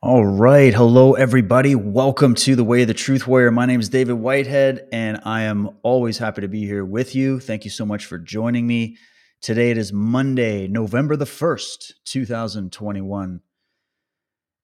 All 0.00 0.24
right. 0.24 0.72
Hello, 0.72 1.14
everybody. 1.14 1.74
Welcome 1.74 2.36
to 2.36 2.54
the 2.54 2.62
Way 2.62 2.82
of 2.82 2.88
the 2.88 2.94
Truth 2.94 3.26
Warrior. 3.26 3.50
My 3.50 3.66
name 3.66 3.80
is 3.80 3.88
David 3.88 4.12
Whitehead, 4.12 4.86
and 4.92 5.18
I 5.24 5.42
am 5.42 5.70
always 5.82 6.18
happy 6.18 6.40
to 6.40 6.46
be 6.46 6.64
here 6.64 6.84
with 6.84 7.16
you. 7.16 7.40
Thank 7.40 7.64
you 7.64 7.70
so 7.72 7.84
much 7.84 8.06
for 8.06 8.16
joining 8.16 8.64
me. 8.64 8.96
Today 9.42 9.72
it 9.72 9.76
is 9.76 9.92
Monday, 9.92 10.68
November 10.68 11.16
the 11.16 11.24
1st, 11.24 11.94
2021. 12.04 13.40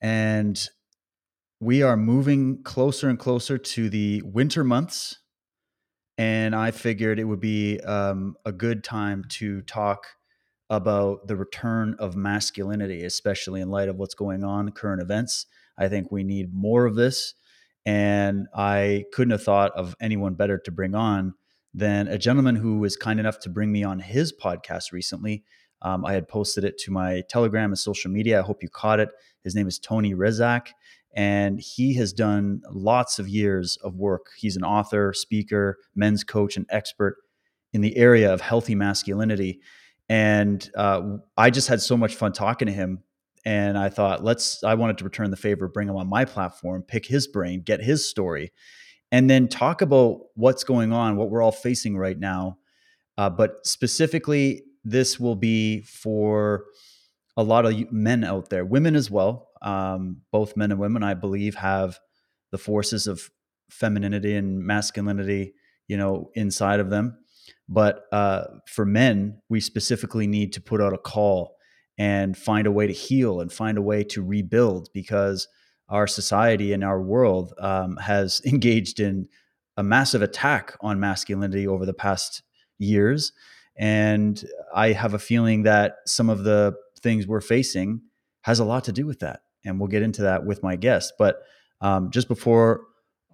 And 0.00 0.68
we 1.58 1.82
are 1.82 1.96
moving 1.96 2.62
closer 2.62 3.08
and 3.08 3.18
closer 3.18 3.58
to 3.58 3.90
the 3.90 4.22
winter 4.22 4.62
months. 4.62 5.18
And 6.16 6.54
I 6.54 6.70
figured 6.70 7.18
it 7.18 7.24
would 7.24 7.40
be 7.40 7.80
um, 7.80 8.36
a 8.44 8.52
good 8.52 8.84
time 8.84 9.24
to 9.30 9.62
talk 9.62 10.06
about 10.70 11.26
the 11.26 11.36
return 11.36 11.94
of 11.98 12.16
masculinity, 12.16 13.04
especially 13.04 13.60
in 13.60 13.70
light 13.70 13.88
of 13.88 13.96
what's 13.96 14.14
going 14.14 14.44
on, 14.44 14.70
current 14.70 15.02
events. 15.02 15.46
I 15.78 15.88
think 15.88 16.10
we 16.10 16.24
need 16.24 16.54
more 16.54 16.86
of 16.86 16.94
this. 16.94 17.34
And 17.86 18.46
I 18.54 19.04
couldn't 19.12 19.32
have 19.32 19.42
thought 19.42 19.72
of 19.72 19.94
anyone 20.00 20.34
better 20.34 20.58
to 20.58 20.70
bring 20.70 20.94
on 20.94 21.34
than 21.74 22.08
a 22.08 22.16
gentleman 22.16 22.56
who 22.56 22.78
was 22.78 22.96
kind 22.96 23.20
enough 23.20 23.40
to 23.40 23.50
bring 23.50 23.70
me 23.70 23.84
on 23.84 23.98
his 23.98 24.32
podcast 24.32 24.92
recently. 24.92 25.44
Um, 25.82 26.04
I 26.06 26.14
had 26.14 26.28
posted 26.28 26.64
it 26.64 26.78
to 26.78 26.90
my 26.90 27.22
Telegram 27.28 27.70
and 27.70 27.78
social 27.78 28.10
media. 28.10 28.38
I 28.38 28.42
hope 28.42 28.62
you 28.62 28.70
caught 28.70 29.00
it. 29.00 29.10
His 29.42 29.54
name 29.54 29.68
is 29.68 29.78
Tony 29.78 30.14
Rezac, 30.14 30.68
and 31.14 31.60
he 31.60 31.94
has 31.94 32.14
done 32.14 32.62
lots 32.70 33.18
of 33.18 33.28
years 33.28 33.76
of 33.84 33.96
work. 33.96 34.28
He's 34.38 34.56
an 34.56 34.64
author, 34.64 35.12
speaker, 35.12 35.78
men's 35.94 36.24
coach, 36.24 36.56
and 36.56 36.64
expert 36.70 37.16
in 37.74 37.82
the 37.82 37.96
area 37.98 38.32
of 38.32 38.40
healthy 38.40 38.74
masculinity 38.74 39.60
and 40.08 40.68
uh, 40.76 41.16
I 41.36 41.50
just 41.50 41.68
had 41.68 41.80
so 41.80 41.96
much 41.96 42.14
fun 42.14 42.32
talking 42.32 42.66
to 42.66 42.72
him. 42.72 43.02
And 43.46 43.76
I 43.76 43.90
thought, 43.90 44.24
let's, 44.24 44.64
I 44.64 44.74
wanted 44.74 44.98
to 44.98 45.04
return 45.04 45.30
the 45.30 45.36
favor, 45.36 45.68
bring 45.68 45.88
him 45.88 45.96
on 45.96 46.08
my 46.08 46.24
platform, 46.24 46.82
pick 46.82 47.04
his 47.04 47.26
brain, 47.26 47.60
get 47.60 47.82
his 47.82 48.08
story, 48.08 48.52
and 49.12 49.28
then 49.28 49.48
talk 49.48 49.82
about 49.82 50.20
what's 50.34 50.64
going 50.64 50.92
on, 50.92 51.16
what 51.16 51.30
we're 51.30 51.42
all 51.42 51.52
facing 51.52 51.96
right 51.96 52.18
now. 52.18 52.56
Uh, 53.18 53.28
but 53.28 53.66
specifically, 53.66 54.62
this 54.82 55.20
will 55.20 55.36
be 55.36 55.82
for 55.82 56.64
a 57.36 57.42
lot 57.42 57.66
of 57.66 57.92
men 57.92 58.24
out 58.24 58.48
there, 58.48 58.64
women 58.64 58.96
as 58.96 59.10
well. 59.10 59.48
Um, 59.60 60.22
both 60.30 60.56
men 60.56 60.70
and 60.70 60.80
women, 60.80 61.02
I 61.02 61.14
believe, 61.14 61.54
have 61.56 61.98
the 62.50 62.58
forces 62.58 63.06
of 63.06 63.30
femininity 63.70 64.36
and 64.36 64.64
masculinity, 64.64 65.54
you 65.88 65.96
know, 65.96 66.30
inside 66.34 66.80
of 66.80 66.90
them. 66.90 67.18
But 67.68 68.04
uh, 68.12 68.44
for 68.66 68.84
men, 68.84 69.40
we 69.48 69.60
specifically 69.60 70.26
need 70.26 70.52
to 70.54 70.60
put 70.60 70.80
out 70.80 70.92
a 70.92 70.98
call 70.98 71.56
and 71.96 72.36
find 72.36 72.66
a 72.66 72.72
way 72.72 72.86
to 72.86 72.92
heal 72.92 73.40
and 73.40 73.52
find 73.52 73.78
a 73.78 73.82
way 73.82 74.04
to 74.04 74.22
rebuild 74.22 74.88
because 74.92 75.48
our 75.88 76.06
society 76.06 76.72
and 76.72 76.82
our 76.82 77.00
world 77.00 77.54
um, 77.58 77.96
has 77.96 78.40
engaged 78.46 79.00
in 79.00 79.28
a 79.76 79.82
massive 79.82 80.22
attack 80.22 80.76
on 80.80 81.00
masculinity 81.00 81.66
over 81.66 81.84
the 81.84 81.94
past 81.94 82.42
years. 82.78 83.32
And 83.76 84.42
I 84.74 84.92
have 84.92 85.14
a 85.14 85.18
feeling 85.18 85.64
that 85.64 85.96
some 86.06 86.30
of 86.30 86.44
the 86.44 86.74
things 87.00 87.26
we're 87.26 87.40
facing 87.40 88.02
has 88.42 88.60
a 88.60 88.64
lot 88.64 88.84
to 88.84 88.92
do 88.92 89.06
with 89.06 89.20
that. 89.20 89.40
And 89.64 89.80
we'll 89.80 89.88
get 89.88 90.02
into 90.02 90.22
that 90.22 90.44
with 90.44 90.62
my 90.62 90.76
guest. 90.76 91.14
But 91.18 91.42
um, 91.80 92.10
just 92.10 92.28
before 92.28 92.82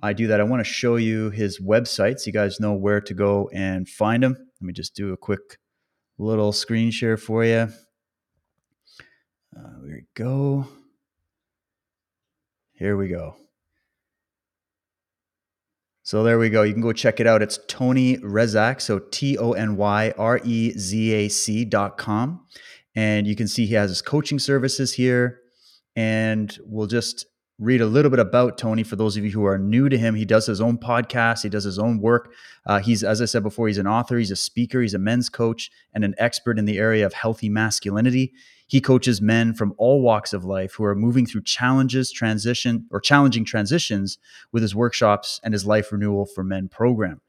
I 0.02 0.12
do 0.12 0.26
that, 0.28 0.40
I 0.40 0.44
want 0.44 0.60
to 0.60 0.72
show 0.72 0.96
you 0.96 1.30
his 1.30 1.60
website 1.60 2.20
so 2.20 2.26
you 2.26 2.32
guys 2.32 2.58
know 2.58 2.72
where 2.72 3.00
to 3.02 3.14
go 3.14 3.50
and 3.52 3.88
find 3.88 4.24
him. 4.24 4.32
Let 4.32 4.66
me 4.66 4.72
just 4.72 4.94
do 4.94 5.12
a 5.12 5.16
quick 5.16 5.58
little 6.18 6.52
screen 6.52 6.90
share 6.90 7.16
for 7.16 7.44
you. 7.44 7.68
Uh, 9.56 9.76
there 9.82 9.94
we 9.94 10.04
go. 10.14 10.66
Here 12.72 12.96
we 12.96 13.08
go. 13.08 13.36
So 16.02 16.22
there 16.22 16.38
we 16.38 16.50
go. 16.50 16.62
You 16.62 16.72
can 16.72 16.82
go 16.82 16.92
check 16.92 17.20
it 17.20 17.26
out. 17.26 17.42
It's 17.42 17.58
Tony 17.69 18.16
Rezac. 18.19 18.80
So 18.80 18.98
T 18.98 19.36
O 19.38 19.52
N 19.52 19.76
Y 19.76 20.12
R 20.16 20.41
E 20.42 20.72
Z 20.78 21.12
A 21.12 21.28
C 21.28 21.64
dot 21.64 21.98
com. 21.98 22.46
And 22.96 23.26
you 23.26 23.36
can 23.36 23.46
see 23.46 23.66
he 23.66 23.75
has 23.75 23.91
his 23.91 24.02
coaching 24.02 24.38
services 24.38 24.94
here. 24.94 25.41
And 25.94 26.56
we'll 26.64 26.86
just 26.86 27.26
read 27.60 27.82
a 27.82 27.87
little 27.87 28.10
bit 28.10 28.19
about 28.19 28.56
Tony 28.56 28.82
for 28.82 28.97
those 28.97 29.19
of 29.19 29.25
you 29.25 29.31
who 29.31 29.44
are 29.44 29.59
new 29.59 29.91
to 29.91 29.98
him. 29.98 30.15
He 30.15 30.25
does 30.25 30.47
his 30.47 30.62
own 30.62 30.78
podcast, 30.78 31.43
he 31.43 31.50
does 31.50 31.65
his 31.65 31.78
own 31.78 32.00
work. 32.00 32.32
Uh, 32.66 32.78
he's, 32.78 33.04
as 33.04 33.21
I 33.21 33.26
said 33.26 33.43
before, 33.43 33.69
he's 33.69 33.76
an 33.76 33.87
author, 33.87 34.16
he's 34.16 34.31
a 34.31 34.37
speaker, 34.37 34.81
he's 34.81 34.94
a 34.94 34.98
men's 34.98 35.28
coach, 35.28 35.70
and 35.93 36.03
an 36.03 36.15
expert 36.16 36.59
in 36.59 36.65
the 36.65 36.78
area 36.78 37.04
of 37.04 37.12
healthy 37.12 37.50
masculinity. 37.50 38.32
He 38.66 38.81
coaches 38.81 39.20
men 39.20 39.53
from 39.53 39.75
all 39.76 40.00
walks 40.00 40.32
of 40.32 40.44
life 40.44 40.72
who 40.72 40.84
are 40.84 40.94
moving 40.94 41.26
through 41.26 41.43
challenges, 41.43 42.10
transition, 42.10 42.87
or 42.91 42.99
challenging 42.99 43.44
transitions 43.44 44.16
with 44.53 44.62
his 44.62 44.75
workshops 44.75 45.38
and 45.44 45.53
his 45.53 45.66
Life 45.66 45.93
Renewal 45.93 46.25
for 46.25 46.43
Men 46.43 46.69
program. 46.69 47.20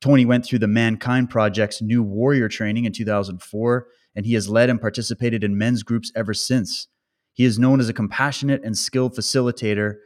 Tony 0.00 0.24
went 0.24 0.46
through 0.46 0.60
the 0.60 0.66
Mankind 0.66 1.28
Project's 1.28 1.82
New 1.82 2.02
Warrior 2.02 2.48
training 2.48 2.86
in 2.86 2.92
2004, 2.92 3.86
and 4.14 4.24
he 4.24 4.34
has 4.34 4.48
led 4.48 4.70
and 4.70 4.80
participated 4.80 5.44
in 5.44 5.58
men's 5.58 5.82
groups 5.82 6.12
ever 6.14 6.32
since. 6.32 6.88
He 7.36 7.44
is 7.44 7.58
known 7.58 7.80
as 7.80 7.88
a 7.90 7.92
compassionate 7.92 8.64
and 8.64 8.76
skilled 8.76 9.14
facilitator 9.14 9.96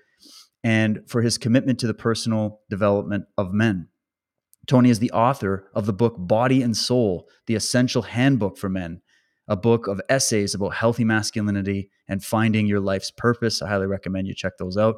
and 0.64 1.00
for 1.06 1.22
his 1.22 1.38
commitment 1.38 1.78
to 1.78 1.86
the 1.86 1.94
personal 1.94 2.60
development 2.68 3.26
of 3.38 3.52
men. 3.52 3.86
Tony 4.66 4.90
is 4.90 4.98
the 4.98 5.12
author 5.12 5.70
of 5.72 5.86
the 5.86 5.92
book 5.92 6.16
Body 6.18 6.60
and 6.60 6.76
Soul, 6.76 7.28
the 7.46 7.54
essential 7.54 8.02
handbook 8.02 8.58
for 8.58 8.68
men, 8.68 9.00
a 9.46 9.54
book 9.54 9.86
of 9.86 10.00
essays 10.08 10.54
about 10.54 10.74
healthy 10.74 11.04
masculinity 11.04 11.88
and 12.08 12.22
finding 12.22 12.66
your 12.66 12.80
life's 12.80 13.12
purpose. 13.12 13.62
I 13.62 13.68
highly 13.68 13.86
recommend 13.86 14.26
you 14.26 14.34
check 14.34 14.58
those 14.58 14.76
out. 14.76 14.96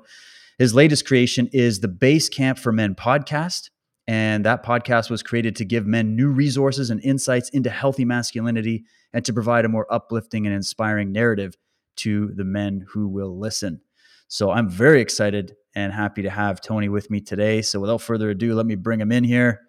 His 0.59 0.75
latest 0.75 1.07
creation 1.07 1.51
is 1.53 1.81
the 1.81 1.89
Base 1.89 2.31
Camp 2.31 2.59
for 2.59 2.73
Men 2.73 2.95
podcast. 2.95 3.69
And 4.09 4.45
that 4.47 4.65
podcast 4.65 5.11
was 5.11 5.23
created 5.23 5.55
to 5.57 5.67
give 5.67 5.87
men 5.87 6.17
new 6.17 6.29
resources 6.29 6.89
and 6.89 7.01
insights 7.05 7.51
into 7.51 7.69
healthy 7.69 8.07
masculinity 8.07 8.85
and 9.13 9.23
to 9.27 9.35
provide 9.35 9.67
a 9.67 9.69
more 9.69 9.87
uplifting 9.93 10.47
and 10.47 10.57
inspiring 10.57 11.13
narrative 11.13 11.55
to 11.97 12.33
the 12.35 12.45
men 12.45 12.87
who 12.93 13.09
will 13.09 13.39
listen. 13.39 13.81
So 14.29 14.51
I'm 14.51 14.69
very 14.69 15.01
excited 15.01 15.55
and 15.75 15.93
happy 15.93 16.23
to 16.23 16.31
have 16.31 16.61
Tony 16.61 16.89
with 16.89 17.11
me 17.11 17.21
today. 17.21 17.63
So 17.63 17.81
without 17.81 18.01
further 18.01 18.31
ado, 18.31 18.55
let 18.55 18.67
me 18.67 18.75
bring 18.75 19.01
him 19.01 19.13
in 19.13 19.25
here. 19.25 19.61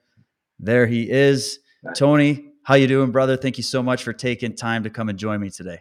There 0.59 0.87
he 0.87 1.09
is. 1.09 1.59
Tony, 1.95 2.51
how 2.63 2.75
you 2.75 2.87
doing, 2.87 3.11
brother? 3.11 3.35
Thank 3.35 3.57
you 3.57 3.63
so 3.63 3.83
much 3.83 4.03
for 4.03 4.13
taking 4.13 4.55
time 4.55 4.83
to 4.83 4.89
come 4.89 5.09
and 5.09 5.19
join 5.19 5.41
me 5.41 5.49
today. 5.49 5.79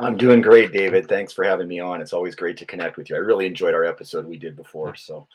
I'm 0.00 0.16
doing 0.16 0.40
great, 0.40 0.72
David. 0.72 1.08
Thanks 1.08 1.32
for 1.32 1.44
having 1.44 1.68
me 1.68 1.78
on. 1.78 2.00
It's 2.00 2.12
always 2.12 2.34
great 2.34 2.56
to 2.56 2.66
connect 2.66 2.96
with 2.96 3.08
you. 3.08 3.16
I 3.16 3.20
really 3.20 3.46
enjoyed 3.46 3.74
our 3.74 3.84
episode 3.84 4.26
we 4.26 4.36
did 4.36 4.56
before. 4.56 4.96
So 4.96 5.28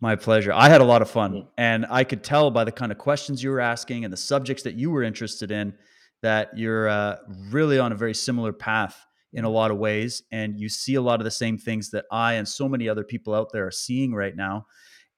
my 0.00 0.16
pleasure. 0.16 0.52
I 0.52 0.68
had 0.68 0.80
a 0.80 0.84
lot 0.84 1.00
of 1.00 1.10
fun, 1.10 1.32
mm-hmm. 1.32 1.48
and 1.56 1.86
I 1.88 2.04
could 2.04 2.22
tell 2.22 2.50
by 2.50 2.64
the 2.64 2.72
kind 2.72 2.92
of 2.92 2.98
questions 2.98 3.42
you 3.42 3.50
were 3.50 3.60
asking 3.60 4.04
and 4.04 4.12
the 4.12 4.18
subjects 4.18 4.64
that 4.64 4.74
you 4.74 4.90
were 4.90 5.02
interested 5.02 5.50
in 5.50 5.74
that 6.22 6.56
you're 6.56 6.88
uh, 6.88 7.16
really 7.50 7.78
on 7.78 7.92
a 7.92 7.94
very 7.94 8.14
similar 8.14 8.52
path 8.52 9.05
in 9.36 9.44
a 9.44 9.50
lot 9.50 9.70
of 9.70 9.76
ways. 9.76 10.22
And 10.32 10.58
you 10.58 10.68
see 10.68 10.94
a 10.94 11.02
lot 11.02 11.20
of 11.20 11.24
the 11.24 11.30
same 11.30 11.58
things 11.58 11.90
that 11.90 12.06
I 12.10 12.34
and 12.34 12.48
so 12.48 12.68
many 12.68 12.88
other 12.88 13.04
people 13.04 13.34
out 13.34 13.52
there 13.52 13.66
are 13.66 13.70
seeing 13.70 14.12
right 14.14 14.34
now. 14.34 14.66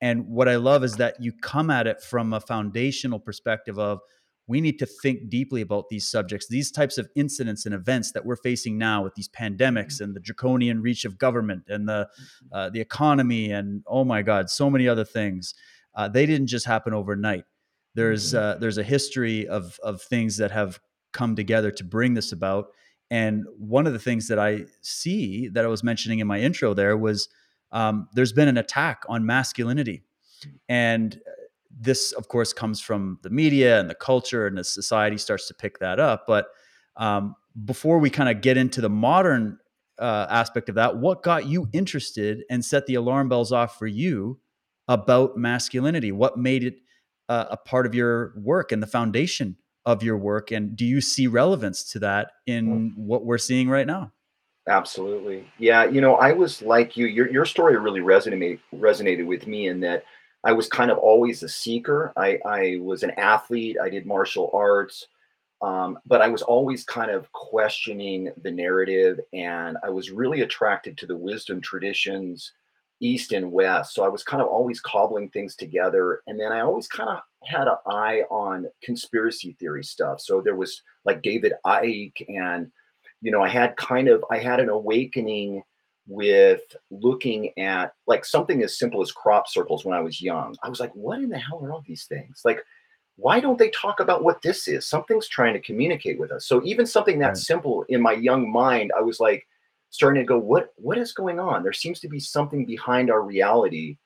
And 0.01 0.27
what 0.27 0.49
I 0.49 0.57
love 0.57 0.85
is 0.85 0.97
that 0.97 1.17
you 1.21 1.33
come 1.33 1.71
at 1.71 1.87
it 1.87 2.03
from 2.03 2.33
a 2.33 2.41
foundational 2.41 3.21
perspective 3.21 3.79
of 3.79 4.01
we 4.49 4.61
need 4.61 4.79
to 4.81 4.87
think 4.87 5.29
deeply 5.29 5.61
about 5.61 5.89
these 5.89 6.09
subjects, 6.09 6.49
these 6.49 6.73
types 6.73 6.99
of 6.99 7.09
incidents 7.15 7.67
and 7.67 7.75
events 7.75 8.13
that 8.13 8.25
we're 8.25 8.37
facing 8.37 8.77
now 8.77 9.03
with 9.03 9.15
these 9.15 9.29
pandemics 9.29 9.95
mm-hmm. 9.95 10.05
and 10.05 10.17
the 10.17 10.21
draconian 10.21 10.83
reach 10.83 11.05
of 11.05 11.19
government 11.19 11.65
and 11.69 11.89
the 11.89 12.09
mm-hmm. 12.21 12.47
uh, 12.53 12.71
the 12.71 12.81
economy 12.81 13.53
and 13.53 13.83
oh 13.87 14.05
my 14.05 14.23
God, 14.23 14.51
so 14.51 14.69
many 14.69 14.89
other 14.89 15.05
things. 15.05 15.55
Uh, 15.95 16.09
they 16.09 16.27
didn't 16.27 16.47
just 16.49 16.67
happen 16.67 16.93
overnight. 16.93 17.45
There's 17.95 18.33
mm-hmm. 18.33 18.39
uh, 18.39 18.55
there's 18.57 18.79
a 18.79 18.83
history 18.83 19.47
of 19.47 19.79
of 19.83 20.03
things 20.03 20.39
that 20.39 20.51
have 20.51 20.81
come 21.13 21.37
together 21.37 21.71
to 21.71 21.85
bring 21.85 22.15
this 22.15 22.33
about, 22.33 22.69
and 23.11 23.45
one 23.59 23.87
of 23.87 23.93
the 23.93 23.99
things 23.99 24.29
that 24.29 24.39
I 24.39 24.65
see 24.83 25.49
that 25.49 25.65
I 25.65 25.69
was 25.69 25.83
mentioning 25.83 26.19
in 26.19 26.27
my 26.27 26.41
intro 26.41 26.75
there 26.75 26.97
was 26.97 27.29
um, 27.73 28.09
there's 28.15 28.33
been 28.33 28.49
an 28.49 28.57
attack 28.57 29.03
on 29.09 29.27
masculinity. 29.27 30.03
And 30.69 31.15
uh, 31.15 31.31
this, 31.71 32.13
of 32.13 32.29
course, 32.29 32.53
comes 32.53 32.81
from 32.81 33.19
the 33.23 33.31
media 33.31 33.79
and 33.79 33.91
the 33.91 33.95
culture, 33.95 34.47
and 34.47 34.57
the 34.57 34.65
society 34.65 35.19
starts 35.19 35.47
to 35.49 35.55
pick 35.55 35.79
that 35.79 36.01
up. 36.01 36.25
But 36.27 36.49
um, 36.97 37.35
before 37.65 37.99
we 37.99 38.11
kind 38.11 38.29
of 38.29 38.41
get 38.41 38.57
into 38.57 38.81
the 38.81 38.89
modern 38.91 39.59
uh, 39.99 40.27
aspect 40.31 40.69
of 40.69 40.77
that, 40.77 40.97
what 40.97 41.23
got 41.23 41.47
you 41.47 41.69
interested 41.73 42.43
and 42.51 42.65
set 42.65 42.87
the 42.87 42.95
alarm 42.95 43.29
bells 43.29 43.53
off 43.53 43.79
for 43.79 43.87
you 43.87 44.41
about 44.87 45.37
masculinity? 45.37 46.13
What 46.13 46.39
made 46.39 46.65
it 46.65 46.77
uh, 47.29 47.47
a 47.51 47.57
part 47.57 47.85
of 47.85 47.95
your 47.95 48.33
work 48.37 48.73
and 48.73 48.83
the 48.83 48.87
foundation 48.87 49.57
of 49.89 50.03
your 50.03 50.19
work 50.19 50.53
and 50.53 50.77
do 50.77 50.85
you 50.85 51.01
see 51.01 51.27
relevance 51.27 51.83
to 51.93 51.99
that 51.99 52.33
in 52.47 52.93
what 52.97 53.25
we're 53.25 53.39
seeing 53.39 53.69
right 53.71 53.87
now 53.87 54.13
absolutely 54.69 55.47
yeah 55.59 55.85
you 55.85 56.01
know 56.01 56.17
i 56.17 56.31
was 56.31 56.61
like 56.63 56.97
you 56.97 57.07
your, 57.07 57.29
your 57.31 57.47
story 57.47 57.77
really 57.79 58.01
resonated 58.01 58.61
resonated 58.75 59.27
with 59.27 59.47
me 59.47 59.69
in 59.69 59.81
that 59.81 60.05
i 60.45 60.53
was 60.53 60.69
kind 60.69 60.91
of 60.91 60.99
always 60.99 61.43
a 61.43 61.49
seeker 61.49 62.13
i 62.17 62.39
i 62.45 62.77
was 62.81 63.03
an 63.03 63.13
athlete 63.13 63.77
i 63.83 63.89
did 63.89 64.05
martial 64.07 64.51
arts 64.53 65.07
Um, 65.61 65.99
but 66.07 66.23
I 66.23 66.29
was 66.29 66.43
always 66.43 66.85
kind 66.85 67.11
of 67.11 67.27
questioning 67.33 68.31
the 68.45 68.51
narrative, 68.53 69.19
and 69.33 69.77
I 69.83 69.91
was 69.91 70.13
really 70.13 70.43
attracted 70.43 70.97
to 70.99 71.07
the 71.07 71.17
wisdom 71.17 71.61
traditions, 71.61 72.53
East 73.01 73.33
and 73.33 73.51
West. 73.51 73.93
So 73.95 74.05
I 74.05 74.09
was 74.09 74.23
kind 74.23 74.41
of 74.41 74.49
always 74.49 74.81
cobbling 74.81 75.31
things 75.31 75.57
together. 75.57 76.23
And 76.29 76.39
then 76.39 76.53
I 76.53 76.61
always 76.61 76.87
kind 76.87 77.11
of 77.11 77.19
had 77.45 77.69
an 77.69 77.77
eye 77.87 78.23
on 78.31 78.67
conspiracy 78.83 79.57
theory 79.59 79.85
stuff. 79.85 80.21
So 80.21 80.41
there 80.41 80.57
was 80.57 80.83
like 81.05 81.23
David 81.23 81.53
Icke, 81.65 82.25
and, 82.29 82.71
you 83.21 83.31
know, 83.31 83.43
I 83.43 83.49
had 83.49 83.77
kind 83.77 84.09
of, 84.09 84.25
I 84.31 84.39
had 84.39 84.61
an 84.61 84.69
awakening 84.69 85.63
with 86.07 86.63
looking 86.91 87.57
at 87.59 87.93
like 88.07 88.25
something 88.25 88.63
as 88.63 88.79
simple 88.79 89.03
as 89.03 89.13
crop 89.13 89.47
circles 89.47 89.85
when 89.85 89.97
I 89.97 90.01
was 90.01 90.23
young. 90.23 90.57
I 90.63 90.69
was 90.69 90.81
like, 90.81 90.93
what 90.95 91.19
in 91.19 91.29
the 91.29 91.39
hell 91.39 91.63
are 91.63 91.73
all 91.73 91.85
these 91.87 92.07
things? 92.07 92.43
Like, 92.45 92.65
why 93.17 93.41
don't 93.41 93.59
they 93.59 93.71
talk 93.71 94.01
about 94.01 94.25
what 94.25 94.41
this 94.43 94.69
is? 94.69 94.87
Something's 94.87 95.29
trying 95.29 95.53
to 95.53 95.61
communicate 95.61 96.19
with 96.19 96.33
us. 96.33 96.47
So 96.47 96.63
even 96.65 96.87
something 96.87 97.19
that 97.19 97.29
right. 97.29 97.37
simple 97.37 97.85
in 97.89 98.01
my 98.01 98.13
young 98.13 98.51
mind, 98.51 98.93
I 98.97 99.03
was 99.03 99.21
like 99.21 99.47
starting 99.91 100.23
to 100.23 100.27
go, 100.27 100.39
what 100.39 100.73
what 100.77 100.99
is 100.99 101.13
going 101.13 101.41
on? 101.41 101.63
There 101.63 101.73
seems 101.73 102.01
to 102.01 102.09
be 102.09 102.21
something 102.21 102.65
behind 102.65 103.11
our 103.11 103.23
reality 103.23 103.99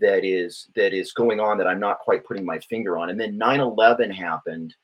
that 0.00 0.24
is 0.24 0.68
that 0.74 0.92
is 0.92 1.12
going 1.12 1.40
on 1.40 1.58
that 1.58 1.66
I'm 1.66 1.80
not 1.80 2.00
quite 2.00 2.24
putting 2.24 2.44
my 2.44 2.58
finger 2.58 2.96
on. 2.98 3.10
And 3.10 3.20
then 3.20 3.38
9/11 3.38 4.12
happened, 4.12 4.74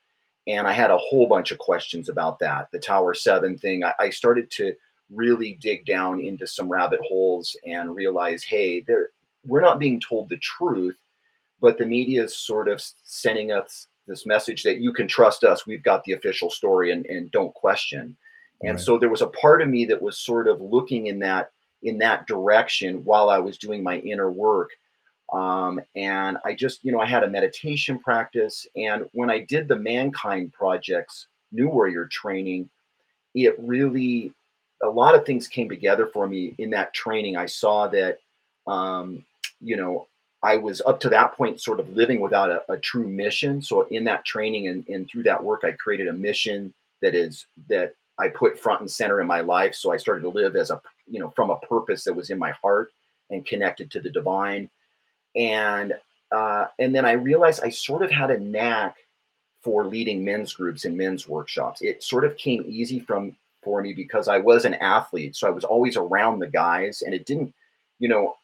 and 0.47 0.67
I 0.67 0.73
had 0.73 0.91
a 0.91 0.99
whole 0.99 1.27
bunch 1.27 1.51
of 1.51 1.59
questions 1.59 2.09
about 2.09 2.39
that. 2.41 2.69
The 2.73 2.79
Tower 2.79 3.15
Seven 3.15 3.59
thing. 3.59 3.85
I, 3.85 3.95
I 3.99 4.11
started 4.11 4.51
to 4.53 4.75
really 5.11 5.59
dig 5.61 5.85
down 5.87 6.21
into 6.21 6.47
some 6.47 6.69
rabbit 6.69 7.01
holes 7.03 7.57
and 7.67 7.95
realize, 7.95 8.45
hey, 8.45 8.81
there 8.81 9.11
we're 9.47 9.61
not 9.61 9.79
being 9.79 10.01
told 10.01 10.29
the 10.29 10.37
truth 10.39 10.97
but 11.61 11.79
the 11.79 11.87
media 11.87 12.25
is 12.25 12.37
sort 12.37 12.69
of 12.69 12.83
sending 13.05 13.53
us 13.53 13.89
this 14.07 14.27
message 14.27 14.63
that 14.63 14.79
you 14.79 14.93
can 14.93 15.07
trust 15.07 15.45
us. 15.45 15.67
We've 15.67 15.83
got 15.83 16.03
the 16.05 16.13
official 16.13 16.51
story 16.51 16.91
and, 16.91 17.07
and 17.07 17.31
don't 17.31 17.55
question. 17.55 18.17
And 18.63 18.73
right. 18.73 18.81
so 18.81 18.99
there 18.99 19.11
was 19.11 19.23
a 19.23 19.29
part 19.29 19.63
of 19.63 19.69
me 19.69 19.85
that 19.87 20.01
was 20.01 20.19
sort 20.19 20.49
of 20.49 20.61
looking 20.61 21.07
in 21.07 21.19
that 21.21 21.51
in 21.83 21.97
that 21.99 22.27
direction 22.27 23.03
while 23.05 23.31
I 23.31 23.39
was 23.39 23.57
doing 23.57 23.83
my 23.83 23.99
inner 23.99 24.31
work. 24.31 24.71
Um, 25.33 25.81
and 25.95 26.39
I 26.45 26.55
just, 26.55 26.85
you 26.85 26.93
know, 26.93 27.01
I 27.01 27.07
had 27.07 27.25
a 27.25 27.31
meditation 27.31 27.99
practice. 27.99 28.67
And 28.77 29.09
when 29.13 29.31
I 29.31 29.41
did 29.41 29.69
the 29.69 29.77
Mankind 29.77 30.53
Projects 30.53 31.29
New 31.53 31.69
Warrior 31.69 32.07
training, 32.07 32.69
it 33.35 33.55
really, 33.59 34.33
a 34.83 34.89
lot 34.89 35.15
of 35.15 35.25
things 35.25 35.47
came 35.47 35.69
together 35.69 36.07
for 36.07 36.27
me 36.27 36.55
in 36.59 36.71
that 36.71 36.93
training. 36.95 37.37
I 37.37 37.47
saw 37.47 37.87
that, 37.89 38.19
um, 38.67 39.25
you 39.61 39.77
know, 39.77 40.09
I 40.43 40.57
was 40.57 40.81
up 40.87 41.01
to 41.01 41.09
that 41.11 41.37
point 41.37 41.61
sort 41.61 41.81
of 41.81 41.95
living 41.95 42.21
without 42.21 42.51
a, 42.51 42.73
a 42.73 42.79
true 42.79 43.07
mission. 43.07 43.61
So 43.61 43.83
in 43.91 44.05
that 44.05 44.25
training 44.25 44.69
and, 44.69 44.89
and 44.89 45.09
through 45.09 45.25
that 45.25 45.43
work, 45.43 45.65
I 45.65 45.73
created 45.73 46.09
a 46.09 46.13
mission 46.13 46.73
that 47.03 47.15
is 47.15 47.47
that 47.69 47.95
I 48.19 48.29
put 48.29 48.59
front 48.59 48.81
and 48.81 48.91
center 48.91 49.21
in 49.21 49.27
my 49.27 49.41
life. 49.41 49.75
So 49.75 49.93
I 49.93 49.97
started 49.97 50.23
to 50.23 50.29
live 50.29 50.57
as 50.57 50.71
a 50.71 50.81
you 51.07 51.21
know 51.21 51.31
from 51.31 51.51
a 51.51 51.59
purpose 51.59 52.05
that 52.05 52.15
was 52.15 52.31
in 52.31 52.39
my 52.39 52.53
heart 52.53 52.93
and 53.31 53.45
connected 53.45 53.91
to 53.93 54.01
the 54.01 54.11
divine. 54.11 54.69
And 55.37 55.95
uh, 56.33 56.67
and 56.79 56.95
then 56.95 57.05
I 57.05 57.13
realized 57.13 57.63
I 57.65 57.71
sort 57.71 58.03
of 58.03 58.11
had 58.11 58.31
a 58.31 58.39
knack 58.39 58.97
for 59.63 59.85
leading 59.87 60.25
men's 60.25 60.55
groups 60.55 60.85
and 60.85 60.97
men's 60.97 61.29
workshops. 61.29 61.83
It 61.83 62.03
sort 62.03 62.25
of 62.25 62.37
came 62.37 62.65
easy 62.67 63.01
from 63.01 63.37
for 63.63 63.83
me 63.83 63.93
because 63.93 64.27
I 64.29 64.39
was 64.39 64.65
an 64.65 64.75
athlete, 64.75 65.37
so 65.37 65.47
I 65.47 65.51
was 65.51 65.65
always 65.65 65.97
around 65.97 66.39
the 66.39 66.47
guys, 66.47 67.03
and 67.03 67.15
it 67.15 67.27
didn't, 67.27 67.53
you 67.99 68.09
know, 68.09 68.37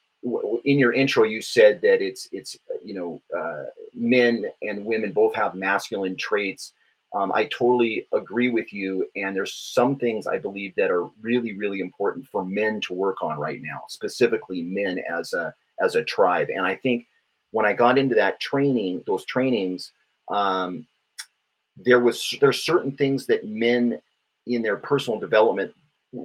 in 0.65 0.79
your 0.79 0.93
intro 0.93 1.25
you 1.25 1.41
said 1.41 1.81
that 1.83 2.03
it's 2.03 2.29
it's 2.33 2.57
you 2.85 2.95
know 2.95 3.21
uh, 3.37 3.65
men 3.95 4.47
and 4.63 4.85
women 4.85 5.13
both 5.13 5.35
have 5.35 5.55
masculine 5.55 6.17
traits 6.17 6.73
um, 7.15 7.31
i 7.33 7.45
totally 7.45 8.07
agree 8.13 8.49
with 8.49 8.73
you 8.73 9.07
and 9.15 9.37
there's 9.37 9.55
some 9.55 9.97
things 9.97 10.27
i 10.27 10.39
believe 10.39 10.75
that 10.75 10.91
are 10.91 11.09
really 11.21 11.57
really 11.57 11.81
important 11.81 12.27
for 12.27 12.45
men 12.45 12.81
to 12.81 12.93
work 12.93 13.23
on 13.23 13.39
right 13.39 13.63
now 13.63 13.83
specifically 13.89 14.63
men 14.63 15.01
as 15.09 15.33
a 15.33 15.55
as 15.81 15.95
a 15.95 16.05
tribe. 16.05 16.49
And 16.55 16.65
i 16.67 16.75
think 16.75 17.07
when 17.51 17.67
i 17.67 17.73
got 17.73 17.99
into 17.99 18.15
that 18.15 18.41
training 18.41 19.03
those 19.07 19.25
trainings 19.25 19.93
um, 20.29 20.87
there 21.77 22.01
was 22.01 22.35
there's 22.41 22.65
certain 22.65 22.93
things 22.93 23.27
that 23.27 23.47
men 23.47 24.01
in 24.47 24.63
their 24.63 24.77
personal 24.77 25.19
development 25.21 25.73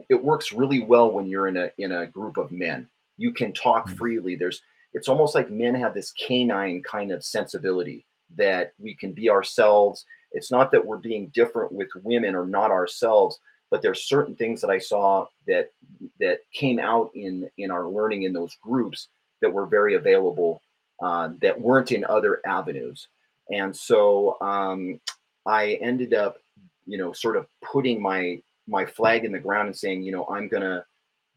it 0.09 0.24
works 0.24 0.51
really 0.51 0.81
well 0.81 1.12
when 1.12 1.25
you're 1.27 1.48
in 1.48 1.57
a 1.57 1.71
in 1.77 1.92
a 1.92 2.07
group 2.07 2.38
of 2.38 2.51
men. 2.51 2.88
You 3.18 3.33
can 3.33 3.53
talk 3.53 3.89
mm. 3.89 3.98
freely. 3.98 4.36
There's 4.36 4.62
it's 4.94 5.07
almost 5.07 5.36
like 5.36 5.50
men 5.50 5.75
have 5.75 5.94
this 5.94 6.12
canine 6.12 6.81
kind 6.83 7.12
of 7.12 7.24
sensibility 7.24 8.06
that 8.36 8.74
we 8.80 8.95
can 8.95 9.13
be 9.13 9.30
ourselves. 9.30 10.06
It's 10.31 10.51
not 10.51 10.71
that 10.71 10.86
we're 10.86 10.97
being 10.97 11.31
different 11.33 11.71
with 11.71 11.89
women 12.04 12.36
or 12.36 12.45
not 12.45 12.71
ourselves 12.71 13.39
but 13.69 13.81
there's 13.81 14.04
certain 14.04 14.36
things 14.36 14.59
that 14.59 14.69
i 14.69 14.77
saw 14.77 15.25
that 15.47 15.71
that 16.19 16.39
came 16.54 16.77
out 16.77 17.09
in 17.15 17.50
in 17.57 17.71
our 17.71 17.88
learning 17.88 18.24
in 18.24 18.33
those 18.33 18.56
groups 18.62 19.07
that 19.41 19.51
were 19.51 19.65
very 19.65 19.95
available 19.95 20.61
uh, 21.01 21.29
that 21.41 21.59
weren't 21.59 21.91
in 21.91 22.05
other 22.05 22.41
avenues. 22.45 23.07
And 23.51 23.75
so 23.75 24.38
um, 24.41 24.99
i 25.45 25.73
ended 25.81 26.13
up 26.13 26.38
you 26.85 26.97
know 26.97 27.11
sort 27.13 27.38
of 27.38 27.47
putting 27.63 28.01
my 28.01 28.41
my 28.67 28.85
flag 28.85 29.25
in 29.25 29.31
the 29.31 29.39
ground 29.39 29.67
and 29.67 29.77
saying 29.77 30.03
you 30.03 30.11
know 30.11 30.25
i'm 30.29 30.47
gonna 30.47 30.85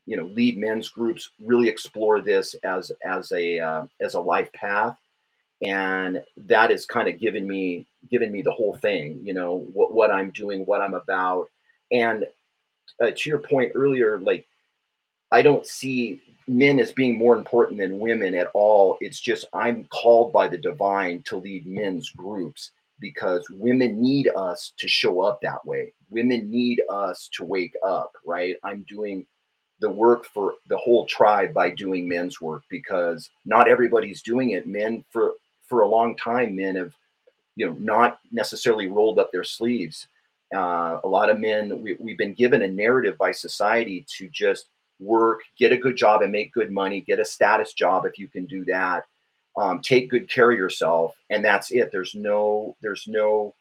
you 0.07 0.17
know 0.17 0.25
lead 0.25 0.59
men's 0.59 0.89
groups 0.89 1.31
really 1.41 1.69
explore 1.69 2.21
this 2.21 2.55
as 2.65 2.93
as 3.05 3.33
a 3.33 3.59
uh, 3.59 3.85
as 4.01 4.15
a 4.15 4.21
life 4.21 4.53
path. 4.53 4.97
And 5.63 6.23
that 6.37 6.71
has 6.71 6.85
kind 6.85 7.09
of 7.09 7.19
given 7.19 7.47
me 7.47 7.87
given 8.11 8.31
me 8.31 8.43
the 8.43 8.53
whole 8.53 8.75
thing 8.75 9.21
you 9.23 9.33
know 9.33 9.67
what, 9.73 9.95
what 9.95 10.11
i'm 10.11 10.31
doing 10.31 10.67
what 10.67 10.83
i'm 10.83 10.95
about. 10.95 11.49
And 11.91 12.27
uh, 13.03 13.13
to 13.17 13.31
your 13.31 13.39
point 13.39 13.73
earlier 13.75 14.19
like 14.19 14.47
i 15.33 15.41
don't 15.41 15.67
see 15.67 16.21
men 16.47 16.79
as 16.79 16.93
being 16.93 17.19
more 17.19 17.37
important 17.37 17.79
than 17.79 17.99
women 17.99 18.35
at 18.35 18.49
all 18.55 18.97
it's 19.01 19.21
just 19.21 19.47
i'm 19.53 19.85
called 19.87 20.33
by 20.33 20.47
the 20.47 20.59
divine 20.59 21.23
to 21.23 21.37
lead 21.37 21.67
men's 21.67 22.11
groups 22.11 22.73
because 23.01 23.45
women 23.51 24.01
need 24.01 24.29
us 24.37 24.73
to 24.79 24.87
show 24.87 25.21
up 25.21 25.41
that 25.41 25.65
way 25.65 25.93
women 26.11 26.51
need 26.51 26.83
us 26.91 27.29
to 27.33 27.45
wake 27.45 27.75
up 27.83 28.13
right 28.25 28.57
i'm 28.63 28.85
doing 28.89 29.27
the 29.81 29.91
work 29.91 30.25
for 30.25 30.55
the 30.69 30.77
whole 30.77 31.07
tribe 31.07 31.53
by 31.53 31.71
doing 31.71 32.09
men's 32.09 32.41
work 32.41 32.63
because 32.71 33.31
not 33.45 33.69
everybody's 33.69 34.23
doing 34.23 34.51
it. 34.51 34.67
Men 34.67 35.05
for 35.11 35.33
for 35.67 35.81
a 35.81 35.89
long 35.89 36.17
time, 36.17 36.57
men 36.57 36.77
have 36.77 36.95
you 37.57 37.67
know 37.67 37.77
not 37.79 38.19
necessarily 38.33 38.89
rolled 38.89 39.19
up 39.19 39.31
their 39.33 39.45
sleeves. 39.45 40.09
Uh, 40.55 41.01
a 41.05 41.09
lot 41.09 41.31
of 41.31 41.41
men 41.41 41.83
we, 41.83 41.97
we've 41.99 42.19
been 42.19 42.35
given 42.35 42.63
a 42.63 42.69
narrative 42.69 43.19
by 43.19 43.33
society 43.33 44.07
to 44.17 44.29
just 44.29 44.67
work, 45.01 45.41
get 45.59 45.73
a 45.73 45.77
good 45.77 45.97
job, 45.97 46.23
and 46.23 46.33
make 46.33 46.53
good 46.53 46.71
money. 46.71 47.01
Get 47.01 47.21
a 47.21 47.25
status 47.25 47.73
job 47.73 48.05
if 48.07 48.19
you 48.19 48.29
can 48.29 48.47
do 48.47 48.65
that. 48.67 49.05
Um, 49.57 49.81
take 49.81 50.11
good 50.11 50.29
care 50.29 50.51
of 50.51 50.59
yourself, 50.59 51.15
and 51.31 51.45
that's 51.45 51.71
it. 51.71 51.91
There's 51.93 52.15
no 52.15 52.77
there's 52.83 53.07
no 53.07 53.55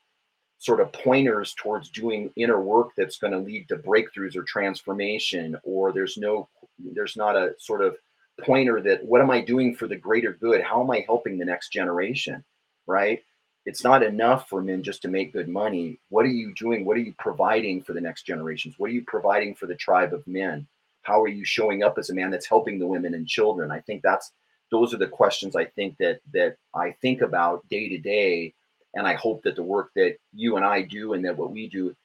sort 0.64 0.80
of 0.80 0.94
pointers 0.94 1.54
towards 1.58 1.90
doing 1.90 2.32
inner 2.38 2.62
work 2.62 2.92
that's 2.96 3.18
going 3.18 3.34
to 3.34 3.40
lead 3.40 3.68
to 3.68 3.76
breakthroughs 3.76 4.38
or 4.38 4.44
transformation 4.44 5.58
or 5.64 5.92
there's 5.92 6.18
no 6.18 6.48
there's 6.80 7.18
not 7.18 7.36
a 7.36 7.54
sort 7.60 7.82
of 7.82 7.98
pointer 8.42 8.80
that 8.80 9.04
what 9.04 9.20
am 9.20 9.30
i 9.30 9.42
doing 9.42 9.76
for 9.76 9.88
the 9.88 9.96
greater 9.96 10.32
good 10.32 10.62
how 10.62 10.82
am 10.82 10.90
i 10.90 11.04
helping 11.06 11.38
the 11.38 11.44
next 11.44 11.74
generation 11.74 12.42
right 12.88 13.24
it's 13.66 13.84
not 13.84 14.04
enough 14.04 14.48
for 14.48 14.62
men 14.62 14.82
just 14.82 15.02
to 15.02 15.10
make 15.10 15.34
good 15.34 15.50
money 15.50 16.00
what 16.08 16.26
are 16.26 16.30
you 16.30 16.54
doing 16.54 16.86
what 16.86 16.96
are 16.96 17.02
you 17.02 17.14
providing 17.20 17.84
for 17.84 17.92
the 17.92 18.02
next 18.02 18.24
generations 18.24 18.76
what 18.78 18.90
are 18.90 18.94
you 18.94 19.04
providing 19.06 19.54
for 19.54 19.66
the 19.66 19.76
tribe 19.76 20.14
of 20.14 20.26
men 20.26 20.66
how 21.04 21.22
are 21.22 21.28
you 21.28 21.46
showing 21.46 21.84
up 21.84 21.98
as 21.98 22.10
a 22.10 22.14
man 22.14 22.32
that's 22.32 22.48
helping 22.48 22.80
the 22.80 22.88
women 22.88 23.14
and 23.14 23.28
children 23.28 23.72
i 23.72 23.80
think 23.80 24.02
that's 24.02 24.32
those 24.72 24.94
are 24.94 24.98
the 24.98 25.08
questions 25.08 25.56
i 25.56 25.66
think 25.66 25.96
that 26.00 26.20
that 26.34 26.58
i 26.74 26.92
think 27.02 27.22
about 27.22 27.68
day 27.70 27.88
to 27.90 27.98
day 27.98 28.54
and 28.94 29.08
I 29.08 29.14
hope 29.14 29.44
that 29.44 29.56
the 29.56 29.64
work 29.64 29.92
that 29.96 30.18
you 30.34 30.56
and 30.56 30.66
I 30.66 30.82
do 30.82 31.14
and 31.14 31.26
that 31.26 31.38
what 31.38 31.52
we 31.52 31.68
do 31.68 31.96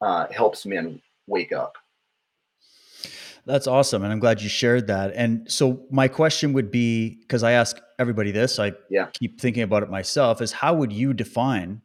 uh, 0.00 0.26
helps 0.30 0.66
men 0.66 1.00
wake 1.26 1.52
up. 1.52 1.76
That's 3.46 3.66
awesome. 3.66 4.02
And 4.02 4.12
I'm 4.12 4.18
glad 4.18 4.42
you 4.42 4.48
shared 4.48 4.88
that. 4.88 5.12
And 5.14 5.50
so 5.50 5.86
my 5.90 6.08
question 6.08 6.52
would 6.52 6.70
be, 6.70 7.20
because 7.20 7.44
I 7.44 7.52
ask 7.52 7.80
everybody 7.98 8.32
this, 8.32 8.58
I 8.58 8.72
yeah. 8.90 9.06
keep 9.14 9.40
thinking 9.40 9.62
about 9.62 9.84
it 9.84 9.90
myself, 9.90 10.42
is 10.42 10.50
how 10.50 10.74
would 10.74 10.92
you 10.92 11.14
define 11.14 11.80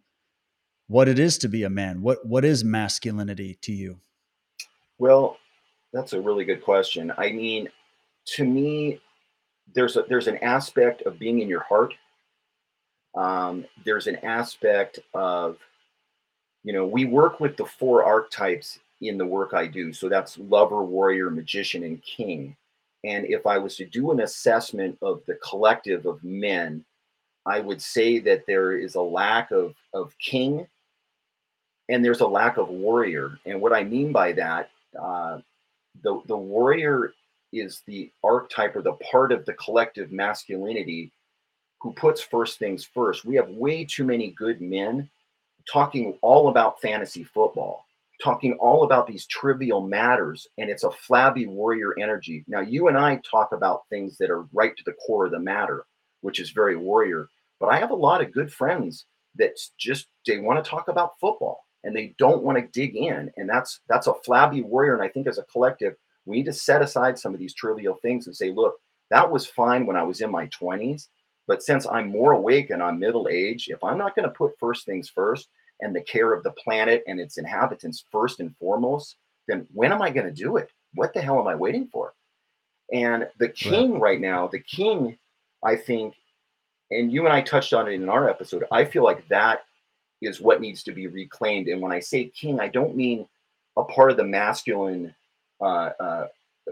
what 0.87 1.07
it 1.07 1.19
is 1.19 1.37
to 1.39 1.47
be 1.47 1.63
a 1.63 1.69
man? 1.69 2.01
What 2.01 2.25
what 2.25 2.43
is 2.43 2.63
masculinity 2.63 3.59
to 3.61 3.71
you? 3.71 3.99
Well, 4.97 5.37
that's 5.93 6.13
a 6.13 6.21
really 6.21 6.45
good 6.45 6.63
question. 6.63 7.12
I 7.17 7.31
mean, 7.31 7.69
to 8.36 8.43
me, 8.45 9.00
there's 9.74 9.98
a 9.98 10.05
there's 10.07 10.27
an 10.27 10.38
aspect 10.38 11.03
of 11.03 11.19
being 11.19 11.39
in 11.39 11.48
your 11.48 11.63
heart 11.63 11.93
um, 13.15 13.65
there's 13.83 14.07
an 14.07 14.17
aspect 14.17 15.00
of, 15.13 15.57
you 16.63 16.74
know, 16.74 16.86
we 16.86 17.05
work 17.05 17.39
with 17.39 17.57
the 17.57 17.65
four 17.65 18.03
archetypes 18.03 18.79
in 19.01 19.17
the 19.17 19.25
work 19.25 19.53
I 19.53 19.67
do. 19.67 19.91
So 19.93 20.07
that's 20.07 20.38
lover, 20.38 20.83
warrior, 20.83 21.29
magician, 21.29 21.83
and 21.83 22.01
king. 22.03 22.55
And 23.03 23.25
if 23.25 23.48
I 23.48 23.57
was 23.57 23.75
to 23.77 23.86
do 23.86 24.12
an 24.12 24.21
assessment 24.21 24.98
of 25.01 25.24
the 25.25 25.36
collective 25.36 26.05
of 26.05 26.24
men, 26.24 26.86
I 27.45 27.60
would 27.60 27.81
say 27.81 28.19
that 28.19 28.43
there 28.45 28.77
is 28.77 28.95
a 28.95 29.01
lack 29.01 29.50
of, 29.51 29.74
of 29.93 30.15
king 30.19 30.67
and 31.89 32.05
there's 32.05 32.21
a 32.21 32.27
lack 32.27 32.57
of 32.57 32.69
warrior. 32.69 33.39
And 33.45 33.60
what 33.60 33.74
I 33.74 33.83
mean 33.83 34.12
by 34.12 34.33
that, 34.33 34.69
uh, 35.01 35.39
the 36.03 36.21
the 36.27 36.38
warrior 36.38 37.13
is 37.53 37.81
the 37.86 38.12
archetype 38.24 38.75
or 38.75 38.81
the 38.81 38.93
part 38.93 39.31
of 39.31 39.45
the 39.45 39.53
collective 39.53 40.12
masculinity 40.12 41.12
who 41.81 41.93
puts 41.93 42.21
first 42.21 42.60
things 42.60 42.86
first. 42.86 43.25
We 43.25 43.36
have 43.36 43.50
way 43.50 43.83
too 43.86 44.05
many 44.05 44.31
good 44.31 44.62
men 44.62 45.10
talking 45.71 46.17
all 46.21 46.50
about 46.50 46.79
fantasy 46.81 47.24
football, 47.24 47.86
talking 48.24 48.53
all 48.53 48.83
about 48.83 49.07
these 49.07 49.25
trivial 49.25 49.81
matters, 49.81 50.48
and 50.57 50.69
it's 50.69 50.83
a 50.83 50.91
flabby 50.91 51.48
warrior 51.48 51.98
energy. 52.00 52.43
Now, 52.48 52.62
you 52.62 52.88
and 52.88 52.98
I 52.98 53.19
talk 53.29 53.51
about 53.51 53.88
things 53.89 54.17
that 54.17 54.29
are 54.29 54.43
right 54.53 54.75
to 54.77 54.83
the 54.86 54.93
core 54.93 55.25
of 55.25 55.31
the 55.31 55.39
matter, 55.39 55.86
which 56.21 56.39
is 56.39 56.51
very 56.51 56.77
warrior. 56.77 57.29
But 57.60 57.67
I 57.67 57.79
have 57.79 57.91
a 57.91 57.95
lot 57.95 58.21
of 58.21 58.31
good 58.31 58.51
friends 58.51 59.05
that 59.36 59.60
just 59.77 60.07
they 60.25 60.39
want 60.39 60.63
to 60.63 60.69
talk 60.69 60.88
about 60.88 61.19
football 61.19 61.65
and 61.83 61.95
they 61.95 62.13
don't 62.17 62.43
want 62.43 62.57
to 62.57 62.79
dig 62.79 62.95
in, 62.95 63.31
and 63.38 63.50
that's 63.50 63.81
that's 63.88 64.07
a 64.07 64.13
flabby 64.25 64.61
warrior. 64.61 64.93
And 64.93 65.03
I 65.03 65.07
think 65.07 65.27
as 65.27 65.38
a 65.38 65.43
collective, 65.43 65.95
we 66.25 66.38
need 66.38 66.45
to 66.45 66.53
set 66.53 66.81
aside 66.81 67.17
some 67.17 67.33
of 67.33 67.39
these 67.39 67.53
trivial 67.53 67.95
things 68.01 68.27
and 68.27 68.35
say, 68.35 68.51
look, 68.51 68.75
that 69.09 69.29
was 69.29 69.45
fine 69.45 69.85
when 69.85 69.95
I 69.95 70.03
was 70.03 70.21
in 70.21 70.31
my 70.31 70.47
20s. 70.47 71.07
But 71.47 71.63
since 71.63 71.88
I'm 71.88 72.09
more 72.09 72.33
awake 72.33 72.69
and 72.69 72.81
I'm 72.81 73.00
middle 73.00 73.27
age, 73.29 73.67
if 73.69 73.83
I'm 73.83 73.97
not 73.97 74.15
going 74.15 74.27
to 74.27 74.33
put 74.33 74.57
first 74.59 74.85
things 74.85 75.09
first 75.09 75.50
and 75.81 75.95
the 75.95 76.01
care 76.01 76.33
of 76.33 76.43
the 76.43 76.51
planet 76.51 77.03
and 77.07 77.19
its 77.19 77.38
inhabitants 77.38 78.05
first 78.11 78.39
and 78.39 78.55
foremost, 78.57 79.17
then 79.47 79.67
when 79.73 79.91
am 79.91 80.01
I 80.01 80.11
going 80.11 80.27
to 80.27 80.31
do 80.31 80.57
it? 80.57 80.69
What 80.93 81.13
the 81.13 81.21
hell 81.21 81.39
am 81.39 81.47
I 81.47 81.55
waiting 81.55 81.88
for? 81.91 82.13
And 82.93 83.27
the 83.39 83.50
king 83.50 83.93
right, 83.93 84.01
right 84.01 84.21
now, 84.21 84.47
the 84.47 84.59
king, 84.59 85.17
I 85.63 85.75
think, 85.75 86.15
and 86.91 87.11
you 87.11 87.25
and 87.25 87.33
I 87.33 87.41
touched 87.41 87.73
on 87.73 87.88
it 87.88 87.93
in 87.93 88.09
our 88.09 88.29
episode, 88.29 88.65
I 88.71 88.85
feel 88.85 89.03
like 89.03 89.27
that 89.29 89.61
is 90.21 90.41
what 90.41 90.61
needs 90.61 90.83
to 90.83 90.91
be 90.91 91.07
reclaimed. 91.07 91.67
And 91.67 91.81
when 91.81 91.91
I 91.91 91.99
say 91.99 92.25
king, 92.25 92.59
I 92.59 92.67
don't 92.67 92.95
mean 92.95 93.27
a 93.77 93.83
part 93.83 94.11
of 94.11 94.17
the 94.17 94.23
masculine 94.23 95.13
uh, 95.59 95.91
uh, 95.99 96.27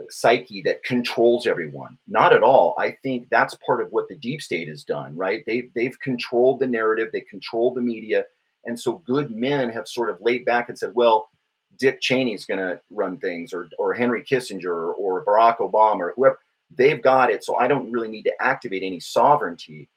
psyche 0.09 0.61
that 0.63 0.83
controls 0.83 1.47
everyone. 1.47 1.97
Not 2.07 2.33
at 2.33 2.43
all. 2.43 2.75
I 2.77 2.91
think 3.03 3.27
that's 3.29 3.55
part 3.65 3.81
of 3.81 3.91
what 3.91 4.07
the 4.07 4.15
deep 4.15 4.41
state 4.41 4.67
has 4.67 4.83
done, 4.83 5.15
right? 5.15 5.43
They've 5.45 5.69
they've 5.73 5.99
controlled 5.99 6.59
the 6.59 6.67
narrative, 6.67 7.09
they 7.11 7.21
control 7.21 7.73
the 7.73 7.81
media, 7.81 8.25
and 8.65 8.79
so 8.79 8.99
good 9.05 9.31
men 9.31 9.69
have 9.69 9.87
sort 9.87 10.09
of 10.09 10.21
laid 10.21 10.45
back 10.45 10.69
and 10.69 10.77
said, 10.77 10.93
well, 10.93 11.29
Dick 11.77 12.01
Cheney's 12.01 12.45
going 12.45 12.59
to 12.59 12.79
run 12.89 13.17
things, 13.17 13.53
or 13.53 13.69
or 13.77 13.93
Henry 13.93 14.23
Kissinger, 14.23 14.93
or 14.97 15.25
Barack 15.25 15.57
Obama, 15.57 15.99
or 15.99 16.13
whoever. 16.15 16.39
They've 16.75 17.01
got 17.01 17.31
it, 17.31 17.43
so 17.43 17.55
I 17.55 17.67
don't 17.67 17.91
really 17.91 18.09
need 18.09 18.23
to 18.23 18.33
activate 18.39 18.83
any 18.83 18.99
sovereignty. 18.99 19.89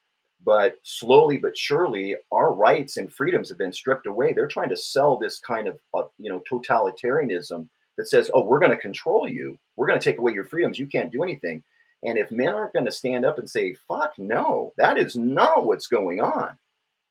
But 0.44 0.76
slowly 0.82 1.38
but 1.38 1.56
surely, 1.56 2.16
our 2.32 2.52
rights 2.52 2.96
and 2.96 3.12
freedoms 3.12 3.48
have 3.48 3.58
been 3.58 3.72
stripped 3.72 4.06
away. 4.06 4.32
They're 4.32 4.48
trying 4.48 4.70
to 4.70 4.76
sell 4.76 5.16
this 5.16 5.38
kind 5.38 5.68
of, 5.68 5.78
uh, 5.94 6.04
you 6.18 6.30
know, 6.30 6.42
totalitarianism 6.50 7.68
that 7.96 8.08
says, 8.08 8.30
oh, 8.34 8.44
we're 8.44 8.58
going 8.58 8.72
to 8.72 8.76
control 8.76 9.28
you. 9.28 9.58
We're 9.76 9.86
going 9.86 10.00
to 10.00 10.04
take 10.04 10.18
away 10.18 10.32
your 10.32 10.44
freedoms. 10.44 10.78
You 10.78 10.86
can't 10.86 11.12
do 11.12 11.22
anything. 11.22 11.62
And 12.04 12.18
if 12.18 12.30
men 12.32 12.48
aren't 12.48 12.72
going 12.72 12.86
to 12.86 12.92
stand 12.92 13.24
up 13.24 13.38
and 13.38 13.48
say, 13.48 13.76
fuck 13.86 14.14
no, 14.18 14.72
that 14.76 14.98
is 14.98 15.14
not 15.14 15.64
what's 15.64 15.86
going 15.86 16.20
on. 16.20 16.58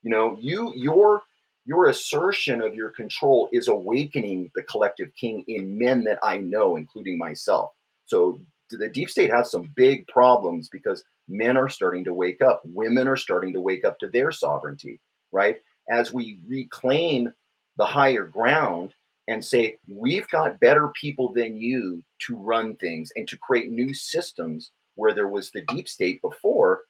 You 0.04 0.10
know, 0.10 0.38
you 0.40 0.74
your 0.76 1.22
your 1.66 1.90
assertion 1.90 2.62
of 2.62 2.74
your 2.74 2.90
control 2.90 3.48
is 3.54 3.68
awakening 3.68 4.52
the 4.56 4.64
collective 4.64 5.14
king 5.16 5.44
in 5.48 5.78
men 5.78 6.04
that 6.06 6.20
I 6.24 6.38
know, 6.38 6.76
including 6.76 7.18
myself. 7.18 7.72
So 8.06 8.42
the 8.72 8.90
deep 8.90 9.10
state 9.10 9.32
has 9.32 9.52
some 9.52 9.72
big 9.76 10.08
problems 10.08 10.70
because 10.70 11.04
men 11.28 11.58
are 11.58 11.70
starting 11.70 12.04
to 12.06 12.14
wake 12.14 12.42
up. 12.42 12.62
Women 12.66 13.08
are 13.08 13.18
starting 13.18 13.54
to 13.54 13.62
wake 13.62 13.86
up 13.86 14.00
to 14.00 14.10
their 14.10 14.32
sovereignty, 14.32 15.00
right? 15.32 15.58
As 15.90 16.14
we 16.14 16.40
reclaim 16.48 17.32
the 17.78 17.86
higher 17.86 18.26
ground, 18.26 18.94
and 19.28 19.44
say, 19.44 19.78
we've 19.88 20.28
got 20.30 20.60
better 20.60 20.90
people 20.90 21.32
than 21.32 21.56
you 21.56 22.04
to 22.20 22.36
run 22.36 22.76
things 22.76 23.12
and 23.16 23.28
to 23.28 23.38
create 23.38 23.72
new 23.72 23.94
systems 23.94 24.72
where 24.96 25.14
there 25.14 25.28
was 25.28 25.52
the 25.52 25.62
deep 25.70 25.88
state 25.88 26.22
before. 26.22 26.82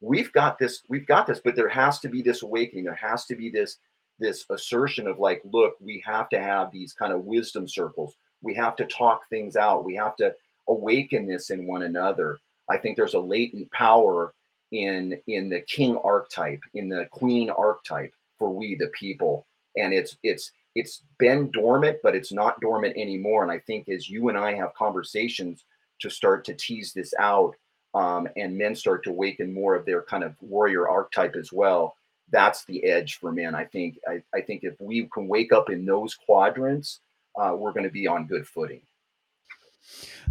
We've 0.00 0.32
got 0.32 0.58
this, 0.58 0.82
we've 0.88 1.06
got 1.06 1.26
this, 1.26 1.40
but 1.42 1.56
there 1.56 1.68
has 1.68 2.00
to 2.00 2.08
be 2.08 2.22
this 2.22 2.42
awakening. 2.42 2.84
There 2.84 2.94
has 2.94 3.24
to 3.26 3.36
be 3.36 3.50
this, 3.50 3.78
this 4.18 4.44
assertion 4.50 5.06
of 5.06 5.18
like, 5.18 5.40
look, 5.44 5.74
we 5.80 6.02
have 6.04 6.28
to 6.30 6.38
have 6.38 6.70
these 6.70 6.92
kind 6.92 7.12
of 7.12 7.24
wisdom 7.24 7.66
circles. 7.66 8.14
We 8.42 8.54
have 8.54 8.76
to 8.76 8.84
talk 8.84 9.22
things 9.30 9.56
out. 9.56 9.84
We 9.84 9.94
have 9.96 10.16
to 10.16 10.34
awaken 10.68 11.26
this 11.26 11.50
in 11.50 11.66
one 11.66 11.82
another. 11.82 12.38
I 12.68 12.76
think 12.76 12.96
there's 12.96 13.14
a 13.14 13.20
latent 13.20 13.70
power 13.72 14.34
in 14.72 15.18
in 15.26 15.48
the 15.48 15.60
king 15.60 15.96
archetype, 15.98 16.60
in 16.74 16.88
the 16.88 17.06
queen 17.10 17.50
archetype 17.50 18.12
for 18.38 18.50
we 18.50 18.74
the 18.74 18.88
people. 18.88 19.46
And 19.76 19.92
it's 19.92 20.16
it's 20.22 20.52
it's 20.74 21.02
been 21.18 21.50
dormant, 21.50 21.98
but 22.02 22.14
it's 22.14 22.32
not 22.32 22.60
dormant 22.60 22.96
anymore. 22.96 23.42
And 23.42 23.52
I 23.52 23.58
think 23.60 23.88
as 23.88 24.08
you 24.08 24.28
and 24.28 24.36
I 24.36 24.54
have 24.54 24.74
conversations 24.74 25.64
to 26.00 26.10
start 26.10 26.44
to 26.44 26.54
tease 26.54 26.92
this 26.92 27.14
out, 27.18 27.54
um, 27.94 28.28
and 28.36 28.58
men 28.58 28.74
start 28.74 29.02
to 29.04 29.10
awaken 29.10 29.54
more 29.54 29.74
of 29.74 29.86
their 29.86 30.02
kind 30.02 30.22
of 30.22 30.34
warrior 30.40 30.88
archetype 30.88 31.34
as 31.36 31.50
well, 31.52 31.96
that's 32.30 32.64
the 32.64 32.84
edge 32.84 33.18
for 33.18 33.32
men. 33.32 33.54
I 33.54 33.64
think. 33.64 33.98
I, 34.08 34.22
I 34.34 34.40
think 34.40 34.64
if 34.64 34.74
we 34.80 35.08
can 35.14 35.28
wake 35.28 35.52
up 35.52 35.70
in 35.70 35.86
those 35.86 36.14
quadrants, 36.14 37.00
uh, 37.40 37.54
we're 37.56 37.72
going 37.72 37.84
to 37.84 37.90
be 37.90 38.06
on 38.06 38.26
good 38.26 38.46
footing. 38.46 38.82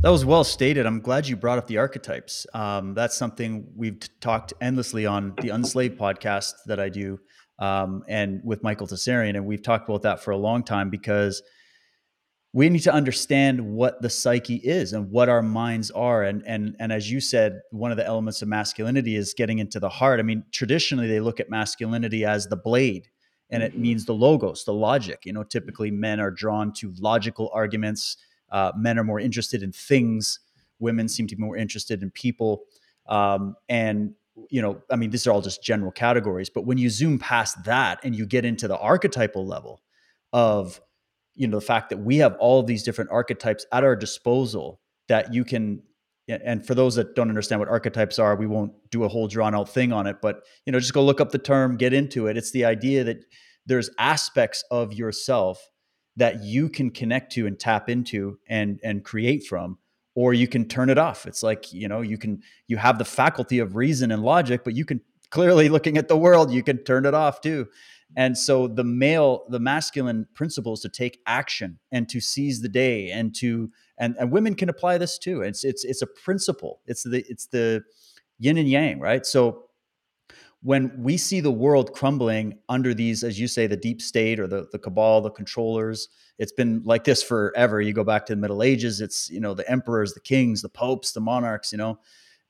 That 0.01 0.09
was 0.09 0.25
well 0.25 0.43
stated. 0.43 0.85
I'm 0.85 0.99
glad 0.99 1.27
you 1.27 1.35
brought 1.35 1.57
up 1.57 1.67
the 1.67 1.77
archetypes. 1.77 2.45
Um, 2.53 2.93
that's 2.93 3.17
something 3.17 3.65
we've 3.75 3.99
talked 4.19 4.53
endlessly 4.61 5.05
on 5.05 5.33
the 5.41 5.49
Unslaved 5.49 5.97
podcast 5.97 6.53
that 6.65 6.79
I 6.79 6.89
do 6.89 7.19
um, 7.59 8.03
and 8.07 8.41
with 8.43 8.63
Michael 8.63 8.87
Tsarion. 8.87 9.35
And 9.35 9.45
we've 9.45 9.63
talked 9.63 9.89
about 9.89 10.03
that 10.03 10.23
for 10.23 10.31
a 10.31 10.37
long 10.37 10.63
time 10.63 10.89
because 10.89 11.41
we 12.53 12.69
need 12.69 12.83
to 12.83 12.93
understand 12.93 13.59
what 13.59 14.01
the 14.01 14.09
psyche 14.09 14.55
is 14.55 14.93
and 14.93 15.11
what 15.11 15.27
our 15.27 15.41
minds 15.41 15.91
are. 15.91 16.23
And, 16.23 16.41
and, 16.45 16.75
and 16.79 16.91
as 16.91 17.11
you 17.11 17.19
said, 17.19 17.59
one 17.71 17.91
of 17.91 17.97
the 17.97 18.05
elements 18.05 18.41
of 18.41 18.47
masculinity 18.47 19.15
is 19.15 19.33
getting 19.33 19.59
into 19.59 19.79
the 19.79 19.89
heart. 19.89 20.19
I 20.19 20.23
mean, 20.23 20.43
traditionally, 20.51 21.07
they 21.07 21.19
look 21.19 21.39
at 21.39 21.49
masculinity 21.49 22.23
as 22.23 22.47
the 22.47 22.55
blade 22.55 23.09
and 23.49 23.61
it 23.61 23.73
mm-hmm. 23.73 23.81
means 23.81 24.05
the 24.05 24.13
logos, 24.13 24.63
the 24.63 24.73
logic. 24.73 25.25
You 25.25 25.33
know, 25.33 25.43
typically 25.43 25.91
men 25.91 26.19
are 26.19 26.31
drawn 26.31 26.71
to 26.73 26.93
logical 26.99 27.51
arguments. 27.53 28.17
Uh, 28.51 28.71
men 28.77 28.97
are 28.99 29.03
more 29.03 29.19
interested 29.19 29.63
in 29.63 29.71
things. 29.71 30.39
Women 30.79 31.07
seem 31.07 31.27
to 31.27 31.35
be 31.35 31.41
more 31.41 31.57
interested 31.57 32.03
in 32.03 32.11
people. 32.11 32.63
Um, 33.07 33.55
and 33.69 34.13
you 34.49 34.61
know, 34.61 34.81
I 34.91 34.95
mean, 34.95 35.11
these 35.11 35.25
are 35.27 35.31
all 35.31 35.41
just 35.41 35.63
general 35.63 35.91
categories, 35.91 36.49
but 36.49 36.65
when 36.65 36.77
you 36.77 36.89
zoom 36.89 37.19
past 37.19 37.63
that 37.65 37.99
and 38.03 38.15
you 38.15 38.25
get 38.25 38.45
into 38.45 38.67
the 38.67 38.77
archetypal 38.77 39.45
level 39.45 39.81
of, 40.33 40.81
you 41.35 41.47
know, 41.47 41.57
the 41.59 41.65
fact 41.65 41.89
that 41.89 41.97
we 41.97 42.17
have 42.17 42.35
all 42.39 42.61
these 42.61 42.83
different 42.83 43.11
archetypes 43.11 43.65
at 43.71 43.83
our 43.83 43.95
disposal 43.95 44.81
that 45.07 45.33
you 45.33 45.45
can, 45.45 45.81
and 46.27 46.65
for 46.65 46.75
those 46.75 46.95
that 46.95 47.15
don't 47.15 47.29
understand 47.29 47.59
what 47.59 47.69
archetypes 47.69 48.19
are, 48.19 48.35
we 48.35 48.47
won't 48.47 48.73
do 48.89 49.03
a 49.03 49.07
whole 49.07 49.27
drawn 49.27 49.55
out 49.55 49.69
thing 49.69 49.93
on 49.93 50.07
it, 50.07 50.17
but, 50.21 50.43
you 50.65 50.71
know, 50.73 50.79
just 50.79 50.93
go 50.93 51.03
look 51.03 51.21
up 51.21 51.31
the 51.31 51.37
term, 51.37 51.77
get 51.77 51.93
into 51.93 52.27
it. 52.27 52.35
It's 52.35 52.51
the 52.51 52.65
idea 52.65 53.03
that 53.05 53.23
there's 53.65 53.89
aspects 53.99 54.63
of 54.69 54.93
yourself 54.93 55.71
that 56.17 56.43
you 56.43 56.69
can 56.69 56.89
connect 56.89 57.31
to 57.33 57.47
and 57.47 57.59
tap 57.59 57.89
into 57.89 58.39
and 58.47 58.79
and 58.83 59.03
create 59.03 59.45
from 59.45 59.77
or 60.15 60.33
you 60.33 60.47
can 60.47 60.67
turn 60.67 60.89
it 60.89 60.97
off. 60.97 61.27
It's 61.27 61.43
like, 61.43 61.71
you 61.73 61.87
know, 61.87 62.01
you 62.01 62.17
can, 62.17 62.41
you 62.67 62.77
have 62.77 62.97
the 62.97 63.05
faculty 63.05 63.59
of 63.59 63.75
reason 63.75 64.11
and 64.11 64.23
logic, 64.23 64.63
but 64.63 64.73
you 64.73 64.85
can 64.85 65.01
clearly 65.29 65.69
looking 65.75 65.97
at 65.97 66.07
the 66.07 66.17
world, 66.17 66.51
you 66.51 66.63
can 66.63 66.77
turn 66.79 67.05
it 67.05 67.13
off 67.13 67.41
too. 67.41 67.67
And 68.15 68.37
so 68.37 68.67
the 68.67 68.83
male, 68.83 69.45
the 69.49 69.59
masculine 69.59 70.25
principles 70.33 70.81
to 70.81 70.89
take 70.89 71.19
action 71.25 71.79
and 71.91 72.07
to 72.09 72.21
seize 72.21 72.61
the 72.61 72.69
day 72.69 73.11
and 73.11 73.35
to, 73.35 73.69
and, 73.97 74.15
and 74.17 74.31
women 74.31 74.55
can 74.55 74.69
apply 74.69 74.97
this 74.97 75.17
too. 75.17 75.41
It's, 75.41 75.65
it's, 75.65 75.83
it's 75.83 76.01
a 76.01 76.07
principle. 76.07 76.79
It's 76.85 77.03
the, 77.03 77.25
it's 77.27 77.47
the 77.47 77.83
yin 78.39 78.57
and 78.57 78.69
yang, 78.69 78.99
right? 78.99 79.25
So 79.25 79.64
when 80.65 80.91
we 80.97 81.15
see 81.15 81.41
the 81.41 81.51
world 81.51 81.93
crumbling 81.93 82.57
under 82.69 82.91
these, 82.91 83.23
as 83.23 83.39
you 83.39 83.47
say, 83.47 83.67
the 83.67 83.77
deep 83.77 84.01
state 84.01 84.39
or 84.39 84.47
the, 84.47 84.67
the 84.71 84.79
cabal, 84.79 85.21
the 85.21 85.29
controllers, 85.29 86.09
it's 86.39 86.51
been 86.51 86.81
like 86.83 87.03
this 87.03 87.21
forever. 87.21 87.81
You 87.81 87.93
go 87.93 88.03
back 88.03 88.25
to 88.25 88.33
the 88.33 88.41
Middle 88.41 88.63
Ages, 88.63 88.99
it's, 88.99 89.29
you 89.29 89.39
know, 89.39 89.53
the 89.53 89.69
emperors, 89.69 90.15
the 90.15 90.21
kings, 90.21 90.63
the 90.63 90.69
popes, 90.69 91.11
the 91.11 91.19
monarchs, 91.19 91.71
you 91.71 91.77
know, 91.77 91.99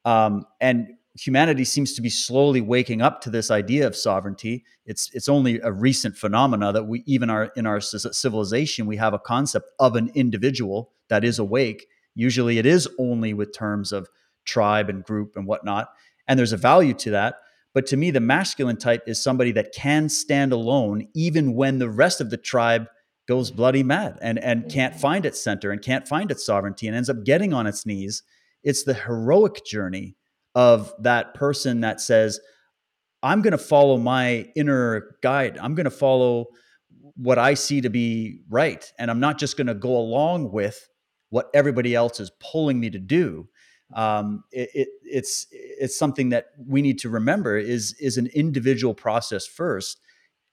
um, 0.05 0.45
and 0.61 0.93
humanity 1.19 1.65
seems 1.65 1.93
to 1.95 2.01
be 2.01 2.09
slowly 2.09 2.61
waking 2.61 3.01
up 3.01 3.19
to 3.23 3.29
this 3.29 3.51
idea 3.51 3.85
of 3.85 3.97
sovereignty. 3.97 4.63
It's, 4.85 5.11
it's 5.13 5.27
only 5.27 5.59
a 5.59 5.73
recent 5.73 6.15
phenomena 6.15 6.71
that 6.71 6.85
we, 6.85 7.03
even 7.05 7.29
our, 7.29 7.51
in 7.57 7.65
our 7.65 7.81
civilization, 7.81 8.85
we 8.85 8.95
have 8.95 9.13
a 9.13 9.19
concept 9.19 9.71
of 9.81 9.97
an 9.97 10.09
individual 10.15 10.93
that 11.09 11.25
is 11.25 11.37
awake. 11.37 11.85
Usually 12.13 12.59
it 12.59 12.65
is 12.65 12.87
only 12.97 13.33
with 13.33 13.53
terms 13.53 13.91
of 13.91 14.07
tribe 14.45 14.89
and 14.89 15.03
group 15.03 15.35
and 15.35 15.45
whatnot. 15.45 15.89
And 16.29 16.39
there's 16.39 16.53
a 16.53 16.57
value 16.57 16.93
to 16.93 17.11
that 17.11 17.39
but 17.75 17.85
to 17.87 17.97
me, 17.97 18.09
the 18.09 18.21
masculine 18.21 18.77
type 18.77 19.03
is 19.05 19.21
somebody 19.21 19.51
that 19.51 19.73
can 19.73 20.07
stand 20.07 20.53
alone 20.53 21.09
even 21.13 21.53
when 21.53 21.77
the 21.77 21.89
rest 21.89 22.21
of 22.21 22.29
the 22.29 22.37
tribe 22.37 22.87
goes 23.27 23.51
bloody 23.51 23.83
mad 23.83 24.17
and, 24.21 24.39
and 24.39 24.71
can't 24.71 24.95
find 24.95 25.25
its 25.25 25.43
center 25.43 25.71
and 25.71 25.81
can't 25.81 26.07
find 26.07 26.31
its 26.31 26.45
sovereignty 26.45 26.87
and 26.87 26.95
ends 26.95 27.09
up 27.09 27.25
getting 27.25 27.53
on 27.53 27.67
its 27.67 27.85
knees. 27.85 28.23
It's 28.63 28.83
the 28.83 28.93
heroic 28.93 29.65
journey 29.65 30.15
of 30.55 30.93
that 30.99 31.33
person 31.33 31.81
that 31.81 31.99
says, 31.99 32.39
I'm 33.21 33.41
going 33.41 33.51
to 33.51 33.57
follow 33.57 33.97
my 33.97 34.49
inner 34.55 35.17
guide. 35.21 35.57
I'm 35.61 35.75
going 35.75 35.83
to 35.83 35.91
follow 35.91 36.45
what 37.17 37.37
I 37.37 37.55
see 37.55 37.81
to 37.81 37.89
be 37.89 38.39
right. 38.49 38.89
And 38.99 39.11
I'm 39.11 39.19
not 39.19 39.37
just 39.37 39.57
going 39.57 39.67
to 39.67 39.75
go 39.75 39.97
along 39.97 40.53
with 40.53 40.87
what 41.29 41.49
everybody 41.53 41.93
else 41.93 42.21
is 42.21 42.31
pulling 42.39 42.79
me 42.79 42.89
to 42.91 42.99
do. 42.99 43.49
Um, 43.93 44.43
it, 44.51 44.69
it, 44.73 44.87
it's 45.03 45.47
it's 45.51 45.97
something 45.97 46.29
that 46.29 46.47
we 46.67 46.81
need 46.81 46.99
to 46.99 47.09
remember 47.09 47.57
is 47.57 47.93
is 47.99 48.17
an 48.17 48.27
individual 48.33 48.93
process 48.93 49.45
first 49.45 49.99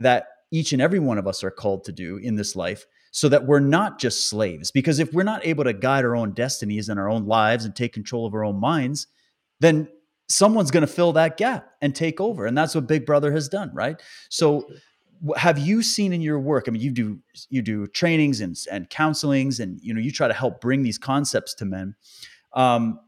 that 0.00 0.26
each 0.50 0.72
and 0.72 0.82
every 0.82 0.98
one 0.98 1.18
of 1.18 1.26
us 1.26 1.42
are 1.42 1.50
called 1.50 1.84
to 1.84 1.92
do 1.92 2.18
in 2.18 2.36
this 2.36 2.54
life 2.54 2.86
so 3.10 3.28
that 3.28 3.46
we're 3.46 3.60
not 3.60 3.98
just 3.98 4.26
slaves. 4.26 4.70
Because 4.70 4.98
if 4.98 5.12
we're 5.12 5.22
not 5.22 5.46
able 5.46 5.64
to 5.64 5.72
guide 5.72 6.04
our 6.04 6.16
own 6.16 6.32
destinies 6.32 6.88
and 6.88 7.00
our 7.00 7.08
own 7.08 7.26
lives 7.26 7.64
and 7.64 7.74
take 7.74 7.92
control 7.92 8.26
of 8.26 8.34
our 8.34 8.44
own 8.44 8.60
minds 8.60 9.06
then 9.60 9.88
someone's 10.28 10.70
going 10.72 10.82
to 10.82 10.92
fill 10.92 11.12
that 11.12 11.36
gap 11.36 11.70
and 11.80 11.94
take 11.94 12.20
over 12.20 12.46
and 12.46 12.58
that's 12.58 12.74
what 12.74 12.86
big 12.86 13.06
brother 13.06 13.32
has 13.32 13.48
done 13.48 13.70
right? 13.72 14.02
So 14.28 14.66
have 15.36 15.58
you 15.58 15.82
seen 15.82 16.12
in 16.12 16.20
your 16.20 16.40
work 16.40 16.64
i 16.66 16.70
mean 16.70 16.82
you 16.82 16.90
do 16.90 17.18
you 17.48 17.62
do 17.62 17.86
trainings 17.86 18.40
and, 18.40 18.56
and 18.70 18.90
counselings 18.90 19.60
and 19.60 19.78
you 19.80 19.94
know 19.94 20.00
you 20.00 20.10
try 20.10 20.26
to 20.26 20.34
help 20.34 20.60
bring 20.60 20.82
these 20.82 20.98
concepts 20.98 21.54
to 21.54 21.64
men 21.64 21.94
um, 22.54 22.98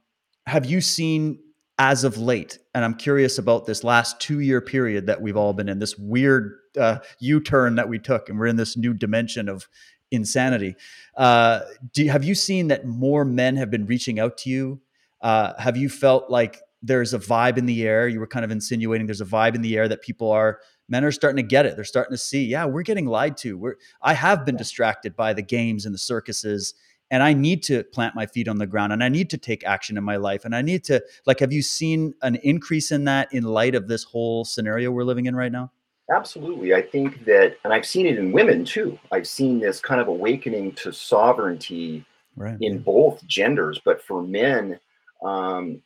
have 0.46 0.66
you 0.66 0.80
seen 0.80 1.38
as 1.78 2.04
of 2.04 2.18
late 2.18 2.58
and 2.74 2.84
i'm 2.84 2.94
curious 2.94 3.38
about 3.38 3.66
this 3.66 3.82
last 3.82 4.20
two 4.20 4.40
year 4.40 4.60
period 4.60 5.06
that 5.06 5.20
we've 5.20 5.36
all 5.36 5.52
been 5.52 5.68
in 5.68 5.78
this 5.78 5.98
weird 5.98 6.58
uh, 6.78 6.98
u-turn 7.18 7.74
that 7.74 7.88
we 7.88 7.98
took 7.98 8.28
and 8.28 8.38
we're 8.38 8.46
in 8.46 8.56
this 8.56 8.76
new 8.76 8.94
dimension 8.94 9.48
of 9.48 9.68
insanity 10.10 10.76
uh, 11.16 11.60
do 11.92 12.06
have 12.06 12.22
you 12.24 12.34
seen 12.34 12.68
that 12.68 12.86
more 12.86 13.24
men 13.24 13.56
have 13.56 13.70
been 13.70 13.86
reaching 13.86 14.20
out 14.20 14.36
to 14.36 14.50
you 14.50 14.80
uh, 15.22 15.54
have 15.58 15.76
you 15.76 15.88
felt 15.88 16.30
like 16.30 16.60
there's 16.84 17.14
a 17.14 17.18
vibe 17.18 17.56
in 17.56 17.64
the 17.64 17.86
air. 17.86 18.06
You 18.06 18.20
were 18.20 18.26
kind 18.26 18.44
of 18.44 18.50
insinuating 18.50 19.06
there's 19.06 19.22
a 19.22 19.26
vibe 19.26 19.54
in 19.54 19.62
the 19.62 19.76
air 19.76 19.88
that 19.88 20.02
people 20.02 20.30
are 20.30 20.60
men 20.86 21.02
are 21.02 21.10
starting 21.10 21.42
to 21.42 21.48
get 21.48 21.64
it. 21.64 21.76
They're 21.76 21.84
starting 21.84 22.12
to 22.12 22.18
see, 22.18 22.44
yeah, 22.44 22.66
we're 22.66 22.82
getting 22.82 23.06
lied 23.06 23.38
to. 23.38 23.56
We're 23.56 23.76
I 24.02 24.12
have 24.12 24.44
been 24.44 24.56
distracted 24.56 25.16
by 25.16 25.32
the 25.32 25.42
games 25.42 25.86
and 25.86 25.94
the 25.94 25.98
circuses 25.98 26.74
and 27.14 27.22
I 27.22 27.32
need 27.32 27.62
to 27.64 27.84
plant 27.84 28.16
my 28.16 28.26
feet 28.26 28.48
on 28.48 28.58
the 28.58 28.66
ground 28.66 28.92
and 28.92 29.04
I 29.04 29.08
need 29.08 29.30
to 29.30 29.38
take 29.38 29.64
action 29.64 29.96
in 29.96 30.02
my 30.02 30.16
life 30.16 30.44
and 30.44 30.54
I 30.54 30.62
need 30.62 30.82
to 30.84 31.00
like 31.26 31.38
have 31.38 31.52
you 31.52 31.62
seen 31.62 32.12
an 32.22 32.34
increase 32.42 32.90
in 32.90 33.04
that 33.04 33.32
in 33.32 33.44
light 33.44 33.76
of 33.76 33.86
this 33.86 34.02
whole 34.02 34.44
scenario 34.44 34.90
we're 34.90 35.04
living 35.04 35.26
in 35.26 35.36
right 35.36 35.52
now? 35.52 35.70
Absolutely. 36.10 36.74
I 36.74 36.82
think 36.82 37.24
that 37.24 37.56
and 37.62 37.72
I've 37.72 37.86
seen 37.86 38.06
it 38.06 38.18
in 38.18 38.32
women 38.32 38.64
too. 38.64 38.98
I've 39.12 39.28
seen 39.28 39.60
this 39.60 39.78
kind 39.78 40.00
of 40.00 40.08
awakening 40.08 40.72
to 40.72 40.92
sovereignty 40.92 42.04
right. 42.34 42.58
in 42.60 42.80
both 42.80 43.24
genders, 43.28 43.80
but 43.84 44.02
for 44.02 44.20
men 44.20 44.80
um, 45.24 45.80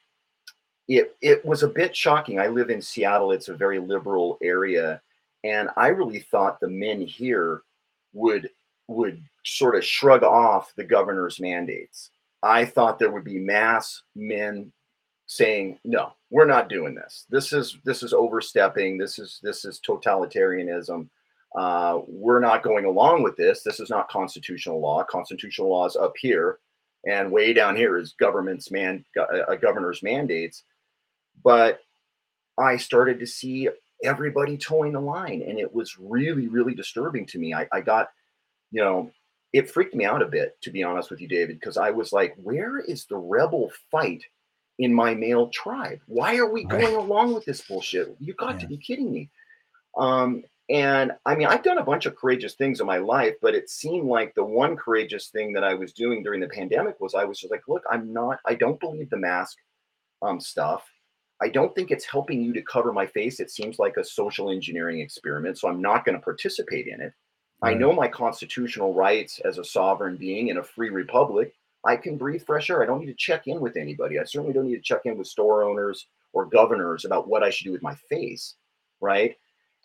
it 0.88 1.14
it 1.20 1.44
was 1.44 1.62
a 1.62 1.68
bit 1.68 1.94
shocking. 1.94 2.40
I 2.40 2.46
live 2.46 2.70
in 2.70 2.80
Seattle; 2.80 3.32
it's 3.32 3.48
a 3.48 3.54
very 3.54 3.80
liberal 3.80 4.38
area, 4.42 5.02
and 5.44 5.68
I 5.76 5.88
really 5.88 6.20
thought 6.20 6.58
the 6.58 6.70
men 6.70 7.02
here 7.02 7.64
would 8.14 8.48
would 8.88 9.22
sort 9.44 9.76
of 9.76 9.84
shrug 9.84 10.22
off 10.22 10.72
the 10.76 10.84
governor's 10.84 11.40
mandates. 11.40 12.10
I 12.42 12.64
thought 12.64 12.98
there 12.98 13.10
would 13.10 13.24
be 13.24 13.38
mass 13.38 14.02
men 14.14 14.72
saying, 15.26 15.78
"No, 15.84 16.12
we're 16.30 16.46
not 16.46 16.68
doing 16.68 16.94
this. 16.94 17.26
This 17.28 17.52
is 17.52 17.78
this 17.84 18.02
is 18.02 18.12
overstepping. 18.12 18.98
This 18.98 19.18
is 19.18 19.40
this 19.42 19.64
is 19.64 19.80
totalitarianism. 19.80 21.08
Uh, 21.56 22.00
we're 22.06 22.40
not 22.40 22.62
going 22.62 22.84
along 22.84 23.22
with 23.22 23.36
this. 23.36 23.62
This 23.62 23.80
is 23.80 23.90
not 23.90 24.08
constitutional 24.08 24.80
law. 24.80 25.02
Constitutional 25.04 25.70
law 25.70 25.86
is 25.86 25.96
up 25.96 26.14
here, 26.18 26.58
and 27.06 27.32
way 27.32 27.52
down 27.52 27.76
here 27.76 27.98
is 27.98 28.14
government's 28.18 28.70
man, 28.70 29.04
a 29.48 29.56
governor's 29.56 30.02
mandates." 30.02 30.64
but 31.42 31.80
I 32.58 32.76
started 32.76 33.20
to 33.20 33.26
see 33.26 33.68
everybody 34.02 34.56
toeing 34.56 34.92
the 34.92 35.00
line, 35.00 35.42
and 35.42 35.58
it 35.58 35.72
was 35.72 35.98
really, 35.98 36.48
really 36.48 36.74
disturbing 36.74 37.26
to 37.26 37.38
me. 37.38 37.54
I, 37.54 37.66
I 37.72 37.80
got, 37.80 38.08
you 38.70 38.82
know, 38.82 39.10
it 39.52 39.70
freaked 39.70 39.94
me 39.94 40.04
out 40.04 40.22
a 40.22 40.26
bit, 40.26 40.56
to 40.62 40.70
be 40.70 40.82
honest 40.82 41.10
with 41.10 41.20
you, 41.20 41.28
David, 41.28 41.58
because 41.58 41.76
I 41.76 41.90
was 41.90 42.12
like, 42.12 42.34
where 42.36 42.78
is 42.78 43.06
the 43.06 43.16
rebel 43.16 43.72
fight 43.90 44.22
in 44.78 44.92
my 44.92 45.14
male 45.14 45.48
tribe? 45.48 46.00
Why 46.06 46.36
are 46.36 46.50
we 46.50 46.64
going 46.64 46.94
along 46.94 47.34
with 47.34 47.44
this 47.44 47.62
bullshit? 47.62 48.14
You 48.20 48.34
got 48.34 48.54
yeah. 48.54 48.60
to 48.60 48.66
be 48.66 48.76
kidding 48.76 49.10
me. 49.10 49.30
Um, 49.96 50.44
and 50.70 51.12
I 51.24 51.34
mean, 51.34 51.46
I've 51.46 51.62
done 51.62 51.78
a 51.78 51.84
bunch 51.84 52.04
of 52.04 52.14
courageous 52.14 52.54
things 52.54 52.80
in 52.80 52.86
my 52.86 52.98
life, 52.98 53.34
but 53.40 53.54
it 53.54 53.70
seemed 53.70 54.06
like 54.06 54.34
the 54.34 54.44
one 54.44 54.76
courageous 54.76 55.28
thing 55.28 55.54
that 55.54 55.64
I 55.64 55.72
was 55.72 55.94
doing 55.94 56.22
during 56.22 56.40
the 56.40 56.48
pandemic 56.48 57.00
was 57.00 57.14
I 57.14 57.24
was 57.24 57.38
just 57.38 57.50
like, 57.50 57.62
look, 57.68 57.82
I'm 57.90 58.12
not, 58.12 58.38
I 58.44 58.54
don't 58.54 58.78
believe 58.78 59.08
the 59.08 59.16
mask 59.16 59.56
um, 60.20 60.40
stuff. 60.40 60.84
I 61.40 61.48
don't 61.48 61.74
think 61.74 61.90
it's 61.90 62.04
helping 62.04 62.42
you 62.42 62.52
to 62.52 62.62
cover 62.62 62.92
my 62.92 63.06
face. 63.06 63.40
It 63.40 63.50
seems 63.50 63.78
like 63.78 63.96
a 63.96 64.04
social 64.04 64.50
engineering 64.50 65.00
experiment. 65.00 65.58
So 65.58 65.68
I'm 65.68 65.80
not 65.80 66.04
going 66.04 66.16
to 66.16 66.22
participate 66.22 66.86
in 66.86 67.00
it. 67.00 67.12
I 67.60 67.74
know 67.74 67.92
my 67.92 68.08
constitutional 68.08 68.94
rights 68.94 69.40
as 69.40 69.58
a 69.58 69.64
sovereign 69.64 70.16
being 70.16 70.48
in 70.48 70.58
a 70.58 70.62
free 70.62 70.90
republic. 70.90 71.54
I 71.84 71.96
can 71.96 72.16
breathe 72.16 72.44
fresh 72.44 72.70
air. 72.70 72.82
I 72.82 72.86
don't 72.86 73.00
need 73.00 73.06
to 73.06 73.14
check 73.14 73.46
in 73.46 73.60
with 73.60 73.76
anybody. 73.76 74.18
I 74.18 74.24
certainly 74.24 74.52
don't 74.52 74.66
need 74.66 74.76
to 74.76 74.82
check 74.82 75.02
in 75.04 75.16
with 75.16 75.26
store 75.26 75.64
owners 75.64 76.06
or 76.32 76.44
governors 76.46 77.04
about 77.04 77.28
what 77.28 77.42
I 77.42 77.50
should 77.50 77.64
do 77.64 77.72
with 77.72 77.82
my 77.82 77.94
face. 77.94 78.54
Right. 79.00 79.36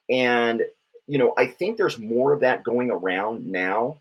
And, 0.09 0.61
you 1.07 1.17
know, 1.17 1.33
I 1.37 1.47
think 1.47 1.77
there's 1.77 1.97
more 1.97 2.33
of 2.33 2.41
that 2.41 2.63
going 2.63 2.91
around 2.91 3.45
now. 3.45 3.99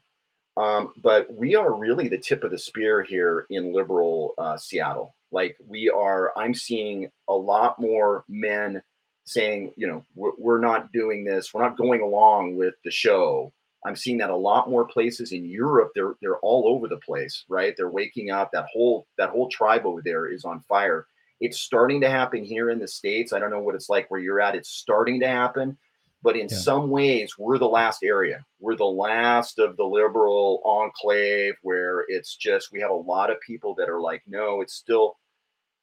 Um, 0.56 0.92
but 1.02 1.32
we 1.32 1.54
are 1.54 1.72
really 1.74 2.08
the 2.08 2.18
tip 2.18 2.44
of 2.44 2.50
the 2.50 2.58
spear 2.58 3.02
here 3.02 3.46
in 3.48 3.72
liberal 3.72 4.34
uh, 4.36 4.58
Seattle. 4.58 5.14
Like 5.30 5.56
we 5.66 5.88
are, 5.88 6.36
I'm 6.36 6.52
seeing 6.52 7.10
a 7.28 7.34
lot 7.34 7.80
more 7.80 8.24
men 8.28 8.82
saying, 9.24 9.72
you 9.76 9.86
know, 9.86 10.04
we're, 10.14 10.32
we're 10.36 10.60
not 10.60 10.92
doing 10.92 11.24
this. 11.24 11.54
We're 11.54 11.62
not 11.62 11.78
going 11.78 12.02
along 12.02 12.56
with 12.56 12.74
the 12.84 12.90
show. 12.90 13.52
I'm 13.84 13.96
seeing 13.96 14.18
that 14.18 14.30
a 14.30 14.36
lot 14.36 14.70
more 14.70 14.84
places 14.84 15.32
in 15.32 15.44
Europe. 15.44 15.92
They're 15.94 16.14
they're 16.20 16.38
all 16.38 16.66
over 16.66 16.88
the 16.88 16.98
place, 16.98 17.44
right? 17.48 17.74
They're 17.76 17.90
waking 17.90 18.30
up. 18.30 18.50
That 18.52 18.66
whole 18.72 19.06
that 19.18 19.30
whole 19.30 19.48
tribe 19.48 19.86
over 19.86 20.02
there 20.02 20.26
is 20.26 20.44
on 20.44 20.60
fire. 20.60 21.06
It's 21.40 21.60
starting 21.60 22.00
to 22.02 22.10
happen 22.10 22.44
here 22.44 22.70
in 22.70 22.78
the 22.78 22.86
states. 22.86 23.32
I 23.32 23.40
don't 23.40 23.50
know 23.50 23.60
what 23.60 23.74
it's 23.74 23.88
like 23.88 24.08
where 24.10 24.20
you're 24.20 24.40
at. 24.40 24.54
It's 24.54 24.70
starting 24.70 25.18
to 25.20 25.26
happen, 25.26 25.76
but 26.22 26.36
in 26.36 26.48
yeah. 26.48 26.56
some 26.56 26.88
ways, 26.88 27.36
we're 27.36 27.58
the 27.58 27.68
last 27.68 28.04
area. 28.04 28.44
We're 28.60 28.76
the 28.76 28.84
last 28.84 29.58
of 29.58 29.76
the 29.76 29.84
liberal 29.84 30.62
enclave 30.64 31.54
where 31.62 32.04
it's 32.06 32.36
just 32.36 32.70
we 32.72 32.80
have 32.80 32.90
a 32.90 32.94
lot 32.94 33.30
of 33.30 33.40
people 33.40 33.74
that 33.76 33.88
are 33.88 34.00
like, 34.00 34.22
no, 34.28 34.60
it's 34.60 34.74
still 34.74 35.16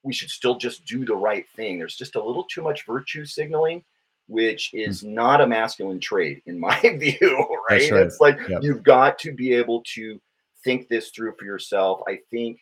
we 0.03 0.13
should 0.13 0.29
still 0.29 0.55
just 0.57 0.85
do 0.85 1.03
the 1.03 1.15
right 1.15 1.45
thing. 1.55 1.77
There's 1.77 1.97
just 1.97 2.15
a 2.15 2.23
little 2.23 2.45
too 2.45 2.62
much 2.62 2.85
virtue 2.85 3.25
signaling, 3.25 3.83
which 4.29 4.73
is 4.73 5.03
mm. 5.03 5.09
not 5.09 5.41
a 5.41 5.47
masculine 5.47 5.99
trait 5.99 6.41
in 6.45 6.59
my 6.59 6.79
view, 6.99 7.57
right? 7.69 7.91
right. 7.91 8.01
It's 8.01 8.21
like 8.21 8.39
yep. 8.47 8.63
you've 8.63 8.83
got 8.83 9.19
to 9.19 9.33
be 9.33 9.53
able 9.53 9.83
to 9.95 10.19
think 10.63 10.87
this 10.87 11.09
through 11.09 11.33
for 11.37 11.45
yourself. 11.45 12.01
I 12.07 12.19
think, 12.31 12.59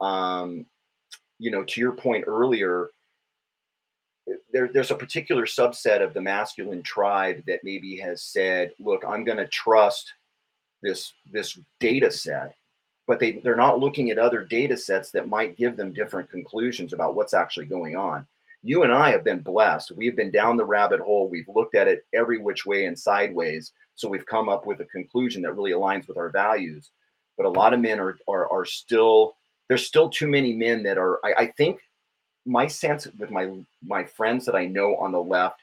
um, 0.00 0.66
you 1.38 1.50
know, 1.50 1.64
to 1.64 1.80
your 1.80 1.92
point 1.92 2.24
earlier, 2.26 2.90
there, 4.52 4.68
there's 4.72 4.90
a 4.90 4.96
particular 4.96 5.46
subset 5.46 6.02
of 6.02 6.14
the 6.14 6.20
masculine 6.20 6.82
tribe 6.82 7.42
that 7.46 7.60
maybe 7.64 7.96
has 7.96 8.22
said, 8.22 8.72
look, 8.78 9.04
I'm 9.06 9.24
going 9.24 9.38
to 9.38 9.48
trust 9.48 10.12
this 10.82 11.12
this 11.32 11.58
data 11.80 12.10
set 12.10 12.54
but 13.06 13.20
they, 13.20 13.32
they're 13.32 13.56
not 13.56 13.78
looking 13.78 14.10
at 14.10 14.18
other 14.18 14.44
data 14.44 14.76
sets 14.76 15.10
that 15.12 15.28
might 15.28 15.56
give 15.56 15.76
them 15.76 15.92
different 15.92 16.30
conclusions 16.30 16.92
about 16.92 17.14
what's 17.14 17.34
actually 17.34 17.66
going 17.66 17.96
on. 17.96 18.26
You 18.66 18.82
and 18.82 18.92
I 18.92 19.10
have 19.10 19.24
been 19.24 19.40
blessed. 19.40 19.92
We've 19.92 20.16
been 20.16 20.30
down 20.30 20.56
the 20.56 20.64
rabbit 20.64 21.00
hole. 21.00 21.28
We've 21.28 21.48
looked 21.48 21.74
at 21.74 21.88
it 21.88 22.04
every 22.12 22.38
which 22.38 22.66
way 22.66 22.86
and 22.86 22.98
sideways. 22.98 23.72
So 23.94 24.08
we've 24.08 24.26
come 24.26 24.48
up 24.48 24.66
with 24.66 24.80
a 24.80 24.86
conclusion 24.86 25.42
that 25.42 25.54
really 25.54 25.70
aligns 25.70 26.08
with 26.08 26.16
our 26.16 26.30
values. 26.30 26.90
But 27.36 27.46
a 27.46 27.50
lot 27.50 27.74
of 27.74 27.80
men 27.80 28.00
are 28.00 28.18
are, 28.28 28.50
are 28.50 28.64
still 28.64 29.36
there's 29.68 29.86
still 29.86 30.08
too 30.08 30.26
many 30.26 30.52
men 30.52 30.82
that 30.82 30.98
are 30.98 31.20
I, 31.24 31.44
I 31.44 31.46
think 31.56 31.80
my 32.44 32.66
sense 32.66 33.06
with 33.18 33.30
my 33.30 33.52
my 33.84 34.04
friends 34.04 34.44
that 34.46 34.56
I 34.56 34.66
know 34.66 34.96
on 34.96 35.12
the 35.12 35.22
left, 35.22 35.60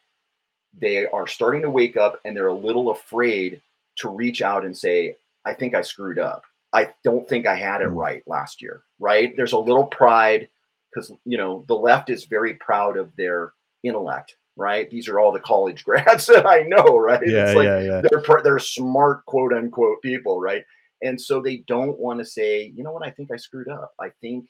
they 0.79 1.05
are 1.05 1.27
starting 1.27 1.61
to 1.63 1.69
wake 1.69 1.97
up 1.97 2.19
and 2.25 2.35
they're 2.35 2.47
a 2.47 2.53
little 2.53 2.91
afraid 2.91 3.61
to 3.97 4.09
reach 4.09 4.41
out 4.41 4.65
and 4.65 4.75
say, 4.75 5.17
I 5.45 5.53
think 5.53 5.75
I 5.75 5.81
screwed 5.81 6.19
up 6.19 6.43
I 6.73 6.89
don't 7.03 7.29
think 7.29 7.45
I 7.45 7.55
had 7.55 7.81
it 7.81 7.89
mm. 7.89 7.95
right 7.95 8.23
last 8.27 8.61
year, 8.61 8.83
right? 8.99 9.33
There's 9.37 9.53
a 9.53 9.57
little 9.57 9.85
pride 9.85 10.49
because, 10.93 11.11
you 11.25 11.37
know, 11.37 11.65
the 11.67 11.75
left 11.75 12.09
is 12.09 12.25
very 12.25 12.55
proud 12.55 12.97
of 12.97 13.15
their 13.15 13.53
intellect, 13.83 14.35
right? 14.55 14.89
These 14.89 15.07
are 15.07 15.19
all 15.19 15.31
the 15.31 15.39
college 15.39 15.83
grads 15.85 16.25
that 16.27 16.45
I 16.45 16.61
know, 16.61 16.97
right? 16.97 17.21
Yeah, 17.25 17.45
it's 17.45 17.55
like 17.55 17.65
yeah, 17.65 17.79
yeah. 17.79 18.01
They're, 18.01 18.41
they're 18.43 18.59
smart, 18.59 19.25
quote 19.25 19.53
unquote, 19.53 20.01
people, 20.01 20.39
right? 20.39 20.63
And 21.01 21.19
so 21.19 21.41
they 21.41 21.57
don't 21.67 21.99
want 21.99 22.19
to 22.19 22.25
say, 22.25 22.71
you 22.75 22.83
know 22.83 22.93
what, 22.93 23.05
I 23.05 23.11
think 23.11 23.31
I 23.31 23.35
screwed 23.35 23.67
up. 23.67 23.93
I 23.99 24.09
think, 24.21 24.47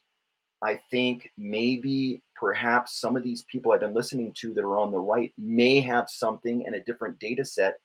I 0.62 0.80
think 0.92 1.30
maybe 1.38 2.22
perhaps 2.36 3.00
some 3.00 3.18
of 3.18 3.24
these 3.24 3.44
people 3.52 3.72
I've 3.72 3.80
been 3.80 3.94
listening 3.94 4.34
to 4.40 4.54
that 4.54 4.64
are 4.64 4.78
on 4.78 4.92
the 4.92 5.00
right 5.00 5.34
may 5.38 5.82
have 5.82 6.10
something 6.10 6.66
and 6.66 6.76
a 6.76 6.84
different 6.84 7.20
data 7.20 7.44
set 7.44 7.80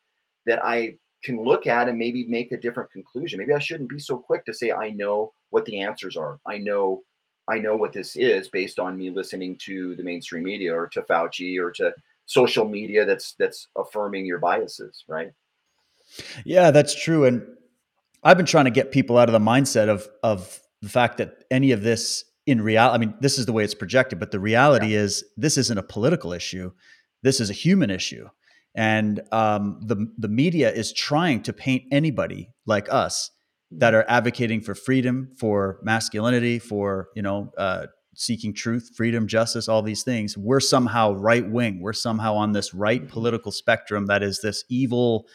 that 0.46 0.64
I 0.64 0.96
can 1.24 1.42
look 1.42 1.66
at 1.66 1.88
and 1.88 1.98
maybe 1.98 2.26
make 2.26 2.52
a 2.52 2.56
different 2.56 2.90
conclusion. 2.92 3.38
Maybe 3.38 3.52
I 3.54 3.58
shouldn't 3.58 3.90
be 3.90 3.98
so 3.98 4.18
quick 4.18 4.44
to 4.44 4.54
say 4.54 4.70
I 4.70 4.90
know 4.90 5.32
what 5.50 5.64
the 5.64 5.80
answers 5.80 6.16
are. 6.16 6.38
I 6.46 6.58
know 6.58 7.02
I 7.48 7.58
know 7.58 7.76
what 7.76 7.92
this 7.92 8.14
is 8.16 8.48
based 8.48 8.78
on 8.78 8.96
me 8.96 9.10
listening 9.10 9.56
to 9.58 9.96
the 9.96 10.02
mainstream 10.02 10.44
media 10.44 10.74
or 10.74 10.86
to 10.88 11.02
Fauci 11.02 11.58
or 11.58 11.70
to 11.72 11.92
social 12.26 12.68
media 12.68 13.04
that's 13.06 13.32
that's 13.38 13.68
affirming 13.76 14.26
your 14.26 14.38
biases, 14.38 15.04
right? 15.08 15.32
Yeah, 16.44 16.70
that's 16.70 16.94
true. 16.94 17.24
And 17.24 17.42
I've 18.22 18.36
been 18.36 18.46
trying 18.46 18.66
to 18.66 18.70
get 18.70 18.92
people 18.92 19.18
out 19.18 19.28
of 19.28 19.32
the 19.32 19.38
mindset 19.38 19.88
of 19.88 20.08
of 20.22 20.60
the 20.82 20.88
fact 20.88 21.18
that 21.18 21.44
any 21.50 21.72
of 21.72 21.82
this 21.82 22.24
in 22.46 22.62
reality, 22.62 22.94
I 22.94 22.98
mean, 22.98 23.14
this 23.20 23.38
is 23.38 23.46
the 23.46 23.52
way 23.52 23.64
it's 23.64 23.74
projected, 23.74 24.18
but 24.18 24.30
the 24.30 24.40
reality 24.40 24.88
yeah. 24.88 25.00
is 25.00 25.24
this 25.36 25.58
isn't 25.58 25.76
a 25.76 25.82
political 25.82 26.32
issue. 26.32 26.72
This 27.22 27.40
is 27.40 27.50
a 27.50 27.54
human 27.54 27.90
issue. 27.90 28.28
And 28.74 29.20
um, 29.32 29.80
the 29.82 30.12
the 30.18 30.28
media 30.28 30.70
is 30.70 30.92
trying 30.92 31.42
to 31.42 31.52
paint 31.52 31.84
anybody 31.90 32.50
like 32.66 32.92
us 32.92 33.30
that 33.70 33.94
are 33.94 34.04
advocating 34.08 34.60
for 34.60 34.74
freedom, 34.74 35.30
for 35.38 35.78
masculinity, 35.82 36.58
for 36.58 37.08
you 37.14 37.22
know 37.22 37.52
uh, 37.58 37.86
seeking 38.14 38.52
truth, 38.52 38.90
freedom, 38.96 39.26
justice, 39.26 39.68
all 39.68 39.82
these 39.82 40.02
things. 40.02 40.36
We're 40.36 40.60
somehow 40.60 41.12
right 41.12 41.48
wing. 41.48 41.80
We're 41.80 41.92
somehow 41.92 42.34
on 42.34 42.52
this 42.52 42.74
right 42.74 43.02
mm-hmm. 43.02 43.12
political 43.12 43.52
spectrum 43.52 44.06
that 44.06 44.22
is 44.22 44.40
this 44.40 44.64
evil 44.68 45.26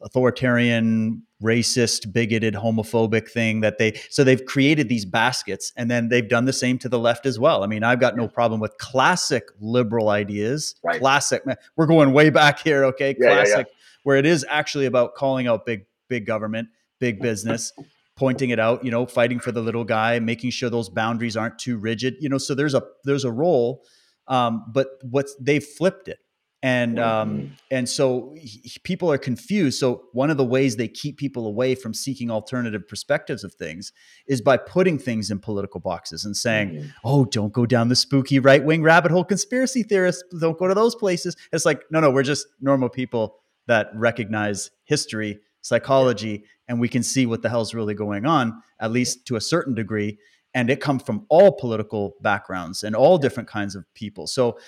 authoritarian, 0.00 1.22
racist, 1.42 2.12
bigoted, 2.12 2.54
homophobic 2.54 3.28
thing 3.28 3.60
that 3.60 3.78
they 3.78 3.92
so 4.10 4.24
they've 4.24 4.44
created 4.44 4.88
these 4.88 5.04
baskets 5.04 5.72
and 5.76 5.90
then 5.90 6.08
they've 6.08 6.28
done 6.28 6.44
the 6.44 6.52
same 6.52 6.78
to 6.78 6.88
the 6.88 6.98
left 6.98 7.26
as 7.26 7.38
well. 7.38 7.64
I 7.64 7.66
mean, 7.66 7.82
I've 7.82 8.00
got 8.00 8.16
no 8.16 8.28
problem 8.28 8.60
with 8.60 8.76
classic 8.78 9.48
liberal 9.60 10.08
ideas. 10.08 10.74
Right. 10.82 11.00
Classic. 11.00 11.42
We're 11.76 11.86
going 11.86 12.12
way 12.12 12.30
back 12.30 12.60
here, 12.60 12.84
okay? 12.86 13.14
Yeah, 13.18 13.34
classic 13.34 13.54
yeah, 13.54 13.58
yeah. 13.58 14.00
where 14.04 14.16
it 14.16 14.26
is 14.26 14.46
actually 14.48 14.86
about 14.86 15.14
calling 15.14 15.46
out 15.46 15.66
big 15.66 15.86
big 16.08 16.26
government, 16.26 16.68
big 17.00 17.20
business. 17.20 17.72
pointing 18.16 18.50
it 18.50 18.58
out 18.58 18.84
you 18.84 18.90
know 18.90 19.06
fighting 19.06 19.38
for 19.38 19.52
the 19.52 19.60
little 19.60 19.84
guy 19.84 20.18
making 20.18 20.50
sure 20.50 20.68
those 20.68 20.88
boundaries 20.88 21.36
aren't 21.36 21.56
too 21.56 21.78
rigid 21.78 22.16
you 22.18 22.28
know 22.28 22.36
so 22.36 22.52
there's 22.52 22.74
a 22.74 22.82
there's 23.04 23.24
a 23.24 23.30
role 23.30 23.84
um, 24.26 24.64
but 24.72 24.88
what's 25.08 25.36
they've 25.40 25.64
flipped 25.64 26.08
it 26.08 26.18
and 26.60 26.98
um, 26.98 27.52
and 27.70 27.88
so 27.88 28.34
he, 28.36 28.76
people 28.82 29.10
are 29.12 29.18
confused 29.18 29.78
so 29.78 30.06
one 30.12 30.28
of 30.28 30.36
the 30.36 30.44
ways 30.44 30.74
they 30.74 30.88
keep 30.88 31.16
people 31.16 31.46
away 31.46 31.76
from 31.76 31.94
seeking 31.94 32.30
alternative 32.30 32.86
perspectives 32.88 33.44
of 33.44 33.54
things 33.54 33.92
is 34.26 34.40
by 34.40 34.56
putting 34.56 34.98
things 34.98 35.30
in 35.30 35.38
political 35.38 35.78
boxes 35.78 36.24
and 36.24 36.36
saying 36.36 36.70
mm-hmm. 36.70 36.88
oh 37.04 37.24
don't 37.26 37.52
go 37.52 37.64
down 37.64 37.88
the 37.88 37.96
spooky 37.96 38.40
right-wing 38.40 38.82
rabbit 38.82 39.12
hole 39.12 39.24
conspiracy 39.24 39.84
theorists 39.84 40.24
don't 40.40 40.58
go 40.58 40.66
to 40.66 40.74
those 40.74 40.96
places 40.96 41.36
it's 41.52 41.64
like 41.64 41.84
no 41.92 42.00
no 42.00 42.10
we're 42.10 42.24
just 42.24 42.48
normal 42.60 42.88
people 42.88 43.36
that 43.68 43.90
recognize 43.94 44.72
history 44.84 45.38
psychology 45.62 46.44
and 46.68 46.80
we 46.80 46.88
can 46.88 47.02
see 47.02 47.26
what 47.26 47.42
the 47.42 47.48
hell's 47.48 47.74
really 47.74 47.94
going 47.94 48.26
on 48.26 48.62
at 48.80 48.90
least 48.90 49.26
to 49.26 49.36
a 49.36 49.40
certain 49.40 49.74
degree 49.74 50.18
and 50.54 50.70
it 50.70 50.80
comes 50.80 51.02
from 51.02 51.26
all 51.28 51.52
political 51.52 52.14
backgrounds 52.20 52.82
and 52.82 52.96
all 52.96 53.18
different 53.18 53.48
kinds 53.48 53.74
of 53.74 53.84
people. 53.94 54.26
So 54.26 54.58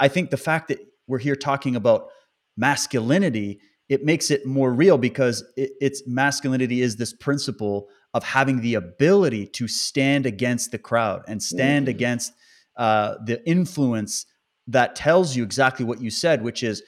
i 0.00 0.08
think 0.08 0.30
the 0.30 0.36
fact 0.36 0.68
that 0.68 0.78
we're 1.06 1.18
here 1.18 1.36
talking 1.36 1.76
about 1.76 2.08
masculinity, 2.56 3.60
it 3.88 4.04
makes 4.04 4.30
it 4.30 4.46
more 4.46 4.72
real 4.72 4.96
because 4.96 5.44
it, 5.56 5.72
it's 5.80 6.06
masculinity 6.06 6.80
is 6.80 6.96
this 6.96 7.12
principle 7.12 7.88
of 8.14 8.22
having 8.22 8.60
the 8.60 8.74
ability 8.74 9.46
to 9.46 9.68
stand 9.68 10.24
against 10.24 10.70
the 10.70 10.78
crowd 10.78 11.22
and 11.26 11.42
stand 11.42 11.86
mm-hmm. 11.86 11.96
against 11.96 12.32
uh, 12.76 13.16
the 13.24 13.46
influence 13.46 14.26
that 14.66 14.96
tells 14.96 15.36
you 15.36 15.42
exactly 15.42 15.84
what 15.84 16.00
you 16.00 16.10
said, 16.10 16.42
which 16.42 16.62
is, 16.62 16.82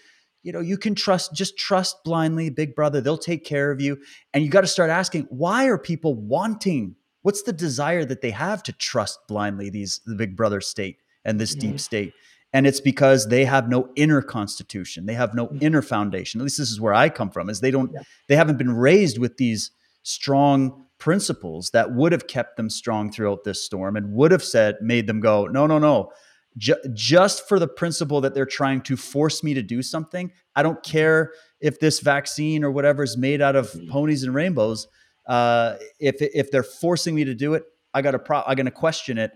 you 0.46 0.52
know, 0.52 0.60
you 0.60 0.78
can 0.78 0.94
trust, 0.94 1.34
just 1.34 1.58
trust 1.58 2.04
blindly, 2.04 2.50
big 2.50 2.76
brother, 2.76 3.00
they'll 3.00 3.18
take 3.18 3.44
care 3.44 3.72
of 3.72 3.80
you. 3.80 3.98
And 4.32 4.44
you 4.44 4.48
got 4.48 4.60
to 4.60 4.68
start 4.68 4.90
asking, 4.90 5.26
why 5.28 5.66
are 5.66 5.76
people 5.76 6.14
wanting? 6.14 6.94
What's 7.22 7.42
the 7.42 7.52
desire 7.52 8.04
that 8.04 8.20
they 8.20 8.30
have 8.30 8.62
to 8.62 8.72
trust 8.72 9.18
blindly 9.26 9.70
these 9.70 10.00
the 10.06 10.14
big 10.14 10.36
brother 10.36 10.60
state 10.60 10.98
and 11.24 11.40
this 11.40 11.56
mm-hmm. 11.56 11.72
deep 11.72 11.80
state? 11.80 12.14
and 12.52 12.64
it's 12.64 12.80
because 12.80 13.26
they 13.26 13.44
have 13.44 13.68
no 13.68 13.90
inner 13.96 14.22
constitution 14.22 15.04
they 15.04 15.14
have 15.14 15.34
no 15.34 15.48
mm. 15.48 15.60
inner 15.60 15.82
foundation 15.82 16.40
at 16.40 16.44
least 16.44 16.56
this 16.56 16.70
is 16.70 16.80
where 16.80 16.94
i 16.94 17.08
come 17.08 17.28
from 17.28 17.50
is 17.50 17.60
they 17.60 17.72
don't 17.72 17.90
yeah. 17.92 18.02
they 18.28 18.36
haven't 18.36 18.56
been 18.56 18.70
raised 18.70 19.18
with 19.18 19.36
these 19.36 19.72
strong 20.04 20.86
principles 20.98 21.70
that 21.70 21.92
would 21.92 22.12
have 22.12 22.28
kept 22.28 22.56
them 22.56 22.70
strong 22.70 23.10
throughout 23.10 23.42
this 23.42 23.64
storm 23.64 23.96
and 23.96 24.12
would 24.12 24.30
have 24.30 24.44
said 24.44 24.76
made 24.80 25.08
them 25.08 25.18
go 25.18 25.46
no 25.46 25.66
no 25.66 25.78
no 25.78 26.08
J- 26.58 26.74
just 26.94 27.46
for 27.48 27.58
the 27.58 27.68
principle 27.68 28.20
that 28.22 28.34
they're 28.34 28.46
trying 28.46 28.80
to 28.82 28.96
force 28.96 29.42
me 29.42 29.52
to 29.54 29.62
do 29.62 29.82
something 29.82 30.32
i 30.54 30.62
don't 30.62 30.82
care 30.82 31.32
if 31.60 31.80
this 31.80 32.00
vaccine 32.00 32.64
or 32.64 32.70
whatever 32.70 33.02
is 33.02 33.16
made 33.16 33.42
out 33.42 33.56
of 33.56 33.70
mm. 33.72 33.88
ponies 33.90 34.22
and 34.24 34.34
rainbows 34.34 34.88
uh, 35.26 35.74
if 35.98 36.16
if 36.20 36.50
they're 36.50 36.62
forcing 36.62 37.14
me 37.14 37.24
to 37.24 37.34
do 37.34 37.54
it 37.54 37.64
i 37.92 38.00
got 38.00 38.14
a 38.14 38.18
pro 38.18 38.42
i'm 38.46 38.56
going 38.56 38.64
to 38.64 38.70
question 38.70 39.18
it 39.18 39.32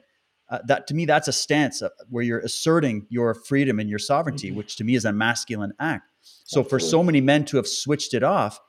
uh, 0.48 0.58
that 0.66 0.86
to 0.86 0.94
me 0.94 1.04
that's 1.04 1.28
a 1.28 1.32
stance 1.32 1.82
where 2.08 2.24
you're 2.24 2.38
asserting 2.38 3.06
your 3.10 3.34
freedom 3.34 3.78
and 3.78 3.90
your 3.90 3.98
sovereignty 3.98 4.48
mm-hmm. 4.48 4.56
which 4.56 4.76
to 4.76 4.84
me 4.84 4.94
is 4.94 5.04
a 5.04 5.12
masculine 5.12 5.72
act 5.78 6.10
so 6.22 6.60
Absolutely. 6.60 6.70
for 6.70 6.78
so 6.80 7.02
many 7.02 7.20
men 7.20 7.44
to 7.44 7.56
have 7.58 7.68
switched 7.68 8.14
it 8.14 8.22
off 8.22 8.60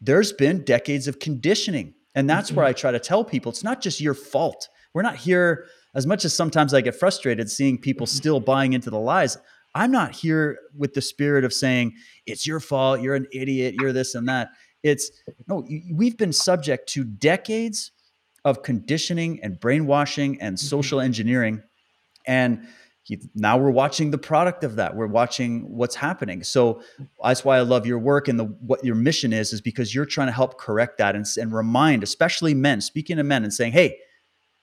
there's 0.00 0.32
been 0.32 0.64
decades 0.64 1.06
of 1.06 1.20
conditioning 1.20 1.94
and 2.16 2.28
that's 2.28 2.48
mm-hmm. 2.48 2.56
where 2.56 2.66
i 2.66 2.72
try 2.72 2.90
to 2.90 2.98
tell 2.98 3.22
people 3.22 3.50
it's 3.50 3.62
not 3.62 3.80
just 3.80 4.00
your 4.00 4.14
fault 4.14 4.68
we're 4.94 5.02
not 5.02 5.16
here 5.16 5.66
as 5.94 6.06
much 6.06 6.24
as 6.24 6.34
sometimes 6.34 6.74
i 6.74 6.80
get 6.80 6.94
frustrated 6.94 7.50
seeing 7.50 7.78
people 7.78 8.06
mm-hmm. 8.06 8.16
still 8.16 8.40
buying 8.40 8.72
into 8.72 8.90
the 8.90 8.98
lies 8.98 9.38
i'm 9.74 9.90
not 9.90 10.14
here 10.14 10.58
with 10.76 10.94
the 10.94 11.02
spirit 11.02 11.44
of 11.44 11.52
saying 11.52 11.94
it's 12.26 12.46
your 12.46 12.60
fault 12.60 13.00
you're 13.00 13.14
an 13.14 13.26
idiot 13.32 13.74
you're 13.80 13.92
this 13.92 14.14
and 14.14 14.28
that 14.28 14.48
it's 14.82 15.10
no 15.48 15.66
we've 15.92 16.16
been 16.16 16.32
subject 16.32 16.88
to 16.88 17.04
decades 17.04 17.92
of 18.44 18.62
conditioning 18.62 19.40
and 19.42 19.60
brainwashing 19.60 20.40
and 20.40 20.56
mm-hmm. 20.56 20.66
social 20.66 21.00
engineering. 21.00 21.62
And 22.26 22.66
now 23.34 23.56
we're 23.56 23.70
watching 23.70 24.10
the 24.10 24.18
product 24.18 24.64
of 24.64 24.76
that. 24.76 24.94
We're 24.94 25.06
watching 25.06 25.62
what's 25.74 25.94
happening. 25.94 26.42
So 26.42 26.82
that's 27.22 27.42
why 27.42 27.56
I 27.56 27.62
love 27.62 27.86
your 27.86 27.98
work 27.98 28.28
and 28.28 28.38
the 28.38 28.44
what 28.44 28.84
your 28.84 28.96
mission 28.96 29.32
is, 29.32 29.52
is 29.54 29.62
because 29.62 29.94
you're 29.94 30.04
trying 30.04 30.28
to 30.28 30.32
help 30.32 30.58
correct 30.58 30.98
that 30.98 31.16
and, 31.16 31.24
and 31.38 31.54
remind, 31.54 32.02
especially 32.02 32.52
men, 32.52 32.82
speaking 32.82 33.16
to 33.16 33.24
men 33.24 33.44
and 33.44 33.52
saying, 33.52 33.72
hey, 33.72 33.98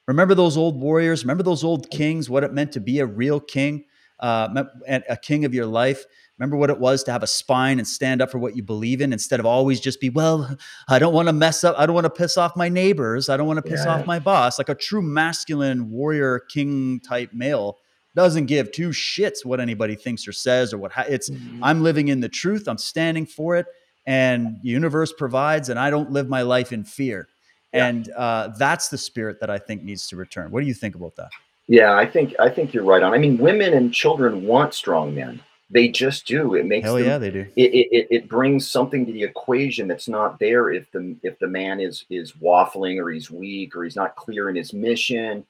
remember 0.07 0.35
those 0.35 0.57
old 0.57 0.79
warriors? 0.79 1.23
Remember 1.23 1.43
those 1.43 1.63
old 1.63 1.89
kings, 1.91 2.29
what 2.29 2.43
it 2.43 2.53
meant 2.53 2.71
to 2.73 2.79
be 2.79 2.99
a 2.99 3.05
real 3.05 3.39
king, 3.39 3.85
uh, 4.19 4.63
a 4.87 5.17
king 5.17 5.45
of 5.45 5.53
your 5.53 5.65
life? 5.65 6.05
Remember 6.37 6.57
what 6.57 6.69
it 6.69 6.79
was 6.79 7.03
to 7.03 7.11
have 7.13 7.23
a 7.23 7.27
spine 7.27 7.79
and 7.79 7.87
stand 7.87 8.21
up 8.21 8.29
for 8.29 8.39
what 8.39 8.57
you 8.57 8.63
believe 8.63 8.99
in 8.99 9.13
instead 9.13 9.39
of 9.39 9.45
always 9.45 9.79
just 9.79 10.01
be, 10.01 10.09
well, 10.09 10.57
I 10.89 10.99
don't 10.99 11.13
want 11.13 11.29
to 11.29 11.33
mess 11.33 11.63
up. 11.63 11.75
I 11.77 11.85
don't 11.85 11.95
want 11.95 12.05
to 12.05 12.09
piss 12.09 12.37
off 12.37 12.57
my 12.57 12.67
neighbors. 12.67 13.29
I 13.29 13.37
don't 13.37 13.47
want 13.47 13.57
to 13.57 13.69
piss 13.69 13.85
yeah. 13.85 13.93
off 13.93 14.05
my 14.05 14.19
boss. 14.19 14.57
Like 14.57 14.67
a 14.67 14.75
true 14.75 15.01
masculine 15.01 15.89
warrior 15.89 16.39
king 16.39 16.99
type 16.99 17.31
male 17.31 17.77
doesn't 18.15 18.47
give 18.47 18.71
two 18.71 18.89
shits 18.89 19.45
what 19.45 19.61
anybody 19.61 19.95
thinks 19.95 20.27
or 20.27 20.33
says 20.33 20.73
or 20.73 20.77
what 20.77 20.91
ha- 20.91 21.05
it's 21.07 21.29
mm-hmm. 21.29 21.63
I'm 21.63 21.83
living 21.83 22.09
in 22.09 22.19
the 22.19 22.29
truth. 22.29 22.67
I'm 22.67 22.77
standing 22.77 23.25
for 23.25 23.55
it 23.55 23.67
and 24.05 24.57
the 24.61 24.69
universe 24.69 25.13
provides 25.13 25.69
and 25.69 25.79
I 25.79 25.89
don't 25.89 26.11
live 26.11 26.27
my 26.27 26.41
life 26.41 26.71
in 26.71 26.83
fear. 26.83 27.27
Yeah. 27.75 27.87
And 27.87 28.09
uh, 28.11 28.49
that's 28.57 28.89
the 28.89 28.97
spirit 28.97 29.39
that 29.41 29.49
I 29.49 29.57
think 29.57 29.83
needs 29.83 30.07
to 30.07 30.15
return. 30.15 30.51
What 30.51 30.61
do 30.61 30.67
you 30.67 30.73
think 30.73 30.95
about 30.95 31.15
that? 31.17 31.29
Yeah, 31.67 31.95
I 31.95 32.05
think 32.05 32.35
I 32.39 32.49
think 32.49 32.73
you're 32.73 32.83
right 32.83 33.01
on. 33.01 33.13
I 33.13 33.17
mean, 33.17 33.37
women 33.37 33.73
and 33.73 33.93
children 33.93 34.45
want 34.45 34.73
strong 34.73 35.15
men. 35.15 35.41
They 35.71 35.87
just 35.87 36.27
do. 36.27 36.53
It 36.53 36.67
makes 36.67 36.85
hell 36.85 36.95
them, 36.95 37.05
yeah, 37.05 37.17
they 37.17 37.31
do. 37.31 37.47
It, 37.55 37.71
it 37.73 38.07
it 38.11 38.29
brings 38.29 38.69
something 38.69 39.03
to 39.05 39.11
the 39.11 39.23
equation 39.23 39.87
that's 39.87 40.07
not 40.07 40.37
there 40.37 40.69
if 40.71 40.91
the 40.91 41.15
if 41.23 41.39
the 41.39 41.47
man 41.47 41.79
is 41.79 42.05
is 42.11 42.33
waffling 42.33 43.01
or 43.01 43.09
he's 43.09 43.31
weak 43.31 43.75
or 43.75 43.83
he's 43.83 43.95
not 43.95 44.15
clear 44.15 44.49
in 44.49 44.55
his 44.55 44.73
mission. 44.73 45.43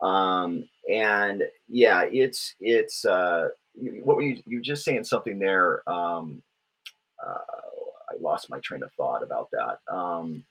Um, 0.00 0.68
and 0.90 1.44
yeah, 1.68 2.02
it's 2.10 2.56
it's 2.60 3.04
uh, 3.04 3.50
what 4.02 4.16
were 4.16 4.22
you 4.22 4.42
you 4.44 4.58
were 4.58 4.64
just 4.64 4.84
saying 4.84 5.04
something 5.04 5.38
there? 5.38 5.88
Um, 5.88 6.42
uh, 7.24 7.38
I 8.10 8.20
lost 8.20 8.50
my 8.50 8.58
train 8.58 8.82
of 8.82 8.92
thought 8.94 9.22
about 9.22 9.48
that. 9.52 9.78
Um, 9.92 10.44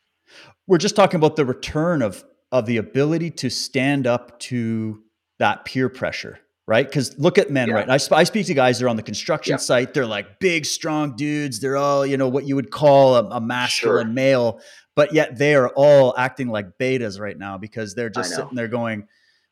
we're 0.68 0.78
just 0.78 0.96
talking 0.96 1.18
about 1.18 1.36
the 1.36 1.46
return 1.46 2.02
of 2.02 2.24
of 2.52 2.66
the 2.66 2.78
ability 2.78 3.32
to 3.32 3.50
stand 3.50 4.06
up 4.06 4.40
to 4.40 5.02
that 5.40 5.66
peer 5.66 5.90
pressure 5.90 6.40
right? 6.68 6.88
Because 6.88 7.18
look 7.20 7.38
at 7.38 7.50
men, 7.50 7.68
yeah. 7.68 7.74
right? 7.74 7.90
I, 7.90 7.98
sp- 8.00 8.14
I, 8.14 8.24
speak 8.24 8.46
to 8.46 8.54
guys 8.54 8.80
that 8.80 8.86
are 8.86 8.90
on 8.90 8.96
the 8.96 9.04
construction 9.04 9.54
yeah. 9.54 9.58
site. 9.58 9.94
They're 9.94 10.06
like 10.06 10.40
big, 10.40 10.66
strong 10.66 11.18
dudes. 11.18 11.60
They're 11.60 11.76
all, 11.76 12.06
you 12.06 12.16
know, 12.16 12.30
what 12.30 12.46
you 12.46 12.56
would 12.56 12.72
call 12.72 13.16
a, 13.16 13.24
a 13.26 13.42
masculine 13.42 14.08
sure. 14.08 14.14
male, 14.14 14.62
but 14.96 15.14
yet 15.14 15.38
they 15.38 15.54
are 15.56 15.68
all 15.70 16.16
acting 16.18 16.48
like 16.48 16.78
betas 16.78 17.20
right 17.20 17.38
now 17.38 17.58
because 17.58 17.94
they're 17.94 18.10
just 18.10 18.34
sitting 18.34 18.56
there 18.56 18.70
going, 18.70 19.08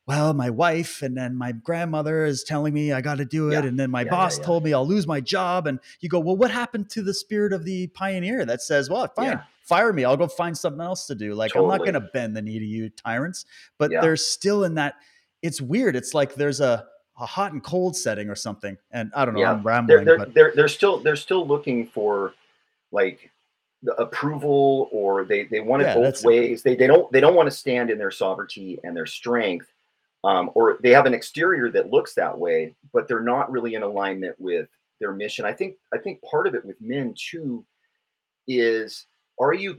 well, 0.08 0.34
my 0.34 0.50
wife 0.50 1.02
and 1.02 1.15
then 1.15 1.36
my 1.36 1.52
grandmother 1.52 2.26
is 2.26 2.44
telling 2.44 2.74
me 2.74 2.94
I 2.94 3.02
got 3.02 3.18
to 3.18 3.26
do 3.26 3.50
it. 3.50 3.54
Yeah. 3.54 3.65
And 3.65 3.80
then 3.80 3.92
my 3.92 4.06
boss 4.06 4.39
told 4.39 4.63
me 4.63 4.74
I'll 4.74 4.88
lose 4.88 5.06
my 5.06 5.22
job. 5.22 5.68
And 5.68 5.80
you 6.00 6.10
go, 6.10 6.20
well, 6.20 6.38
what 6.38 6.52
happened 6.52 6.89
to 6.92 7.04
the 7.04 7.13
spirit 7.13 7.54
of 7.54 7.63
the 7.65 7.88
pioneer 7.88 8.46
that 8.46 8.62
says, 8.62 8.89
well, 8.89 9.08
fine, 9.15 9.42
fire 9.69 9.93
me. 9.93 10.03
I'll 10.03 10.17
go 10.17 10.27
find 10.27 10.58
something 10.58 10.82
else 10.82 11.05
to 11.08 11.15
do. 11.15 11.36
Like, 11.36 11.53
totally. 11.53 11.71
I'm 11.71 11.77
not 11.77 11.86
going 11.86 11.93
to 11.93 12.10
bend 12.12 12.36
the 12.36 12.41
knee 12.41 12.60
to 12.60 12.65
you 12.65 12.89
tyrants, 12.89 13.45
but 13.77 13.91
they're 13.91 14.17
still 14.17 14.63
in 14.63 14.73
that. 14.75 14.95
It's 15.41 15.62
weird. 15.62 15.95
It's 15.95 16.13
like 16.13 16.34
there's 16.36 16.60
a, 16.60 16.86
a 17.19 17.25
hot 17.25 17.53
and 17.53 17.63
cold 17.63 17.95
setting 17.95 18.29
or 18.29 18.36
something. 18.36 18.75
And 18.91 19.12
I 19.15 19.23
don't 19.23 19.36
know, 19.36 19.41
yeah. 19.41 19.51
I'm 19.51 19.63
rambling. 19.63 20.03
They're, 20.03 20.17
they're, 20.17 20.25
but... 20.25 20.34
they're, 20.34 20.51
they're 20.55 20.67
still 20.67 20.99
they're 20.99 21.15
still 21.15 21.45
looking 21.47 21.88
for 21.88 22.34
like 22.91 23.29
the 23.84 23.93
approval 23.95 24.89
or 24.91 25.23
they 25.23 25.45
they 25.45 25.60
want 25.60 25.84
it 25.84 25.86
yeah, 25.86 25.95
both 25.95 26.23
ways. 26.25 26.63
They 26.63 26.75
they 26.75 26.88
don't 26.88 27.10
they 27.12 27.21
don't 27.21 27.36
want 27.36 27.47
to 27.47 27.55
stand 27.55 27.89
in 27.89 27.97
their 27.97 28.12
sovereignty 28.12 28.79
and 28.84 28.95
their 28.95 29.05
strength. 29.05 29.71
Um, 30.25 30.51
or 30.53 30.79
they 30.82 30.89
have 30.89 31.05
an 31.05 31.13
exterior 31.13 31.71
that 31.71 31.91
looks 31.91 32.13
that 32.15 32.38
way, 32.38 32.75
but 32.91 33.08
they're 33.08 33.21
not 33.21 33.49
really 33.49 33.75
in 33.75 33.84
alignment 33.84 34.36
with 34.38 34.67
their 34.99 35.13
mission. 35.13 35.45
I 35.45 35.53
think 35.53 35.75
I 35.93 35.97
think 35.97 36.21
part 36.21 36.47
of 36.47 36.55
it 36.55 36.65
with 36.65 36.82
men 36.82 37.13
too 37.15 37.63
is 38.47 39.05
are 39.39 39.54
you 39.54 39.75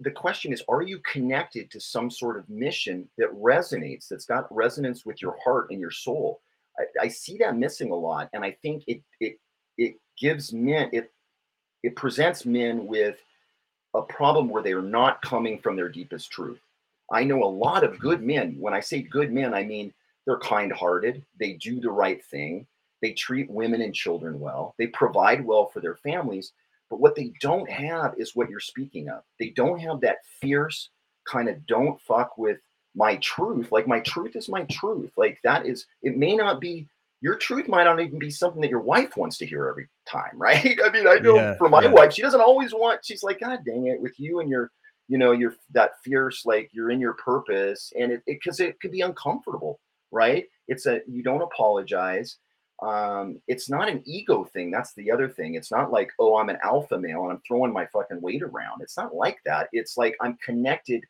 the 0.00 0.10
question 0.10 0.52
is 0.52 0.62
are 0.68 0.82
you 0.82 0.98
connected 1.00 1.70
to 1.70 1.80
some 1.80 2.10
sort 2.10 2.38
of 2.38 2.48
mission 2.48 3.08
that 3.18 3.32
resonates 3.32 4.08
that's 4.08 4.24
got 4.24 4.52
resonance 4.54 5.06
with 5.06 5.22
your 5.22 5.36
heart 5.44 5.68
and 5.70 5.80
your 5.80 5.90
soul? 5.90 6.40
I, 6.78 7.04
I, 7.04 7.08
see 7.08 7.36
that 7.38 7.56
missing 7.56 7.90
a 7.90 7.94
lot 7.94 8.30
and 8.32 8.42
i 8.42 8.50
think 8.62 8.84
it 8.86 9.02
it 9.20 9.38
it 9.76 9.96
gives 10.18 10.52
men 10.52 10.88
it 10.92 11.12
it 11.82 11.96
presents 11.96 12.46
men 12.46 12.86
with 12.86 13.18
a 13.94 14.02
problem 14.02 14.48
where 14.48 14.62
they 14.62 14.72
are 14.72 14.80
not 14.80 15.20
coming 15.20 15.58
from 15.58 15.76
their 15.76 15.88
deepest 15.88 16.30
truth. 16.30 16.60
I 17.12 17.24
know 17.24 17.42
a 17.42 17.44
lot 17.44 17.84
of 17.84 17.98
good 17.98 18.22
men 18.22 18.56
when 18.58 18.72
i 18.72 18.80
say 18.80 19.02
good 19.02 19.30
men 19.30 19.52
i 19.52 19.62
mean 19.62 19.92
they're 20.24 20.38
kind-hearted 20.38 21.22
they 21.38 21.54
do 21.54 21.78
the 21.78 21.90
right 21.90 22.24
thing 22.24 22.66
they 23.02 23.12
treat 23.12 23.50
women 23.50 23.82
and 23.82 23.94
children 23.94 24.40
well 24.40 24.74
they 24.78 24.86
provide 24.86 25.44
well 25.44 25.66
for 25.66 25.80
their 25.80 25.96
families 25.96 26.52
but 26.92 27.00
what 27.00 27.14
they 27.14 27.32
don't 27.40 27.70
have 27.70 28.12
is 28.18 28.36
what 28.36 28.50
you're 28.50 28.60
speaking 28.60 29.08
of. 29.08 29.22
They 29.40 29.48
don't 29.56 29.78
have 29.78 30.02
that 30.02 30.18
fierce 30.42 30.90
kind 31.26 31.48
of 31.48 31.66
don't 31.66 31.98
fuck 32.02 32.36
with 32.36 32.58
my 32.94 33.16
truth. 33.16 33.72
Like 33.72 33.88
my 33.88 34.00
truth 34.00 34.36
is 34.36 34.50
my 34.50 34.64
truth. 34.64 35.10
Like 35.16 35.38
that 35.42 35.64
is, 35.64 35.86
it 36.02 36.18
may 36.18 36.36
not 36.36 36.60
be, 36.60 36.86
your 37.22 37.36
truth 37.36 37.66
might 37.66 37.84
not 37.84 37.98
even 37.98 38.18
be 38.18 38.30
something 38.30 38.60
that 38.60 38.68
your 38.68 38.82
wife 38.82 39.16
wants 39.16 39.38
to 39.38 39.46
hear 39.46 39.68
every 39.68 39.88
time, 40.06 40.32
right? 40.34 40.78
I 40.84 40.90
mean, 40.90 41.08
I 41.08 41.14
know 41.14 41.36
yeah, 41.36 41.54
for 41.54 41.70
my 41.70 41.84
yeah. 41.84 41.92
wife, 41.92 42.12
she 42.12 42.20
doesn't 42.20 42.42
always 42.42 42.74
want, 42.74 43.02
she's 43.02 43.22
like, 43.22 43.40
God 43.40 43.60
dang 43.64 43.86
it, 43.86 43.98
with 43.98 44.20
you 44.20 44.40
and 44.40 44.50
your, 44.50 44.70
you 45.08 45.16
know, 45.16 45.32
you're 45.32 45.54
that 45.70 45.92
fierce, 46.04 46.44
like 46.44 46.68
you're 46.74 46.90
in 46.90 47.00
your 47.00 47.14
purpose. 47.14 47.90
And 47.98 48.12
it, 48.12 48.22
because 48.26 48.60
it, 48.60 48.68
it 48.68 48.80
could 48.80 48.92
be 48.92 49.00
uncomfortable, 49.00 49.80
right? 50.10 50.44
It's 50.68 50.84
a, 50.84 51.00
you 51.08 51.22
don't 51.22 51.40
apologize 51.40 52.36
um, 52.82 53.40
it's 53.46 53.70
not 53.70 53.88
an 53.88 54.02
ego 54.04 54.44
thing. 54.44 54.70
That's 54.70 54.92
the 54.94 55.10
other 55.10 55.28
thing. 55.28 55.54
It's 55.54 55.70
not 55.70 55.92
like, 55.92 56.10
oh, 56.18 56.36
I'm 56.36 56.48
an 56.48 56.58
alpha 56.64 56.98
male 56.98 57.22
and 57.22 57.32
I'm 57.32 57.42
throwing 57.46 57.72
my 57.72 57.86
fucking 57.86 58.20
weight 58.20 58.42
around. 58.42 58.82
It's 58.82 58.96
not 58.96 59.14
like 59.14 59.38
that. 59.44 59.68
It's 59.72 59.96
like 59.96 60.16
I'm 60.20 60.36
connected 60.44 61.04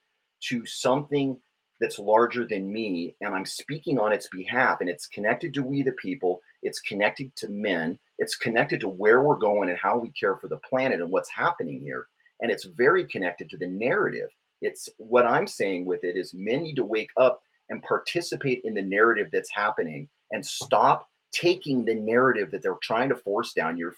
to 0.49 0.67
something 0.67 1.39
that's 1.81 1.99
larger 1.99 2.47
than 2.47 2.71
me 2.71 3.17
and 3.23 3.35
I'm 3.35 3.47
speaking 3.47 3.99
on 3.99 4.13
its 4.13 4.29
behalf. 4.29 4.81
And 4.81 4.91
it's 4.91 5.07
connected 5.07 5.55
to 5.55 5.63
we 5.63 5.83
the 5.83 5.93
people, 5.93 6.41
it's 6.63 6.81
connected 6.81 7.35
to 7.37 7.49
men, 7.49 7.99
it's 8.19 8.37
connected 8.37 8.81
to 8.81 8.89
where 8.89 9.23
we're 9.23 9.37
going 9.37 9.71
and 9.71 9.79
how 9.79 9.99
we 9.99 10.11
care 10.11 10.37
for 10.37 10.49
the 10.49 10.59
planet 10.59 11.01
and 11.01 11.11
what's 11.11 11.31
happening 11.31 11.81
here. 11.81 12.07
And 12.41 12.51
it's 12.51 12.65
very 12.65 13.07
connected 13.07 13.49
to 13.51 13.57
the 13.57 13.67
narrative. 13.67 14.29
It's 14.61 14.91
what 14.99 15.27
I'm 15.27 15.47
saying 15.47 15.87
with 15.87 16.05
it 16.05 16.17
is 16.17 16.35
men 16.35 16.63
need 16.63 16.77
to 16.77 16.85
wake 16.85 17.11
up 17.17 17.41
and 17.71 17.83
participate 17.83 18.61
in 18.65 18.75
the 18.75 18.83
narrative 18.83 19.29
that's 19.33 19.51
happening 19.51 20.09
and 20.33 20.45
stop 20.45 21.09
taking 21.33 21.85
the 21.85 21.95
narrative 21.95 22.51
that 22.51 22.63
they're 22.63 22.77
trying 22.83 23.09
to 23.09 23.17
force 23.17 23.53
down 23.53 23.77
your 23.77 23.95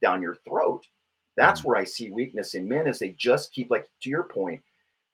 down 0.00 0.22
your 0.22 0.36
throat. 0.48 0.84
That's 1.36 1.60
mm-hmm. 1.60 1.68
where 1.68 1.78
I 1.78 1.84
see 1.84 2.10
weakness 2.10 2.54
in 2.54 2.68
men 2.68 2.86
is 2.86 2.98
they 2.98 3.10
just 3.18 3.52
keep 3.52 3.70
like 3.70 3.86
to 4.02 4.10
your 4.10 4.24
point, 4.24 4.62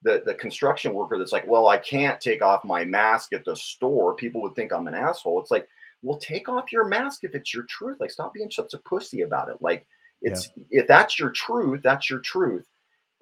the 0.02 0.22
the 0.24 0.34
construction 0.34 0.94
worker 0.94 1.18
that's 1.18 1.32
like, 1.32 1.46
well, 1.46 1.68
I 1.68 1.78
can't 1.78 2.20
take 2.20 2.42
off 2.42 2.64
my 2.64 2.84
mask 2.84 3.32
at 3.32 3.44
the 3.44 3.56
store. 3.56 4.14
People 4.14 4.42
would 4.42 4.54
think 4.54 4.72
I'm 4.72 4.88
an 4.88 4.94
asshole. 4.94 5.40
It's 5.40 5.50
like, 5.50 5.66
well, 6.02 6.18
take 6.18 6.48
off 6.48 6.72
your 6.72 6.86
mask 6.86 7.24
if 7.24 7.34
it's 7.34 7.54
your 7.54 7.64
truth. 7.64 7.98
Like, 8.00 8.10
stop 8.10 8.34
being 8.34 8.50
such 8.50 8.74
a 8.74 8.78
pussy 8.78 9.22
about 9.22 9.48
it. 9.48 9.56
Like, 9.60 9.86
it's 10.20 10.50
yeah. 10.56 10.82
if 10.82 10.86
that's 10.86 11.18
your 11.18 11.30
truth, 11.30 11.80
that's 11.82 12.10
your 12.10 12.20
truth. 12.20 12.66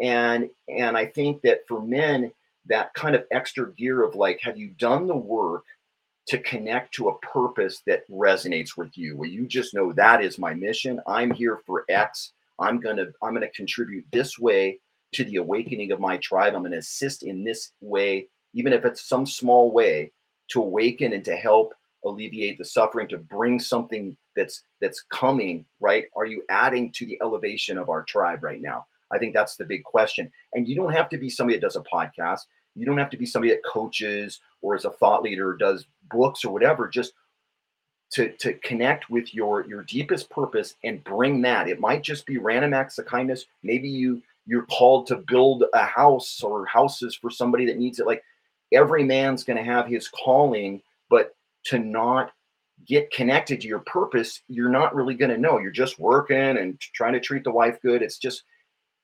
And 0.01 0.49
and 0.69 0.97
I 0.97 1.07
think 1.07 1.43
that 1.43 1.61
for 1.69 1.83
men, 1.83 2.33
that 2.67 2.93
kind 2.95 3.15
of 3.15 3.25
extra 3.31 3.73
gear 3.75 4.03
of 4.03 4.15
like, 4.15 4.41
have 4.43 4.59
you 4.59 4.69
done 4.69 5.07
the 5.07 5.17
work? 5.17 5.65
To 6.31 6.39
connect 6.39 6.95
to 6.95 7.09
a 7.09 7.19
purpose 7.19 7.83
that 7.89 8.09
resonates 8.09 8.77
with 8.77 8.97
you 8.97 9.17
where 9.17 9.29
you 9.29 9.49
just 9.49 9.75
know 9.75 9.93
that 9.93 10.23
is 10.23 10.39
my 10.39 10.55
mission. 10.55 11.01
I'm 11.09 11.33
here 11.33 11.61
for 11.67 11.85
x. 11.89 12.35
I'm 12.61 12.79
going 12.79 12.99
to 12.99 13.13
i'm 13.21 13.31
going 13.31 13.41
to 13.41 13.51
contribute 13.51 14.05
this 14.13 14.39
way 14.39 14.79
to 15.13 15.25
the 15.25 15.37
awakening 15.37 15.91
of 15.91 15.99
my 15.99 16.19
tribe. 16.19 16.55
I'm 16.55 16.61
going 16.61 16.71
to 16.71 16.79
assist 16.79 17.25
in 17.25 17.43
this 17.43 17.73
way 17.81 18.29
even 18.55 18.73
if 18.73 18.85
it's 18.85 19.09
some 19.09 19.27
small 19.27 19.73
way 19.73 20.13
to 20.53 20.63
awaken 20.63 21.15
and 21.15 21.25
to 21.25 21.35
help 21.35 21.75
alleviate 22.05 22.59
the 22.59 22.65
suffering 22.65 23.09
to 23.09 23.19
bring 23.19 23.59
something 23.59 24.17
that's 24.37 24.63
that's 24.81 25.03
coming 25.11 25.65
right? 25.81 26.05
Are 26.15 26.27
you 26.27 26.45
adding 26.49 26.93
to 26.93 27.07
the 27.07 27.19
elevation 27.21 27.77
of 27.77 27.89
our 27.89 28.05
tribe 28.05 28.45
right 28.45 28.63
now? 28.63 28.87
I 29.11 29.19
think 29.19 29.35
that's 29.35 29.57
the 29.57 29.65
big 29.65 29.83
question. 29.83 30.31
And 30.55 30.69
you 30.69 30.77
don't 30.77 30.93
have 30.93 31.09
to 31.09 31.19
be 31.19 31.29
somebody 31.29 31.59
that 31.59 31.67
does 31.67 31.75
a 31.75 31.83
podcast. 31.93 32.43
You 32.77 32.87
don't 32.87 32.99
have 32.99 33.11
to 33.11 33.17
be 33.17 33.27
somebody 33.27 33.53
that 33.53 33.65
coaches 33.65 34.39
or 34.63 34.75
as 34.75 34.85
a 34.85 34.91
thought 34.91 35.23
leader 35.23 35.57
does 35.57 35.87
books 36.11 36.45
or 36.45 36.53
whatever 36.53 36.89
just 36.89 37.13
to 38.11 38.33
to 38.39 38.55
connect 38.55 39.09
with 39.09 39.35
your 39.35 39.67
your 39.67 39.83
deepest 39.85 40.29
purpose 40.31 40.75
and 40.85 41.03
bring 41.05 41.41
that. 41.43 41.69
It 41.69 41.81
might 41.81 42.03
just 42.03 42.27
be 42.27 42.39
random 42.39 42.75
acts 42.75 42.99
of 42.99 43.07
kindness. 43.07 43.47
Maybe 43.63 43.89
you 43.89 44.23
you're 44.47 44.67
called 44.67 45.07
to 45.09 45.17
build 45.17 45.65
a 45.75 45.85
house 45.85 46.43
or 46.43 46.67
houses 46.67 47.15
for 47.15 47.31
somebody 47.31 47.67
that 47.67 47.79
needs 47.79 48.01
it. 48.01 48.07
Like 48.07 48.23
every 48.73 49.05
man's 49.05 49.45
going 49.45 49.57
to 49.57 49.63
have 49.63 49.87
his 49.87 50.09
calling 50.09 50.83
but 51.09 51.35
to 51.65 51.79
not 51.79 52.33
get 52.87 53.11
connected 53.13 53.61
to 53.61 53.69
your 53.69 53.81
purpose 53.81 54.41
you're 54.49 54.71
not 54.71 54.95
really 54.95 55.15
going 55.15 55.31
to 55.31 55.39
know. 55.39 55.59
You're 55.59 55.71
just 55.71 55.99
working 55.99 56.37
and 56.37 56.81
trying 56.81 57.13
to 57.13 57.21
treat 57.21 57.45
the 57.45 57.53
wife 57.53 57.81
good. 57.81 58.03
It's 58.03 58.19
just 58.19 58.43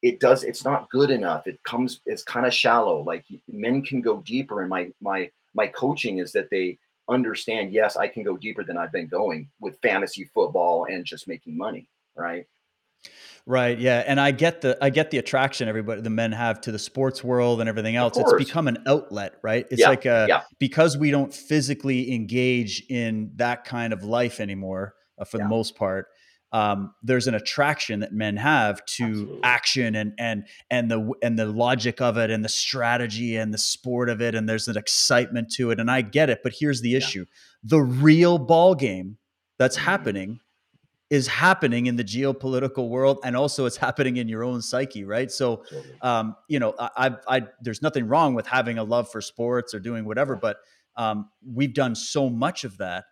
it 0.03 0.19
does 0.19 0.43
it's 0.43 0.65
not 0.65 0.91
good 0.91 1.11
enough. 1.11 1.47
It 1.47 1.63
comes 1.63 2.01
it's 2.07 2.25
kind 2.25 2.45
of 2.47 2.53
shallow. 2.53 3.03
Like 3.03 3.25
men 3.49 3.83
can 3.83 4.01
go 4.01 4.21
deeper 4.23 4.63
and 4.63 4.71
my 4.71 4.91
my 5.01 5.31
my 5.57 5.67
coaching 5.67 6.19
is 6.19 6.33
that 6.33 6.51
they 6.51 6.79
understand 7.09 7.73
yes 7.73 7.97
i 7.97 8.07
can 8.07 8.23
go 8.23 8.37
deeper 8.37 8.63
than 8.63 8.77
i've 8.77 8.93
been 8.93 9.07
going 9.07 9.49
with 9.61 9.79
fantasy 9.81 10.25
football 10.35 10.87
and 10.89 11.05
just 11.05 11.27
making 11.27 11.57
money 11.57 11.89
right 12.17 12.47
right 13.47 13.79
yeah 13.79 14.03
and 14.07 14.21
i 14.21 14.33
get 14.33 14.61
the 14.61 14.77
i 14.83 14.91
get 14.91 15.11
the 15.13 15.19
attraction 15.19 15.69
everybody 15.69 16.01
the 16.01 16.11
men 16.11 16.33
have 16.33 16.61
to 16.61 16.73
the 16.73 16.79
sports 16.79 17.23
world 17.23 17.61
and 17.61 17.69
everything 17.69 17.95
else 17.95 18.17
it's 18.17 18.33
become 18.35 18.67
an 18.67 18.79
outlet 18.87 19.35
right 19.43 19.67
it's 19.71 19.83
yeah, 19.83 19.89
like 19.89 20.05
a 20.05 20.27
yeah. 20.29 20.43
because 20.59 20.97
we 20.97 21.13
don't 21.13 21.33
physically 21.33 22.13
engage 22.13 22.83
in 22.89 23.31
that 23.37 23.65
kind 23.65 23.93
of 23.93 24.03
life 24.03 24.41
anymore 24.41 24.95
uh, 25.19 25.25
for 25.25 25.39
yeah. 25.39 25.45
the 25.45 25.49
most 25.49 25.77
part 25.77 26.09
um, 26.53 26.95
there's 27.03 27.27
an 27.27 27.35
attraction 27.35 28.01
that 28.01 28.13
men 28.13 28.37
have 28.37 28.85
to 28.87 29.05
Absolutely. 29.05 29.41
action 29.43 29.95
and 29.97 30.13
and 30.19 30.47
and 30.71 30.91
the 30.91 31.13
and 31.23 31.39
the 31.39 31.47
logic 31.47 32.01
of 32.01 32.17
it 32.17 32.31
and 32.31 32.45
the 32.45 32.49
strategy 32.49 33.37
and 33.37 33.53
the 33.53 33.59
sport 33.59 34.09
of 34.09 34.23
it 34.23 34.35
and 34.35 34.49
there's 34.49 34.69
an 34.69 34.77
excitement 34.77 35.51
to 35.53 35.71
it 35.71 35.81
and 35.81 35.91
I 35.91 36.03
get 36.03 36.31
it 36.31 36.41
but 36.43 36.55
here's 36.59 36.81
the 36.81 36.95
issue 36.95 37.21
yeah. 37.21 37.25
the 37.65 37.81
real 37.81 38.39
ball 38.39 38.75
game 38.75 39.19
that's 39.59 39.77
mm-hmm. 39.77 39.87
happening 39.87 40.41
is 41.11 41.29
happening 41.29 41.87
in 41.87 41.97
the 41.97 42.05
geopolitical 42.05 42.89
world 42.89 43.19
and 43.25 43.37
also 43.37 43.67
it's 43.67 43.77
happening 43.77 44.17
in 44.17 44.29
your 44.29 44.45
own 44.45 44.63
psyche 44.63 45.05
right 45.05 45.31
so 45.31 45.65
um, 46.03 46.37
you 46.49 46.61
know 46.61 46.75
I, 46.79 46.91
I, 46.97 47.37
I 47.37 47.43
there's 47.61 47.83
nothing 47.83 48.07
wrong 48.07 48.35
with 48.35 48.47
having 48.47 48.79
a 48.79 48.85
love 48.85 49.11
for 49.11 49.21
sports 49.21 49.75
or 49.75 49.81
doing 49.81 50.05
whatever 50.05 50.37
but 50.37 50.59
um, 50.97 51.29
we've 51.45 51.75
done 51.75 51.95
so 51.95 52.31
much 52.31 52.65
of 52.65 52.79
that 52.79 53.05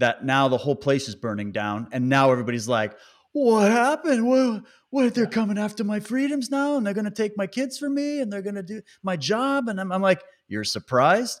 that 0.00 0.24
now 0.24 0.48
the 0.48 0.58
whole 0.58 0.76
place 0.76 1.08
is 1.08 1.14
burning 1.14 1.52
down 1.52 1.88
and 1.92 2.08
now 2.08 2.30
everybody's 2.30 2.68
like 2.68 2.96
what 3.32 3.70
happened? 3.70 4.26
What, 4.26 4.64
what 4.90 5.14
they're 5.14 5.26
coming 5.26 5.56
after 5.56 5.84
my 5.84 6.00
freedoms 6.00 6.50
now 6.50 6.76
and 6.76 6.84
they're 6.84 6.94
going 6.94 7.04
to 7.04 7.10
take 7.10 7.36
my 7.36 7.46
kids 7.46 7.78
from 7.78 7.94
me 7.94 8.20
and 8.20 8.32
they're 8.32 8.42
going 8.42 8.56
to 8.56 8.62
do 8.62 8.82
my 9.02 9.16
job 9.16 9.68
and 9.68 9.80
I'm, 9.80 9.92
I'm 9.92 10.02
like 10.02 10.22
you're 10.48 10.64
surprised? 10.64 11.40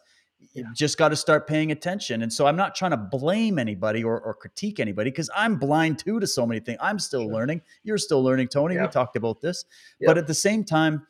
You 0.54 0.64
just 0.74 0.96
got 0.96 1.08
to 1.08 1.16
start 1.16 1.46
paying 1.46 1.70
attention 1.70 2.22
and 2.22 2.32
so 2.32 2.46
i'm 2.46 2.56
not 2.56 2.74
trying 2.74 2.92
to 2.92 2.96
blame 2.96 3.58
anybody 3.58 4.02
or, 4.02 4.18
or 4.18 4.32
critique 4.32 4.80
anybody 4.80 5.10
because 5.10 5.28
i'm 5.36 5.56
blind 5.56 5.98
too 5.98 6.18
to 6.18 6.26
so 6.26 6.46
many 6.46 6.60
things 6.60 6.78
i'm 6.80 6.98
still 6.98 7.24
sure. 7.24 7.32
learning 7.32 7.60
you're 7.82 7.98
still 7.98 8.22
learning 8.22 8.48
tony 8.48 8.78
we 8.78 8.86
talked 8.88 9.16
about 9.16 9.42
this 9.42 9.66
yep. 10.00 10.08
but 10.08 10.16
at 10.16 10.26
the 10.26 10.32
same 10.32 10.64
time 10.64 11.06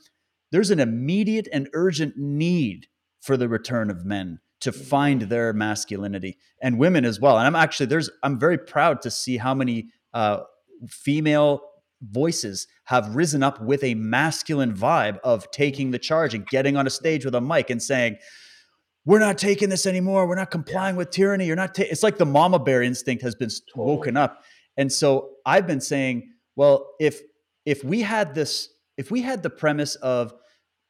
there's 0.50 0.72
an 0.72 0.80
immediate 0.80 1.46
and 1.52 1.68
urgent 1.74 2.16
need 2.16 2.88
for 3.20 3.36
the 3.36 3.48
return 3.48 3.88
of 3.88 4.04
men 4.04 4.40
to 4.60 4.72
find 4.72 5.22
their 5.22 5.52
masculinity 5.52 6.38
and 6.62 6.78
women 6.78 7.04
as 7.04 7.20
well. 7.20 7.38
And 7.38 7.46
I'm 7.46 7.56
actually 7.56 7.86
there's 7.86 8.10
I'm 8.22 8.38
very 8.38 8.58
proud 8.58 9.02
to 9.02 9.10
see 9.10 9.36
how 9.36 9.54
many 9.54 9.88
uh, 10.14 10.40
female 10.88 11.62
voices 12.02 12.66
have 12.84 13.14
risen 13.14 13.42
up 13.42 13.60
with 13.60 13.84
a 13.84 13.94
masculine 13.94 14.74
vibe 14.74 15.18
of 15.22 15.50
taking 15.50 15.90
the 15.90 15.98
charge 15.98 16.34
and 16.34 16.46
getting 16.46 16.76
on 16.76 16.86
a 16.86 16.90
stage 16.90 17.24
with 17.24 17.34
a 17.34 17.40
mic 17.40 17.70
and 17.70 17.82
saying, 17.82 18.16
"We're 19.04 19.18
not 19.18 19.38
taking 19.38 19.68
this 19.68 19.86
anymore. 19.86 20.26
We're 20.26 20.36
not 20.36 20.50
complying 20.50 20.94
yeah. 20.94 20.98
with 20.98 21.10
tyranny. 21.10 21.46
You're 21.46 21.56
not." 21.56 21.74
Ta-. 21.74 21.84
It's 21.90 22.02
like 22.02 22.18
the 22.18 22.26
mama 22.26 22.58
bear 22.58 22.82
instinct 22.82 23.22
has 23.22 23.34
been 23.34 23.50
woken 23.76 24.16
up. 24.16 24.42
And 24.76 24.90
so 24.92 25.32
I've 25.44 25.66
been 25.66 25.80
saying, 25.80 26.32
well, 26.56 26.94
if 27.00 27.20
if 27.66 27.84
we 27.84 28.00
had 28.00 28.34
this, 28.34 28.68
if 28.96 29.10
we 29.10 29.22
had 29.22 29.42
the 29.42 29.50
premise 29.50 29.94
of 29.96 30.32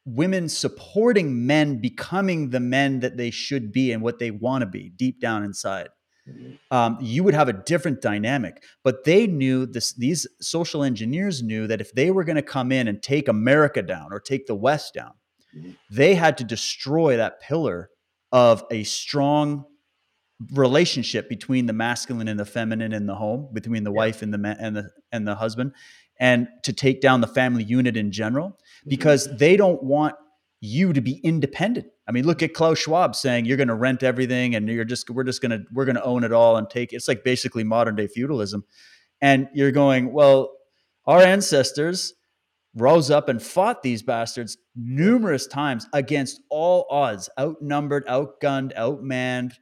women 0.04 0.48
supporting 0.48 1.46
men 1.46 1.80
becoming 1.80 2.50
the 2.50 2.60
men 2.60 3.00
that 3.00 3.16
they 3.16 3.30
should 3.30 3.72
be 3.72 3.92
and 3.92 4.02
what 4.02 4.18
they 4.18 4.30
want 4.30 4.62
to 4.62 4.66
be 4.66 4.90
deep 4.90 5.20
down 5.20 5.44
inside. 5.44 5.88
Mm-hmm. 6.28 6.74
Um, 6.74 6.98
you 7.00 7.24
would 7.24 7.34
have 7.34 7.48
a 7.48 7.52
different 7.52 8.00
dynamic. 8.00 8.62
But 8.84 9.04
they 9.04 9.26
knew 9.26 9.66
this; 9.66 9.92
these 9.92 10.26
social 10.40 10.82
engineers 10.82 11.42
knew 11.42 11.66
that 11.66 11.80
if 11.80 11.92
they 11.92 12.10
were 12.10 12.24
going 12.24 12.36
to 12.36 12.42
come 12.42 12.72
in 12.72 12.88
and 12.88 13.02
take 13.02 13.28
America 13.28 13.82
down 13.82 14.12
or 14.12 14.20
take 14.20 14.46
the 14.46 14.54
West 14.54 14.94
down, 14.94 15.12
mm-hmm. 15.56 15.72
they 15.90 16.14
had 16.14 16.38
to 16.38 16.44
destroy 16.44 17.16
that 17.16 17.40
pillar 17.40 17.90
of 18.32 18.64
a 18.70 18.84
strong 18.84 19.64
relationship 20.52 21.28
between 21.28 21.66
the 21.66 21.72
masculine 21.72 22.28
and 22.28 22.40
the 22.40 22.44
feminine 22.44 22.92
in 22.92 23.06
the 23.06 23.14
home, 23.14 23.48
between 23.52 23.84
the 23.84 23.92
yeah. 23.92 23.96
wife 23.96 24.22
and 24.22 24.32
the 24.32 24.38
man 24.38 24.56
and 24.60 24.76
the 24.76 24.90
and 25.12 25.26
the 25.26 25.34
husband, 25.34 25.72
and 26.18 26.48
to 26.62 26.72
take 26.72 27.00
down 27.00 27.20
the 27.20 27.26
family 27.26 27.64
unit 27.64 27.96
in 27.96 28.12
general 28.12 28.58
because 28.86 29.26
mm-hmm. 29.26 29.36
they 29.36 29.56
don't 29.56 29.82
want 29.82 30.14
you 30.60 30.92
to 30.92 31.00
be 31.00 31.20
independent. 31.24 31.86
I 32.06 32.12
mean, 32.12 32.26
look 32.26 32.42
at 32.42 32.54
Klaus 32.54 32.78
Schwab 32.78 33.14
saying 33.14 33.46
you're 33.46 33.56
going 33.56 33.68
to 33.68 33.74
rent 33.74 34.02
everything 34.02 34.54
and 34.54 34.68
you're 34.68 34.84
just 34.84 35.08
we're 35.08 35.24
just 35.24 35.40
going 35.40 35.52
to 35.52 35.64
we're 35.72 35.84
going 35.84 35.96
to 35.96 36.04
own 36.04 36.24
it 36.24 36.32
all 36.32 36.56
and 36.56 36.68
take 36.68 36.92
it's 36.92 37.08
like 37.08 37.24
basically 37.24 37.64
modern 37.64 37.96
day 37.96 38.06
feudalism. 38.06 38.64
And 39.22 39.48
you're 39.54 39.72
going, 39.72 40.12
well, 40.12 40.50
our 41.06 41.20
ancestors 41.20 42.14
rose 42.74 43.10
up 43.10 43.28
and 43.28 43.42
fought 43.42 43.82
these 43.82 44.02
bastards 44.02 44.56
numerous 44.76 45.46
times 45.46 45.86
against 45.92 46.40
all 46.50 46.86
odds, 46.90 47.28
outnumbered, 47.38 48.06
outgunned, 48.06 48.74
outmanned, 48.76 49.52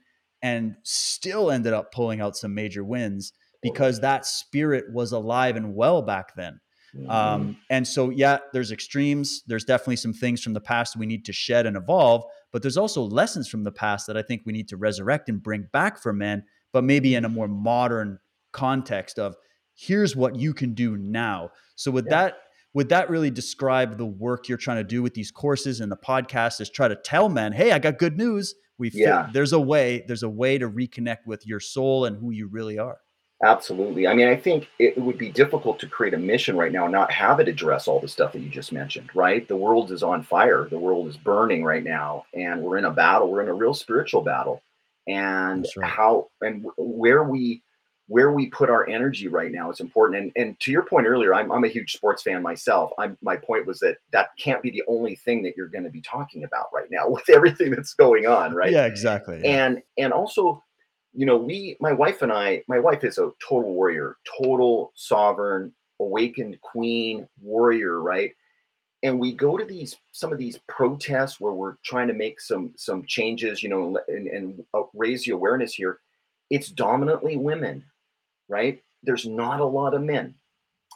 and 0.42 0.74
still 0.85 1.50
ended 1.50 1.72
up 1.72 1.92
pulling 1.92 2.20
out 2.20 2.37
some 2.37 2.54
major 2.54 2.85
wins 2.85 3.33
because 3.62 4.00
that 4.00 4.26
spirit 4.26 4.85
was 4.92 5.12
alive 5.12 5.57
and 5.57 5.74
well 5.74 6.02
back 6.02 6.35
then. 6.37 6.61
Mm-hmm. 6.96 7.11
Um, 7.11 7.57
and 7.70 7.87
so, 7.87 8.11
yeah, 8.11 8.38
there's 8.53 8.72
extremes. 8.72 9.42
There's 9.46 9.64
definitely 9.64 9.96
some 9.96 10.12
things 10.12 10.42
from 10.42 10.55
the 10.55 10.61
past 10.61 10.96
we 10.96 11.07
need 11.07 11.24
to 11.27 11.33
shed 11.33 11.66
and 11.66 11.77
evolve, 11.77 12.24
but 12.53 12.62
there's 12.62 12.77
also 12.77 13.03
lessons 13.03 13.48
from 13.48 13.64
the 13.64 13.72
past 13.72 14.07
that 14.07 14.16
I 14.16 14.22
think 14.22 14.42
we 14.44 14.53
need 14.53 14.68
to 14.68 14.77
resurrect 14.77 15.29
and 15.29 15.42
bring 15.42 15.68
back 15.72 16.01
for 16.01 16.12
men, 16.12 16.44
but 16.72 16.85
maybe 16.85 17.14
in 17.14 17.24
a 17.24 17.29
more 17.29 17.48
modern 17.48 18.18
context 18.53 19.18
of 19.18 19.37
here's 19.74 20.16
what 20.16 20.37
you 20.37 20.55
can 20.55 20.74
do 20.74 20.96
now. 20.96 21.51
So, 21.77 21.90
with 21.90 22.07
yeah. 22.07 22.22
that, 22.22 22.38
would 22.74 22.88
that 22.90 23.11
really 23.11 23.31
describe 23.31 23.98
the 23.98 24.07
work 24.07 24.48
you're 24.48 24.59
trying 24.59 24.77
to 24.79 24.85
do 24.85 25.03
with 25.03 25.14
these 25.14 25.31
courses 25.31 25.81
and 25.81 25.90
the 25.90 25.96
podcast 25.96 26.61
is 26.61 26.70
try 26.70 26.88
to 26.88 26.96
tell 26.96 27.29
men, 27.29 27.53
hey, 27.53 27.72
I 27.72 27.79
got 27.79 27.98
good 27.98 28.16
news. 28.16 28.55
We 28.79 28.90
yeah. 28.94 29.29
there's 29.33 29.53
a 29.53 29.61
way, 29.61 30.05
there's 30.07 30.22
a 30.22 30.29
way 30.29 30.59
to 30.59 30.70
reconnect 30.70 31.27
with 31.27 31.46
your 31.46 31.61
soul 31.61 32.05
and 32.05 32.16
who 32.16 32.31
you 32.31 32.46
really 32.46 32.79
are. 32.79 32.98
Absolutely. 33.42 34.09
I 34.09 34.14
mean, 34.14 34.27
I 34.27 34.37
think 34.37 34.68
it 34.81 34.98
would 34.98 35.16
be 35.16 35.31
difficult 35.31 35.79
to 35.81 35.87
create 35.87 36.14
a 36.14 36.18
mission 36.18 36.57
right 36.57 36.72
now 36.72 36.85
and 36.85 36.92
not 36.92 37.12
have 37.12 37.38
it 37.38 37.46
address 37.46 37.87
all 37.87 38.01
the 38.01 38.09
stuff 38.09 38.33
that 38.33 38.40
you 38.40 38.48
just 38.48 38.72
mentioned, 38.72 39.11
right? 39.14 39.46
The 39.46 39.57
world 39.57 39.92
is 39.92 40.03
on 40.03 40.24
fire. 40.24 40.66
The 40.68 40.79
world 40.79 41.07
is 41.07 41.16
burning 41.16 41.62
right 41.62 41.85
now, 41.85 42.24
and 42.35 42.62
we're 42.62 42.79
in 42.79 42.85
a 42.85 42.90
battle. 42.90 43.31
We're 43.31 43.42
in 43.42 43.48
a 43.48 43.55
real 43.55 43.74
spiritual 43.74 44.22
battle. 44.22 44.62
And 45.07 45.66
right. 45.77 45.88
how 45.88 46.29
and 46.40 46.66
where 46.77 47.22
we 47.22 47.62
where 48.09 48.33
we 48.33 48.46
put 48.46 48.70
our 48.70 48.88
energy 48.88 49.29
right 49.29 49.53
now 49.53 49.70
is 49.70 49.79
important. 49.79 50.20
And 50.20 50.33
and 50.35 50.61
to 50.61 50.72
your 50.72 50.83
point 50.83 51.07
earlier, 51.07 51.33
I'm 51.33 51.53
I'm 51.53 51.64
a 51.64 51.68
huge 51.68 51.92
sports 51.92 52.24
fan 52.24 52.42
myself. 52.42 52.90
I'm 52.98 53.16
my 53.22 53.37
point 53.37 53.66
was 53.66 53.79
that 53.81 53.98
that 54.12 54.31
can't 54.38 54.62
be 54.62 54.70
the 54.70 54.83
only 54.88 55.14
thing 55.14 55.44
that 55.44 55.55
you're 55.57 55.68
going 55.68 55.85
to 55.85 55.90
be 55.90 56.03
talking 56.03 56.42
about 56.42 56.66
right 56.74 56.88
now 56.90 57.09
with 57.09 57.29
everything 57.31 57.70
that's 57.70 57.94
going 57.94 58.27
on, 58.27 58.53
right? 58.53 58.72
Yeah, 58.72 58.87
exactly. 58.87 59.44
And 59.44 59.81
and 59.96 60.12
also 60.12 60.64
you 61.18 61.26
know, 61.26 61.37
we, 61.37 61.76
my 61.81 61.92
wife 61.92 62.22
and 62.22 62.33
I, 62.33 62.62
my 62.68 62.78
wife 62.78 63.02
is 63.02 63.18
a 63.18 63.33
total 63.40 63.74
warrior, 63.74 64.18
total 64.40 64.92
sovereign, 64.94 65.72
awakened 65.98 66.61
queen 66.61 67.26
warrior, 67.42 68.00
right? 68.00 68.31
And 69.02 69.18
we 69.18 69.33
go 69.33 69.59
to 69.59 69.64
these 69.64 69.96
some 70.12 70.31
of 70.31 70.38
these 70.38 70.61
protests 70.68 71.40
where 71.40 71.52
we're 71.52 71.74
trying 71.85 72.07
to 72.07 72.14
make 72.14 72.40
some 72.40 72.72
some 72.76 73.04
changes, 73.04 73.64
you 73.64 73.68
know, 73.68 73.98
and, 74.07 74.28
and 74.28 74.64
uh, 74.74 74.83
raise 74.94 75.24
the 75.24 75.33
awareness 75.33 75.74
here. 75.74 75.98
It's 76.50 76.68
dominantly 76.68 77.37
women, 77.37 77.85
right? 78.48 78.81
There's 79.02 79.26
not 79.26 79.59
a 79.59 79.64
lot 79.64 79.94
of 79.94 80.02
men. 80.02 80.37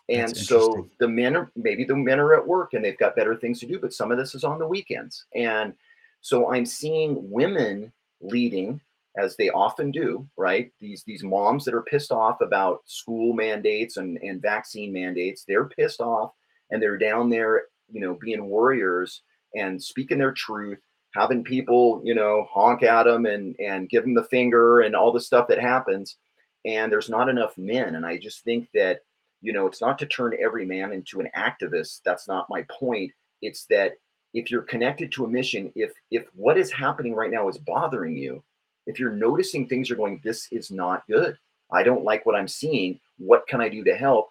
And 0.08 0.36
so 0.36 0.88
the 1.00 1.08
men 1.08 1.34
are 1.34 1.50
maybe 1.56 1.82
the 1.82 1.96
men 1.96 2.20
are 2.20 2.34
at 2.34 2.46
work 2.46 2.74
and 2.74 2.84
they've 2.84 2.96
got 2.96 3.16
better 3.16 3.34
things 3.34 3.58
to 3.58 3.66
do, 3.66 3.80
but 3.80 3.92
some 3.92 4.12
of 4.12 4.18
this 4.18 4.36
is 4.36 4.44
on 4.44 4.60
the 4.60 4.68
weekends. 4.68 5.24
And 5.34 5.74
so 6.20 6.52
I'm 6.52 6.66
seeing 6.66 7.28
women 7.28 7.92
leading 8.20 8.80
as 9.16 9.36
they 9.36 9.50
often 9.50 9.90
do, 9.90 10.26
right? 10.36 10.70
These 10.80 11.04
these 11.06 11.22
moms 11.22 11.64
that 11.64 11.74
are 11.74 11.82
pissed 11.82 12.12
off 12.12 12.40
about 12.40 12.80
school 12.86 13.34
mandates 13.34 13.96
and, 13.96 14.18
and 14.18 14.40
vaccine 14.40 14.92
mandates, 14.92 15.44
they're 15.46 15.68
pissed 15.68 16.00
off 16.00 16.32
and 16.70 16.82
they're 16.82 16.98
down 16.98 17.28
there, 17.28 17.64
you 17.90 18.00
know, 18.00 18.16
being 18.20 18.46
warriors 18.46 19.22
and 19.54 19.82
speaking 19.82 20.18
their 20.18 20.32
truth, 20.32 20.78
having 21.14 21.44
people, 21.44 22.00
you 22.04 22.14
know, 22.14 22.46
honk 22.50 22.82
at 22.82 23.04
them 23.04 23.26
and 23.26 23.54
and 23.60 23.90
give 23.90 24.02
them 24.02 24.14
the 24.14 24.24
finger 24.24 24.80
and 24.80 24.96
all 24.96 25.12
the 25.12 25.20
stuff 25.20 25.46
that 25.48 25.60
happens. 25.60 26.16
And 26.64 26.90
there's 26.90 27.10
not 27.10 27.28
enough 27.28 27.58
men. 27.58 27.96
And 27.96 28.06
I 28.06 28.16
just 28.16 28.44
think 28.44 28.68
that, 28.72 29.00
you 29.42 29.52
know, 29.52 29.66
it's 29.66 29.80
not 29.80 29.98
to 29.98 30.06
turn 30.06 30.36
every 30.42 30.64
man 30.64 30.92
into 30.92 31.20
an 31.20 31.28
activist. 31.36 32.00
That's 32.04 32.28
not 32.28 32.48
my 32.48 32.64
point. 32.70 33.12
It's 33.42 33.66
that 33.66 33.94
if 34.32 34.50
you're 34.50 34.62
connected 34.62 35.12
to 35.12 35.26
a 35.26 35.28
mission, 35.28 35.70
if 35.74 35.92
if 36.10 36.24
what 36.34 36.56
is 36.56 36.72
happening 36.72 37.14
right 37.14 37.30
now 37.30 37.48
is 37.48 37.58
bothering 37.58 38.16
you, 38.16 38.42
if 38.86 38.98
you're 38.98 39.12
noticing 39.12 39.66
things 39.66 39.88
you're 39.88 39.98
going 39.98 40.20
this 40.24 40.48
is 40.50 40.70
not 40.70 41.06
good. 41.06 41.36
I 41.72 41.82
don't 41.82 42.04
like 42.04 42.26
what 42.26 42.34
i'm 42.34 42.48
seeing. 42.48 43.00
What 43.18 43.46
can 43.46 43.60
i 43.60 43.68
do 43.68 43.84
to 43.84 43.94
help? 43.94 44.30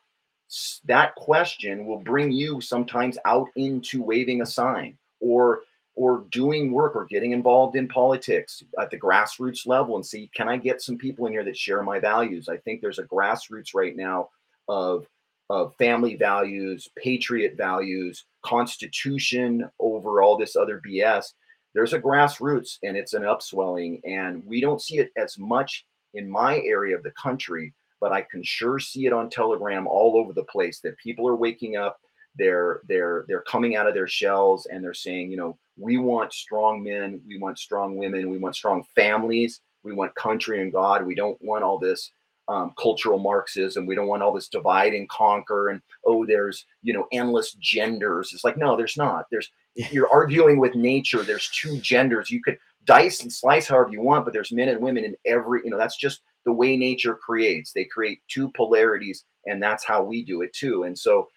That 0.85 1.15
question 1.15 1.85
will 1.85 1.99
bring 1.99 2.31
you 2.31 2.59
sometimes 2.61 3.17
out 3.25 3.47
into 3.55 4.01
waving 4.03 4.41
a 4.41 4.45
sign 4.45 4.97
or 5.19 5.61
or 5.95 6.25
doing 6.31 6.71
work 6.71 6.95
or 6.95 7.05
getting 7.05 7.31
involved 7.31 7.75
in 7.75 7.87
politics 7.87 8.63
at 8.79 8.89
the 8.89 8.99
grassroots 8.99 9.67
level 9.67 9.95
and 9.95 10.05
see 10.05 10.29
can 10.35 10.47
i 10.47 10.57
get 10.57 10.81
some 10.81 10.97
people 10.97 11.25
in 11.25 11.33
here 11.33 11.43
that 11.43 11.57
share 11.57 11.83
my 11.83 11.99
values? 11.99 12.49
I 12.49 12.57
think 12.57 12.81
there's 12.81 12.99
a 12.99 13.03
grassroots 13.03 13.73
right 13.73 13.95
now 13.95 14.29
of 14.67 15.05
of 15.49 15.75
family 15.75 16.15
values 16.15 16.87
patriot 16.97 17.55
values 17.57 18.25
constitution 18.43 19.69
over 19.79 20.21
all 20.21 20.37
this 20.37 20.55
other 20.55 20.81
bs 20.85 21.33
there's 21.73 21.93
a 21.93 21.99
grassroots 21.99 22.77
and 22.83 22.97
it's 22.97 23.13
an 23.13 23.23
upswelling 23.23 24.01
and 24.05 24.43
we 24.45 24.61
don't 24.61 24.81
see 24.81 24.97
it 24.97 25.11
as 25.17 25.37
much 25.37 25.85
in 26.13 26.29
my 26.29 26.59
area 26.59 26.95
of 26.95 27.03
the 27.03 27.11
country 27.11 27.73
but 27.99 28.11
i 28.11 28.21
can 28.21 28.43
sure 28.43 28.79
see 28.79 29.05
it 29.05 29.13
on 29.13 29.29
telegram 29.29 29.87
all 29.87 30.17
over 30.17 30.33
the 30.33 30.43
place 30.45 30.79
that 30.79 30.97
people 30.97 31.27
are 31.27 31.35
waking 31.35 31.75
up 31.75 31.97
they're 32.37 32.81
they're 32.87 33.25
they're 33.27 33.41
coming 33.41 33.75
out 33.75 33.87
of 33.87 33.93
their 33.93 34.07
shells 34.07 34.67
and 34.67 34.83
they're 34.83 34.93
saying 34.93 35.29
you 35.29 35.37
know 35.37 35.57
we 35.77 35.97
want 35.97 36.33
strong 36.33 36.83
men 36.83 37.21
we 37.27 37.37
want 37.37 37.57
strong 37.57 37.95
women 37.95 38.29
we 38.29 38.37
want 38.37 38.55
strong 38.55 38.83
families 38.95 39.61
we 39.83 39.93
want 39.93 40.13
country 40.15 40.61
and 40.61 40.71
god 40.71 41.05
we 41.05 41.15
don't 41.15 41.37
want 41.41 41.63
all 41.63 41.77
this 41.77 42.11
um, 42.47 42.73
cultural 42.77 43.19
marxism 43.19 43.85
we 43.85 43.95
don't 43.95 44.07
want 44.07 44.21
all 44.21 44.33
this 44.33 44.49
divide 44.49 44.93
and 44.93 45.07
conquer 45.09 45.69
and 45.69 45.81
oh 46.05 46.25
there's 46.25 46.65
you 46.81 46.93
know 46.93 47.07
endless 47.11 47.53
genders 47.53 48.31
it's 48.33 48.43
like 48.43 48.57
no 48.57 48.75
there's 48.75 48.97
not 48.97 49.25
there's 49.31 49.49
you're 49.75 50.11
arguing 50.11 50.59
with 50.59 50.75
nature. 50.75 51.23
There's 51.23 51.49
two 51.49 51.79
genders. 51.79 52.29
You 52.29 52.41
could 52.41 52.57
dice 52.85 53.21
and 53.21 53.31
slice 53.31 53.67
however 53.67 53.91
you 53.91 54.01
want, 54.01 54.25
but 54.25 54.33
there's 54.33 54.51
men 54.51 54.69
and 54.69 54.81
women 54.81 55.03
in 55.03 55.15
every, 55.25 55.61
you 55.63 55.69
know, 55.69 55.77
that's 55.77 55.97
just 55.97 56.21
the 56.45 56.51
way 56.51 56.75
nature 56.75 57.15
creates. 57.15 57.71
They 57.71 57.85
create 57.85 58.21
two 58.27 58.51
polarities, 58.51 59.23
and 59.45 59.61
that's 59.61 59.85
how 59.85 60.03
we 60.03 60.23
do 60.23 60.41
it 60.41 60.53
too. 60.53 60.83
And 60.83 60.97
so, 60.97 61.27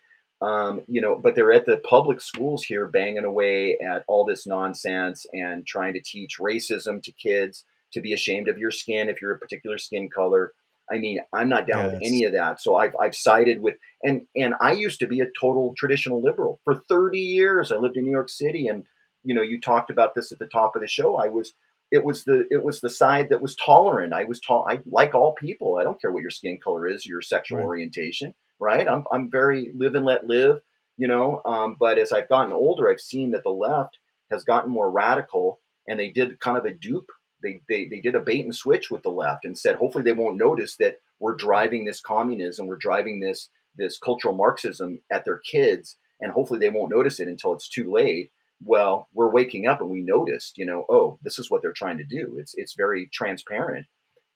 um, 0.41 0.83
you 0.89 1.01
know, 1.01 1.17
but 1.17 1.35
they're 1.35 1.53
at 1.53 1.67
the 1.67 1.79
public 1.79 2.21
schools 2.21 2.65
here 2.65 2.89
banging 2.89 3.25
away 3.25 3.79
at 3.79 4.05
all 4.09 4.25
this 4.25 4.47
nonsense 4.47 5.27
and 5.33 5.67
trying 5.67 5.95
to 5.95 6.01
teach 6.01 6.39
racism 6.39 7.03
to 7.03 7.13
kids 7.13 7.65
to 7.93 8.01
be 8.01 8.15
ashamed 8.15 8.49
of 8.49 8.59
your 8.59 8.73
skin 8.73 9.09
if 9.09 9.23
you're 9.23 9.35
a 9.35 9.39
particular 9.39 9.79
skin 9.79 10.09
color. 10.11 10.53
I 10.91 10.99
mean, 10.99 11.21
I'm 11.33 11.49
not 11.49 11.67
down 11.67 11.85
yes. 11.87 11.93
with 11.95 12.03
any 12.03 12.25
of 12.25 12.33
that. 12.33 12.61
So 12.61 12.77
I've 12.77 12.95
I've 13.01 13.15
sided 13.15 13.61
with 13.61 13.77
and 14.03 14.23
and 14.37 14.55
I 14.61 14.73
used 14.73 15.01
to 15.01 15.07
be 15.07 15.21
a 15.21 15.27
total 15.41 15.75
traditional 15.77 16.23
liberal 16.23 16.61
for 16.65 16.83
30 16.89 17.19
years. 17.19 17.73
I 17.73 17.77
lived 17.77 17.97
in 17.97 18.05
New 18.05 18.11
York 18.11 18.29
City, 18.29 18.69
and 18.69 18.85
you 19.23 19.35
know, 19.35 19.43
you 19.43 19.61
talked 19.61 19.91
about 19.91 20.15
this 20.15 20.31
at 20.33 20.39
the 20.39 20.47
top 20.47 20.77
of 20.77 20.83
the 20.83 20.89
show. 20.89 21.17
I 21.17 21.29
was 21.29 21.55
it 21.91 22.05
was 22.05 22.25
the 22.25 22.47
it 22.51 22.63
was 22.63 22.81
the 22.81 22.91
side 22.91 23.29
that 23.31 23.41
was 23.41 23.57
tolerant. 23.57 24.13
I 24.13 24.25
was 24.25 24.41
tall. 24.41 24.67
I 24.69 24.81
like 24.87 25.15
all 25.15 25.33
people. 25.33 25.77
I 25.77 25.85
don't 25.85 26.01
care 26.01 26.13
what 26.13 26.23
your 26.23 26.31
skin 26.31 26.59
color 26.63 26.87
is, 26.87 27.07
your 27.07 27.23
sexual 27.23 27.59
right. 27.59 27.67
orientation. 27.67 28.35
Right. 28.59 28.89
I'm 28.89 29.05
I'm 29.13 29.31
very 29.31 29.71
live 29.75 29.95
and 29.95 30.05
let 30.05 30.27
live. 30.27 30.61
You 30.97 31.09
know. 31.09 31.41
Um, 31.45 31.77
but 31.79 31.99
as 31.99 32.13
I've 32.13 32.29
gotten 32.29 32.53
older, 32.53 32.91
I've 32.91 33.01
seen 33.01 33.31
that 33.33 33.43
the 33.43 33.51
left 33.51 33.99
has 34.31 34.45
gotten 34.45 34.71
more 34.71 34.91
radical, 34.91 35.61
and 35.89 35.99
they 35.99 36.11
did 36.11 36.39
kind 36.41 36.59
of 36.59 36.65
a 36.65 36.73
dupe 36.73 37.09
they, 37.45 37.61
they 37.69 37.87
they 37.87 38.01
did 38.01 38.17
a 38.17 38.21
bait 38.21 38.45
and 38.45 38.55
switch 38.55 38.91
with 38.91 39.03
the 39.03 39.11
left 39.11 39.45
and 39.45 39.57
said 39.57 39.77
hopefully 39.77 40.03
they 40.03 40.13
won't 40.13 40.37
notice 40.37 40.77
that 40.77 40.97
we're 41.21 41.37
driving 41.37 41.85
this 41.85 42.01
communism 42.01 42.67
we're 42.67 42.77
driving 42.77 43.21
this 43.21 43.51
this 43.77 43.99
cultural 43.99 44.35
marxism 44.35 44.99
at 45.13 45.25
their 45.25 45.39
kids 45.39 45.97
and 46.21 46.33
hopefully 46.33 46.59
they 46.59 46.71
won't 46.71 46.91
notice 46.91 47.21
it 47.21 47.29
until 47.29 47.53
it's 47.53 47.69
too 47.69 47.91
late. 47.93 48.31
Well 48.63 49.09
we're 49.13 49.31
waking 49.31 49.67
up 49.67 49.81
and 49.81 49.91
we 49.91 50.01
noticed 50.01 50.57
you 50.57 50.67
know 50.67 50.87
oh 50.89 51.19
this 51.23 51.39
is 51.39 51.51
what 51.51 51.63
they're 51.63 51.73
trying 51.73 51.99
to 51.99 52.05
do. 52.05 52.37
It's 52.39 52.55
it's 52.57 52.75
very 52.75 53.09
transparent. 53.13 53.87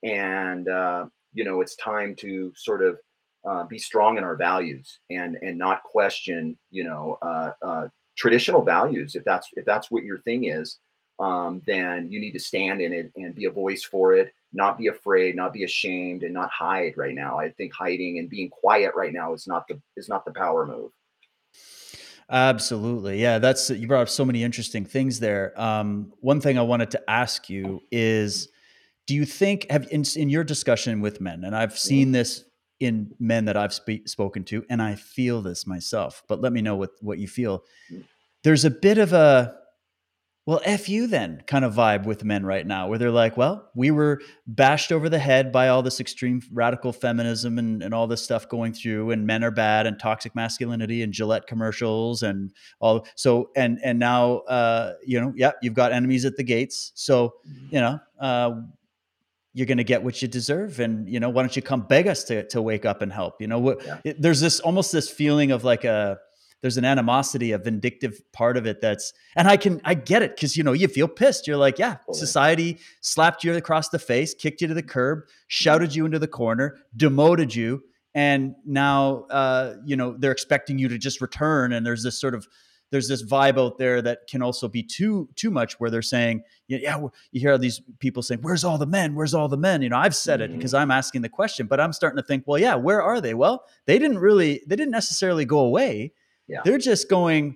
And 0.03 0.69
uh, 0.69 1.07
you 1.33 1.43
know 1.43 1.61
it's 1.61 1.75
time 1.75 2.15
to 2.15 2.53
sort 2.55 2.83
of 2.83 2.97
uh, 3.47 3.63
be 3.63 3.79
strong 3.79 4.17
in 4.17 4.23
our 4.23 4.35
values 4.35 4.99
and 5.09 5.37
and 5.41 5.57
not 5.57 5.83
question 5.83 6.57
you 6.69 6.83
know 6.83 7.17
uh, 7.21 7.51
uh 7.61 7.87
traditional 8.17 8.61
values 8.61 9.15
if 9.15 9.23
that's 9.23 9.47
if 9.53 9.63
that's 9.63 9.89
what 9.89 10.03
your 10.03 10.19
thing 10.19 10.45
is 10.45 10.79
um, 11.19 11.61
then 11.67 12.09
you 12.11 12.19
need 12.19 12.31
to 12.31 12.39
stand 12.39 12.81
in 12.81 12.93
it 12.93 13.11
and 13.15 13.35
be 13.35 13.45
a 13.45 13.51
voice 13.51 13.83
for 13.83 14.13
it, 14.13 14.33
not 14.53 14.77
be 14.77 14.87
afraid, 14.87 15.35
not 15.35 15.53
be 15.53 15.63
ashamed, 15.63 16.23
and 16.23 16.33
not 16.33 16.49
hide 16.49 16.93
right 16.95 17.13
now. 17.13 17.37
I 17.37 17.49
think 17.51 17.73
hiding 17.73 18.19
and 18.19 18.29
being 18.29 18.49
quiet 18.49 18.93
right 18.95 19.13
now 19.13 19.33
is 19.33 19.45
not 19.45 19.67
the 19.67 19.79
is 19.97 20.07
not 20.07 20.25
the 20.25 20.31
power 20.31 20.65
move. 20.65 20.91
Absolutely. 22.31 23.21
Yeah, 23.21 23.39
that's 23.39 23.69
you 23.69 23.87
brought 23.87 24.03
up 24.03 24.09
so 24.09 24.23
many 24.23 24.43
interesting 24.43 24.85
things 24.85 25.19
there. 25.19 25.59
Um, 25.59 26.13
one 26.19 26.39
thing 26.39 26.57
I 26.57 26.61
wanted 26.61 26.91
to 26.91 27.09
ask 27.09 27.49
you 27.49 27.81
is 27.91 28.49
do 29.07 29.15
you 29.15 29.25
think 29.25 29.69
have 29.71 29.87
in, 29.91 30.03
in 30.15 30.29
your 30.29 30.43
discussion 30.43 31.01
with 31.01 31.19
men 31.19 31.43
and 31.43 31.55
I've 31.55 31.77
seen 31.77 32.11
this 32.11 32.45
in 32.79 33.13
men 33.19 33.45
that 33.45 33.57
I've 33.57 33.73
spe- 33.73 34.05
spoken 34.07 34.43
to, 34.45 34.65
and 34.69 34.81
I 34.81 34.95
feel 34.95 35.41
this 35.41 35.67
myself. 35.67 36.23
But 36.27 36.39
let 36.41 36.53
me 36.53 36.61
know 36.61 36.75
what 36.75 36.91
what 37.01 37.19
you 37.19 37.27
feel. 37.27 37.63
Mm. 37.91 38.03
There's 38.43 38.63
a 38.63 38.69
bit 38.69 38.97
of 38.97 39.11
a 39.11 39.58
well, 40.49 40.61
F 40.65 40.89
you 40.89 41.05
then 41.05 41.43
kind 41.45 41.63
of 41.63 41.75
vibe 41.75 42.05
with 42.05 42.23
men 42.23 42.43
right 42.43 42.65
now, 42.65 42.87
where 42.87 42.97
they're 42.97 43.11
like, 43.11 43.37
well, 43.37 43.69
we 43.75 43.91
were 43.91 44.19
bashed 44.47 44.91
over 44.91 45.07
the 45.07 45.19
head 45.19 45.51
by 45.51 45.67
all 45.67 45.83
this 45.83 45.99
extreme 45.99 46.41
radical 46.51 46.91
feminism 46.91 47.59
and, 47.59 47.83
and 47.83 47.93
all 47.93 48.07
this 48.07 48.23
stuff 48.23 48.49
going 48.49 48.73
through, 48.73 49.11
and 49.11 49.27
men 49.27 49.43
are 49.43 49.51
bad 49.51 49.85
and 49.85 49.99
toxic 49.99 50.33
masculinity 50.33 51.03
and 51.03 51.13
Gillette 51.13 51.45
commercials 51.45 52.23
and 52.23 52.51
all. 52.79 53.05
So, 53.13 53.51
and, 53.55 53.77
and 53.83 53.99
now, 53.99 54.37
uh, 54.39 54.93
you 55.05 55.21
know, 55.21 55.33
yeah, 55.35 55.51
you've 55.61 55.75
got 55.75 55.91
enemies 55.91 56.25
at 56.25 56.35
the 56.35 56.43
gates. 56.43 56.93
So, 56.95 57.35
mm-hmm. 57.47 57.75
you 57.75 57.81
know, 57.81 57.99
uh, 58.19 58.61
you're 59.53 59.67
going 59.67 59.77
to 59.77 59.83
get 59.83 60.01
what 60.01 60.19
you 60.19 60.27
deserve 60.27 60.79
and 60.79 61.07
you 61.07 61.19
know 61.19 61.29
why 61.29 61.41
don't 61.41 61.55
you 61.55 61.61
come 61.61 61.81
beg 61.81 62.07
us 62.07 62.23
to, 62.23 62.47
to 62.47 62.61
wake 62.61 62.85
up 62.85 63.01
and 63.01 63.11
help 63.11 63.41
you 63.41 63.47
know 63.47 63.57
what 63.57 63.83
yeah. 63.83 63.97
it, 64.03 64.21
there's 64.21 64.39
this 64.39 64.59
almost 64.59 64.91
this 64.91 65.09
feeling 65.09 65.51
of 65.51 65.63
like 65.63 65.83
a 65.85 66.19
there's 66.61 66.77
an 66.77 66.85
animosity, 66.85 67.51
a 67.51 67.57
vindictive 67.57 68.21
part 68.33 68.57
of 68.57 68.65
it 68.65 68.81
that's, 68.81 69.13
and 69.35 69.47
I 69.47 69.57
can, 69.57 69.81
I 69.85 69.93
get 69.93 70.21
it 70.21 70.35
because, 70.35 70.57
you 70.57 70.63
know, 70.63 70.73
you 70.73 70.87
feel 70.87 71.07
pissed. 71.07 71.47
You're 71.47 71.57
like, 71.57 71.79
yeah, 71.79 71.97
society 72.11 72.79
slapped 73.01 73.43
you 73.43 73.55
across 73.55 73.89
the 73.89 73.99
face, 73.99 74.33
kicked 74.33 74.61
you 74.61 74.67
to 74.67 74.73
the 74.73 74.83
curb, 74.83 75.23
shouted 75.47 75.95
you 75.95 76.05
into 76.05 76.19
the 76.19 76.27
corner, 76.27 76.77
demoted 76.95 77.55
you. 77.55 77.83
And 78.13 78.55
now, 78.65 79.25
uh, 79.29 79.75
you 79.85 79.95
know, 79.95 80.15
they're 80.17 80.31
expecting 80.31 80.77
you 80.79 80.89
to 80.89 80.97
just 80.97 81.21
return. 81.21 81.71
And 81.71 81.85
there's 81.85 82.03
this 82.03 82.19
sort 82.19 82.35
of, 82.35 82.47
there's 82.91 83.07
this 83.07 83.23
vibe 83.23 83.59
out 83.59 83.77
there 83.77 84.01
that 84.01 84.27
can 84.27 84.41
also 84.41 84.67
be 84.67 84.83
too 84.83 85.29
too 85.35 85.51
much 85.51 85.79
where 85.79 85.89
they're 85.89 86.01
saying 86.01 86.41
yeah 86.67 86.99
you 87.31 87.39
hear 87.39 87.57
these 87.57 87.81
people 87.99 88.23
saying 88.23 88.41
where's 88.41 88.63
all 88.63 88.77
the 88.77 88.85
men 88.85 89.15
where's 89.15 89.33
all 89.33 89.47
the 89.47 89.57
men 89.57 89.81
you 89.81 89.89
know 89.89 89.97
i've 89.97 90.15
said 90.15 90.41
it 90.41 90.51
because 90.51 90.71
mm-hmm. 90.73 90.81
i'm 90.81 90.91
asking 90.91 91.21
the 91.21 91.29
question 91.29 91.67
but 91.67 91.79
i'm 91.79 91.93
starting 91.93 92.17
to 92.17 92.23
think 92.23 92.43
well 92.47 92.57
yeah 92.57 92.75
where 92.75 93.01
are 93.01 93.21
they 93.21 93.33
well 93.33 93.63
they 93.85 93.99
didn't 93.99 94.17
really 94.17 94.61
they 94.67 94.75
didn't 94.75 94.91
necessarily 94.91 95.45
go 95.45 95.59
away 95.59 96.11
yeah. 96.49 96.61
They're 96.65 96.77
just 96.77 97.09
going, 97.09 97.55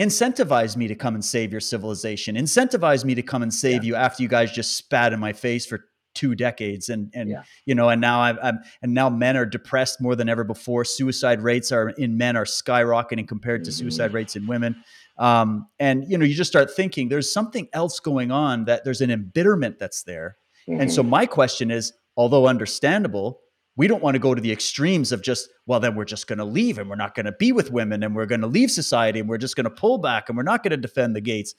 incentivize 0.00 0.76
me 0.76 0.88
to 0.88 0.94
come 0.94 1.14
and 1.14 1.24
save 1.24 1.50
your 1.50 1.60
civilization. 1.60 2.36
Incentivize 2.36 3.04
me 3.04 3.14
to 3.16 3.22
come 3.22 3.42
and 3.42 3.52
save 3.52 3.84
yeah. 3.84 3.88
you 3.88 3.94
after 3.96 4.22
you 4.22 4.28
guys 4.28 4.52
just 4.52 4.76
spat 4.76 5.12
in 5.12 5.20
my 5.20 5.32
face 5.32 5.66
for 5.66 5.84
two 6.14 6.34
decades 6.34 6.88
and 6.88 7.12
and 7.14 7.30
yeah. 7.30 7.42
you 7.64 7.74
know 7.74 7.90
and 7.90 8.00
now 8.00 8.20
I'm, 8.20 8.38
I'm, 8.42 8.58
and 8.82 8.92
now 8.92 9.08
men 9.08 9.36
are 9.36 9.46
depressed 9.46 10.00
more 10.00 10.16
than 10.16 10.28
ever 10.28 10.42
before 10.42 10.84
suicide 10.84 11.40
rates 11.40 11.70
are 11.70 11.90
in 11.90 12.16
men 12.16 12.36
are 12.36 12.44
skyrocketing 12.44 13.28
compared 13.28 13.62
to 13.64 13.70
mm-hmm. 13.70 13.78
suicide 13.78 14.12
rates 14.12 14.34
in 14.34 14.46
women 14.46 14.74
um, 15.18 15.68
and 15.78 16.10
you 16.10 16.18
know 16.18 16.24
you 16.24 16.34
just 16.34 16.50
start 16.50 16.74
thinking 16.74 17.08
there's 17.08 17.30
something 17.30 17.68
else 17.72 18.00
going 18.00 18.32
on 18.32 18.64
that 18.64 18.84
there's 18.84 19.00
an 19.00 19.12
embitterment 19.12 19.78
that's 19.78 20.02
there 20.02 20.38
mm-hmm. 20.68 20.80
and 20.80 20.92
so 20.92 21.02
mm-hmm. 21.02 21.10
my 21.10 21.26
question 21.26 21.70
is 21.70 21.92
although 22.16 22.48
understandable 22.48 23.40
we 23.78 23.86
don't 23.86 24.02
want 24.02 24.16
to 24.16 24.18
go 24.18 24.34
to 24.34 24.42
the 24.42 24.50
extremes 24.50 25.12
of 25.12 25.22
just 25.22 25.48
well 25.66 25.80
then 25.80 25.94
we're 25.94 26.04
just 26.04 26.26
going 26.26 26.38
to 26.38 26.44
leave 26.44 26.78
and 26.78 26.90
we're 26.90 26.96
not 26.96 27.14
going 27.14 27.24
to 27.24 27.32
be 27.32 27.52
with 27.52 27.70
women 27.70 28.02
and 28.02 28.14
we're 28.14 28.26
going 28.26 28.40
to 28.40 28.46
leave 28.46 28.70
society 28.70 29.20
and 29.20 29.28
we're 29.28 29.38
just 29.38 29.56
going 29.56 29.64
to 29.64 29.70
pull 29.70 29.96
back 29.96 30.28
and 30.28 30.36
we're 30.36 30.42
not 30.42 30.62
going 30.62 30.72
to 30.72 30.76
defend 30.76 31.16
the 31.16 31.20
gates. 31.20 31.54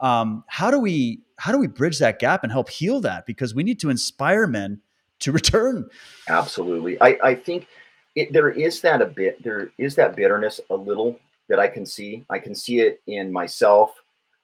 Um, 0.00 0.44
how 0.48 0.70
do 0.70 0.78
we 0.78 1.22
how 1.36 1.52
do 1.52 1.58
we 1.58 1.68
bridge 1.68 1.98
that 2.00 2.18
gap 2.18 2.42
and 2.42 2.52
help 2.52 2.68
heal 2.68 3.00
that? 3.02 3.24
Because 3.24 3.54
we 3.54 3.62
need 3.62 3.78
to 3.80 3.88
inspire 3.88 4.46
men 4.46 4.80
to 5.20 5.32
return. 5.40 5.88
Absolutely. 6.28 7.00
I, 7.00 7.18
I 7.22 7.34
think 7.36 7.68
it, 8.16 8.32
there 8.32 8.50
is 8.50 8.80
that 8.80 9.00
a 9.00 9.06
bit 9.06 9.42
there 9.42 9.70
is 9.78 9.94
that 9.94 10.16
bitterness 10.16 10.60
a 10.68 10.74
little 10.74 11.18
that 11.48 11.60
i 11.60 11.68
can 11.68 11.86
see. 11.86 12.24
I 12.28 12.40
can 12.40 12.54
see 12.54 12.80
it 12.80 13.00
in 13.06 13.32
myself 13.32 13.92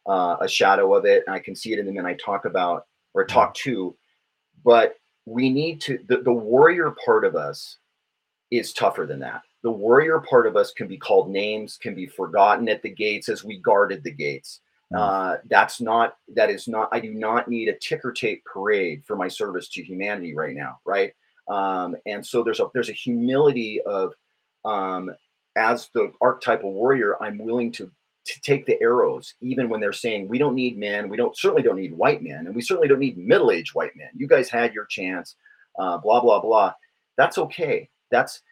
uh, 0.06 0.36
a 0.40 0.46
shadow 0.46 0.94
of 0.94 1.04
it 1.04 1.24
and 1.26 1.34
i 1.34 1.40
can 1.40 1.56
see 1.56 1.72
it 1.72 1.80
in 1.80 1.86
the 1.86 1.92
men 1.92 2.06
i 2.06 2.14
talk 2.14 2.44
about 2.44 2.86
or 3.14 3.24
talk 3.24 3.52
to. 3.54 3.96
But 4.64 4.96
we 5.26 5.50
need 5.50 5.80
to 5.82 5.98
the, 6.08 6.18
the 6.18 6.32
warrior 6.32 6.94
part 7.04 7.24
of 7.24 7.36
us 7.36 7.78
is 8.50 8.72
tougher 8.72 9.06
than 9.06 9.18
that. 9.20 9.42
The 9.62 9.70
warrior 9.70 10.20
part 10.20 10.46
of 10.46 10.56
us 10.56 10.72
can 10.72 10.86
be 10.86 10.96
called 10.96 11.28
names 11.28 11.76
can 11.76 11.94
be 11.94 12.06
forgotten 12.06 12.68
at 12.68 12.82
the 12.82 12.90
gates 12.90 13.28
as 13.28 13.44
we 13.44 13.58
guarded 13.58 14.02
the 14.02 14.12
gates. 14.12 14.60
Mm. 14.92 15.00
uh, 15.00 15.38
that's 15.50 15.80
not 15.80 16.16
that 16.36 16.48
is 16.48 16.68
not 16.68 16.88
i 16.92 17.00
do 17.00 17.12
not 17.12 17.48
need 17.48 17.68
a 17.68 17.76
ticker 17.80 18.12
tape 18.12 18.44
parade 18.44 19.02
for 19.04 19.16
my 19.16 19.26
service 19.26 19.68
to 19.70 19.82
humanity 19.82 20.32
right 20.32 20.54
now 20.54 20.78
right? 20.84 21.12
Um, 21.48 21.96
and 22.06 22.24
so 22.24 22.44
there's 22.44 22.60
a 22.60 22.68
there's 22.72 22.88
a 22.88 22.92
humility 22.92 23.80
of 23.82 24.14
um, 24.64 25.10
as 25.56 25.90
the 25.92 26.12
archetypal 26.20 26.72
warrior 26.72 27.20
i'm 27.20 27.36
willing 27.36 27.72
to 27.72 27.90
to 28.26 28.40
take 28.40 28.66
the 28.66 28.80
arrows, 28.82 29.34
even 29.40 29.68
when 29.68 29.80
they're 29.80 29.92
saying 29.92 30.28
we 30.28 30.38
don't 30.38 30.54
need 30.54 30.78
men, 30.78 31.08
we 31.08 31.16
don't 31.16 31.36
certainly 31.36 31.62
don't 31.62 31.76
need 31.76 31.94
white 31.94 32.22
men, 32.22 32.46
and 32.46 32.54
we 32.54 32.62
certainly 32.62 32.88
don't 32.88 32.98
need 32.98 33.16
middle-aged 33.16 33.74
white 33.74 33.96
men. 33.96 34.08
You 34.14 34.26
guys 34.26 34.48
had 34.50 34.74
your 34.74 34.86
chance, 34.86 35.36
uh, 35.78 35.98
blah 35.98 36.20
blah 36.20 36.40
blah. 36.40 36.72
That's 37.16 37.38
okay. 37.38 37.88
That's 38.10 38.42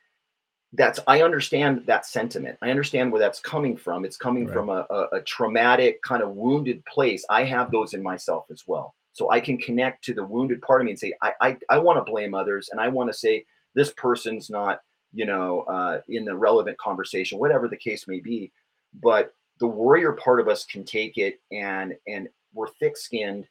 that's 0.72 1.00
I 1.06 1.22
understand 1.22 1.84
that 1.86 2.06
sentiment. 2.06 2.58
I 2.62 2.70
understand 2.70 3.12
where 3.12 3.20
that's 3.20 3.40
coming 3.40 3.76
from. 3.76 4.04
It's 4.04 4.16
coming 4.16 4.46
right. 4.46 4.54
from 4.54 4.68
a, 4.68 4.86
a, 4.90 5.08
a 5.12 5.22
traumatic 5.22 6.02
kind 6.02 6.22
of 6.22 6.30
wounded 6.30 6.84
place. 6.86 7.24
I 7.30 7.44
have 7.44 7.70
those 7.70 7.94
in 7.94 8.02
myself 8.02 8.46
as 8.50 8.64
well. 8.66 8.94
So 9.12 9.30
I 9.30 9.38
can 9.38 9.58
connect 9.58 10.02
to 10.04 10.14
the 10.14 10.24
wounded 10.24 10.60
part 10.62 10.80
of 10.80 10.86
me 10.86 10.92
and 10.92 10.98
say, 10.98 11.12
I 11.22 11.32
I, 11.40 11.56
I 11.70 11.78
want 11.78 11.98
to 11.98 12.10
blame 12.10 12.34
others 12.34 12.68
and 12.70 12.80
I 12.80 12.88
want 12.88 13.10
to 13.10 13.18
say 13.18 13.44
this 13.74 13.92
person's 13.96 14.50
not, 14.50 14.80
you 15.12 15.26
know, 15.26 15.62
uh, 15.62 16.00
in 16.08 16.24
the 16.24 16.36
relevant 16.36 16.78
conversation, 16.78 17.38
whatever 17.38 17.68
the 17.68 17.76
case 17.76 18.08
may 18.08 18.20
be. 18.20 18.52
But 19.02 19.32
the 19.60 19.66
warrior 19.66 20.12
part 20.12 20.40
of 20.40 20.48
us 20.48 20.64
can 20.64 20.84
take 20.84 21.16
it 21.18 21.40
and 21.52 21.96
and 22.06 22.28
we're 22.52 22.68
thick 22.80 22.96
skinned 22.96 23.46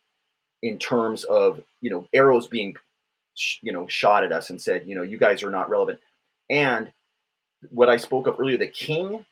in 0.62 0.78
terms 0.78 1.24
of 1.26 1.62
you 1.82 1.90
know 1.90 2.08
arrows 2.14 2.48
being 2.48 2.76
you 3.62 3.72
know 3.72 3.88
shot 3.88 4.24
at 4.24 4.32
us 4.32 4.50
and 4.50 4.62
said 4.62 4.88
you 4.88 4.96
know 4.96 5.04
you 5.04 5.18
guys 5.18 5.44
are 5.44 5.52
not 5.52 5.70
relevant. 5.70 6.00
And 6.50 6.92
what 7.70 7.88
i 7.88 7.96
spoke 7.96 8.28
of 8.28 8.36
earlier 8.40 8.58
the 8.58 8.68
king 8.68 9.26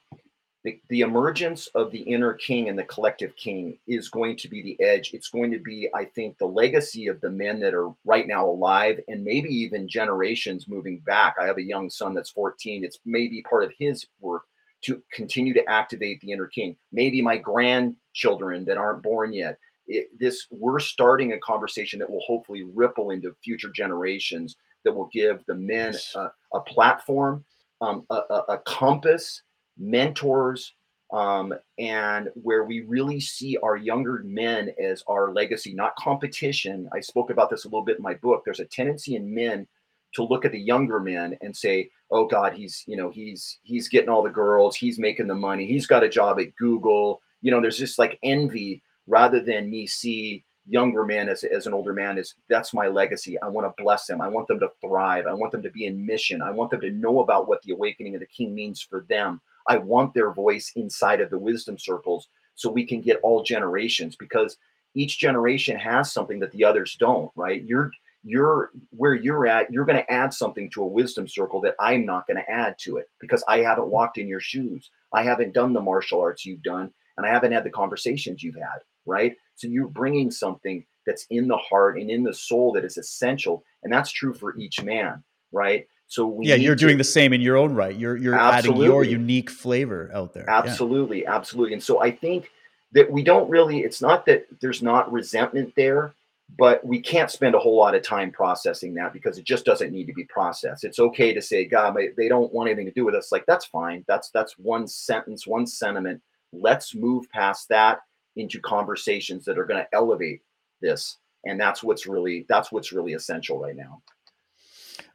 the, 0.63 0.79
the 0.89 1.01
emergence 1.01 1.67
of 1.73 1.91
the 1.91 1.99
inner 1.99 2.33
king 2.33 2.69
and 2.69 2.77
the 2.77 2.83
collective 2.83 3.35
king 3.35 3.79
is 3.87 4.09
going 4.09 4.37
to 4.37 4.47
be 4.47 4.61
the 4.61 4.79
edge. 4.79 5.11
It's 5.13 5.29
going 5.29 5.51
to 5.51 5.59
be 5.59 5.89
i 5.93 6.05
think 6.05 6.37
the 6.37 6.45
legacy 6.45 7.07
of 7.07 7.19
the 7.19 7.29
men 7.29 7.59
that 7.59 7.73
are 7.73 7.89
right 8.05 8.27
now 8.27 8.45
alive 8.45 8.99
and 9.07 9.23
maybe 9.23 9.49
even 9.49 9.87
generations 9.87 10.67
moving 10.67 10.99
back. 10.99 11.35
I 11.41 11.45
have 11.45 11.57
a 11.57 11.63
young 11.63 11.89
son 11.89 12.13
that's 12.13 12.29
14 12.29 12.85
it's 12.85 12.99
maybe 13.05 13.41
part 13.41 13.63
of 13.63 13.73
his 13.77 14.05
work 14.21 14.43
to 14.81 15.01
continue 15.11 15.53
to 15.53 15.69
activate 15.69 16.19
the 16.21 16.31
inner 16.31 16.47
king. 16.47 16.75
Maybe 16.91 17.21
my 17.21 17.37
grandchildren 17.37 18.65
that 18.65 18.77
aren't 18.77 19.03
born 19.03 19.33
yet. 19.33 19.57
It, 19.87 20.07
this 20.17 20.47
we're 20.51 20.79
starting 20.79 21.33
a 21.33 21.39
conversation 21.39 21.99
that 21.99 22.09
will 22.09 22.23
hopefully 22.25 22.63
ripple 22.63 23.11
into 23.11 23.35
future 23.43 23.71
generations 23.73 24.55
that 24.83 24.93
will 24.93 25.09
give 25.11 25.43
the 25.47 25.55
men 25.55 25.95
a, 26.15 26.27
a 26.53 26.61
platform, 26.61 27.43
um, 27.81 28.05
a, 28.09 28.15
a, 28.29 28.43
a, 28.49 28.57
compass, 28.59 29.41
mentors, 29.77 30.73
um, 31.13 31.53
and 31.77 32.29
where 32.35 32.63
we 32.63 32.81
really 32.81 33.19
see 33.19 33.57
our 33.63 33.75
younger 33.75 34.21
men 34.23 34.71
as 34.81 35.03
our 35.07 35.33
legacy, 35.33 35.73
not 35.73 35.95
competition. 35.97 36.89
I 36.93 36.99
spoke 36.99 37.29
about 37.29 37.49
this 37.49 37.65
a 37.65 37.67
little 37.67 37.83
bit 37.83 37.97
in 37.97 38.03
my 38.03 38.15
book. 38.15 38.43
There's 38.45 38.59
a 38.59 38.65
tendency 38.65 39.15
in 39.15 39.33
men 39.33 39.67
to 40.13 40.23
look 40.23 40.45
at 40.45 40.51
the 40.51 40.59
younger 40.59 40.99
men 40.99 41.37
and 41.41 41.55
say, 41.55 41.89
"Oh 42.09 42.25
God, 42.25 42.53
he's 42.53 42.83
you 42.87 42.97
know 42.97 43.09
he's 43.09 43.59
he's 43.63 43.89
getting 43.89 44.09
all 44.09 44.23
the 44.23 44.29
girls, 44.29 44.75
he's 44.75 44.99
making 44.99 45.27
the 45.27 45.35
money, 45.35 45.65
he's 45.65 45.87
got 45.87 46.03
a 46.03 46.09
job 46.09 46.39
at 46.39 46.55
Google." 46.55 47.21
You 47.41 47.51
know, 47.51 47.61
there's 47.61 47.77
just 47.77 47.99
like 47.99 48.19
envy 48.23 48.83
rather 49.07 49.39
than 49.39 49.69
me 49.69 49.87
see 49.87 50.45
younger 50.67 51.03
men 51.03 51.27
as, 51.27 51.43
as 51.43 51.65
an 51.65 51.73
older 51.73 51.93
man 51.93 52.17
is 52.17 52.35
that's 52.47 52.73
my 52.73 52.87
legacy. 52.87 53.39
I 53.41 53.47
want 53.47 53.67
to 53.67 53.83
bless 53.83 54.05
them. 54.05 54.21
I 54.21 54.27
want 54.27 54.47
them 54.47 54.59
to 54.59 54.71
thrive. 54.79 55.25
I 55.27 55.33
want 55.33 55.51
them 55.51 55.63
to 55.63 55.71
be 55.71 55.85
in 55.85 56.05
mission. 56.05 56.41
I 56.41 56.51
want 56.51 56.71
them 56.71 56.81
to 56.81 56.91
know 56.91 57.21
about 57.21 57.47
what 57.47 57.61
the 57.63 57.73
awakening 57.73 58.13
of 58.15 58.21
the 58.21 58.27
king 58.27 58.53
means 58.53 58.81
for 58.81 59.05
them. 59.09 59.41
I 59.67 59.77
want 59.77 60.13
their 60.13 60.31
voice 60.31 60.71
inside 60.75 61.21
of 61.21 61.29
the 61.29 61.39
wisdom 61.39 61.77
circles 61.77 62.27
so 62.55 62.69
we 62.69 62.85
can 62.85 63.01
get 63.01 63.19
all 63.23 63.43
generations 63.43 64.15
because 64.15 64.57
each 64.93 65.19
generation 65.19 65.77
has 65.77 66.11
something 66.11 66.39
that 66.39 66.51
the 66.51 66.63
others 66.63 66.95
don't, 66.99 67.31
right? 67.35 67.63
You're 67.63 67.91
you're 68.23 68.71
where 68.91 69.15
you're 69.15 69.47
at, 69.47 69.71
you're 69.71 69.85
going 69.85 69.97
to 69.97 70.11
add 70.11 70.33
something 70.33 70.69
to 70.71 70.83
a 70.83 70.87
wisdom 70.87 71.27
circle 71.27 71.61
that 71.61 71.75
I'm 71.79 72.05
not 72.05 72.27
going 72.27 72.37
to 72.37 72.51
add 72.51 72.75
to 72.81 72.97
it 72.97 73.09
because 73.19 73.43
I 73.47 73.59
haven't 73.59 73.87
walked 73.87 74.17
in 74.17 74.27
your 74.27 74.39
shoes. 74.39 74.89
I 75.13 75.23
haven't 75.23 75.53
done 75.53 75.73
the 75.73 75.81
martial 75.81 76.21
arts 76.21 76.45
you've 76.45 76.63
done, 76.63 76.91
and 77.17 77.25
I 77.25 77.29
haven't 77.29 77.51
had 77.51 77.63
the 77.63 77.71
conversations 77.71 78.43
you've 78.43 78.55
had, 78.55 78.79
right? 79.05 79.35
So 79.55 79.67
you're 79.67 79.87
bringing 79.87 80.29
something 80.29 80.85
that's 81.05 81.25
in 81.31 81.47
the 81.47 81.57
heart 81.57 81.99
and 81.99 82.09
in 82.11 82.23
the 82.23 82.33
soul 82.33 82.71
that 82.73 82.85
is 82.85 82.97
essential, 82.97 83.63
and 83.83 83.91
that's 83.91 84.11
true 84.11 84.33
for 84.33 84.55
each 84.57 84.83
man, 84.83 85.23
right? 85.51 85.87
So 86.07 86.39
yeah, 86.41 86.55
you're 86.55 86.75
doing 86.75 86.97
the 86.97 87.03
same 87.03 87.33
in 87.33 87.41
your 87.41 87.57
own 87.57 87.73
right. 87.73 87.95
You're 87.95 88.17
you're 88.17 88.35
absolutely. 88.35 88.85
adding 88.85 88.93
your 88.93 89.03
unique 89.03 89.49
flavor 89.49 90.11
out 90.13 90.33
there. 90.33 90.47
Absolutely, 90.49 91.23
yeah. 91.23 91.33
absolutely. 91.33 91.73
And 91.73 91.81
so 91.81 92.01
I 92.01 92.11
think 92.11 92.51
that 92.91 93.09
we 93.09 93.23
don't 93.23 93.49
really. 93.49 93.79
It's 93.79 94.01
not 94.01 94.25
that 94.25 94.45
there's 94.59 94.83
not 94.83 95.11
resentment 95.11 95.73
there 95.75 96.13
but 96.57 96.85
we 96.85 96.99
can't 96.99 97.31
spend 97.31 97.55
a 97.55 97.59
whole 97.59 97.77
lot 97.77 97.95
of 97.95 98.03
time 98.03 98.31
processing 98.31 98.93
that 98.95 99.13
because 99.13 99.37
it 99.37 99.45
just 99.45 99.65
doesn't 99.65 99.91
need 99.91 100.05
to 100.05 100.13
be 100.13 100.25
processed. 100.25 100.83
It's 100.83 100.99
okay 100.99 101.33
to 101.33 101.41
say, 101.41 101.65
God, 101.65 101.95
they 102.17 102.27
don't 102.27 102.53
want 102.53 102.69
anything 102.69 102.87
to 102.87 102.91
do 102.91 103.05
with 103.05 103.15
us. 103.15 103.31
Like 103.31 103.45
that's 103.45 103.65
fine. 103.65 104.03
That's 104.07 104.29
that's 104.31 104.57
one 104.57 104.87
sentence, 104.87 105.47
one 105.47 105.65
sentiment. 105.65 106.21
Let's 106.51 106.93
move 106.93 107.29
past 107.31 107.69
that 107.69 107.99
into 108.35 108.59
conversations 108.59 109.45
that 109.45 109.57
are 109.57 109.65
going 109.65 109.81
to 109.81 109.87
elevate 109.93 110.41
this, 110.81 111.17
and 111.45 111.59
that's 111.59 111.83
what's 111.83 112.05
really 112.05 112.45
that's 112.49 112.71
what's 112.71 112.91
really 112.91 113.13
essential 113.13 113.59
right 113.59 113.75
now. 113.75 114.01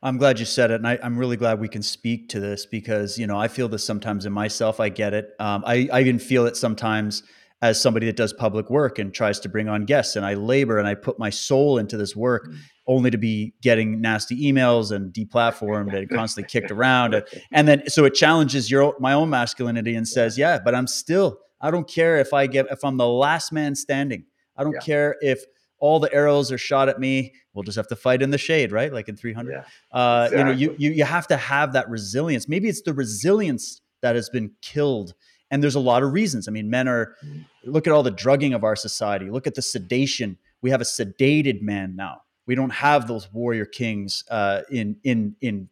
I'm 0.03 0.19
glad 0.19 0.39
you 0.39 0.47
said 0.47 0.71
it, 0.71 0.77
and 0.77 0.87
I, 0.87 0.99
am 1.03 1.19
really 1.19 1.37
glad 1.37 1.61
we 1.61 1.69
can 1.69 1.83
speak 1.83 2.29
to 2.31 2.41
this 2.41 2.65
because 2.65 3.19
you 3.19 3.27
know 3.27 3.39
I 3.39 3.49
feel 3.49 3.69
this 3.69 3.85
sometimes 3.85 4.25
in 4.25 4.33
myself. 4.33 4.81
I 4.81 4.89
get 4.89 5.13
it. 5.13 5.35
Um, 5.39 5.63
I, 5.67 5.89
I 5.93 6.01
even 6.01 6.19
feel 6.19 6.47
it 6.47 6.57
sometimes 6.57 7.23
as 7.63 7.81
somebody 7.81 8.07
that 8.07 8.17
does 8.17 8.33
public 8.33 8.69
work 8.69 8.99
and 8.99 9.15
tries 9.15 9.41
to 9.41 9.49
bring 9.49 9.69
on 9.69 9.85
guests, 9.85 10.17
and 10.17 10.27
I 10.27 10.35
labor 10.35 10.79
and 10.79 10.87
I 10.87 10.95
put 10.95 11.19
my 11.19 11.31
soul 11.31 11.79
into 11.79 11.97
this 11.97 12.15
work, 12.15 12.49
mm. 12.49 12.57
only 12.87 13.11
to 13.11 13.19
be 13.19 13.55
getting 13.63 14.01
nasty 14.01 14.51
emails 14.51 14.93
and 14.93 15.13
deplatformed 15.13 15.97
and 15.97 16.09
constantly 16.11 16.49
kicked 16.49 16.71
around, 16.71 17.15
and, 17.15 17.25
and 17.53 17.67
then 17.67 17.89
so 17.89 18.05
it 18.05 18.15
challenges 18.15 18.71
your 18.71 18.95
my 19.01 19.13
own 19.13 19.31
masculinity 19.31 19.95
and 19.95 20.07
says, 20.07 20.37
yeah, 20.37 20.59
but 20.63 20.75
I'm 20.75 20.87
still. 20.87 21.39
I 21.61 21.71
don't 21.71 21.89
care 21.89 22.19
if 22.19 22.35
I 22.35 22.47
get 22.47 22.67
if 22.71 22.85
I'm 22.85 22.99
the 22.99 23.09
last 23.09 23.53
man 23.53 23.75
standing. 23.75 24.27
I 24.57 24.65
don't 24.65 24.75
yeah. 24.75 24.81
care 24.81 25.17
if 25.21 25.43
all 25.79 26.01
the 26.01 26.13
arrows 26.13 26.51
are 26.53 26.59
shot 26.59 26.89
at 26.89 26.99
me. 26.99 27.35
We'll 27.55 27.63
just 27.63 27.77
have 27.77 27.89
to 27.89 27.97
fight 27.97 28.23
in 28.23 28.31
the 28.31 28.39
shade, 28.39 28.73
right? 28.73 28.93
Like 28.93 29.09
in 29.09 29.17
300. 29.17 29.53
Yeah, 29.53 29.65
uh, 29.93 30.25
exactly. 30.27 30.39
You 30.39 30.45
know, 30.45 30.51
you, 30.53 30.77
you 30.79 30.91
you 30.97 31.05
have 31.05 31.27
to 31.29 31.37
have 31.37 31.73
that 31.73 31.89
resilience. 31.89 32.49
Maybe 32.49 32.69
it's 32.69 32.83
the 32.83 32.95
resilience 32.95 33.81
that 34.03 34.15
has 34.15 34.29
been 34.29 34.53
killed, 34.63 35.15
and 35.51 35.63
there's 35.63 35.75
a 35.75 35.81
lot 35.81 36.03
of 36.03 36.13
reasons. 36.13 36.49
I 36.49 36.51
mean, 36.53 36.71
men 36.71 36.89
are. 36.89 37.15
Mm. 37.25 37.45
Look 37.65 37.87
at 37.87 37.93
all 37.93 38.03
the 38.03 38.11
drugging 38.11 38.55
of 38.55 38.63
our 38.63 38.77
society. 38.77 39.29
Look 39.31 39.47
at 39.47 39.55
the 39.55 39.63
sedation. 39.63 40.39
We 40.63 40.71
have 40.71 40.81
a 40.81 40.85
sedated 40.85 41.63
man 41.63 41.97
now. 41.97 42.23
We 42.47 42.55
don't 42.55 42.71
have 42.71 43.09
those 43.09 43.33
warrior 43.33 43.65
kings 43.65 44.25
uh, 44.31 44.63
in 44.71 44.97
in 45.03 45.37
in 45.41 45.69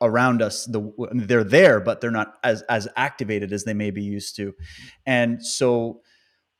around 0.00 0.42
us. 0.42 0.66
The 0.66 0.92
they're 1.12 1.44
there, 1.44 1.80
but 1.80 2.00
they're 2.00 2.10
not 2.10 2.34
as 2.44 2.62
as 2.62 2.88
activated 2.96 3.52
as 3.52 3.64
they 3.64 3.74
may 3.74 3.90
be 3.90 4.02
used 4.02 4.36
to, 4.36 4.54
and 5.06 5.44
so 5.44 6.02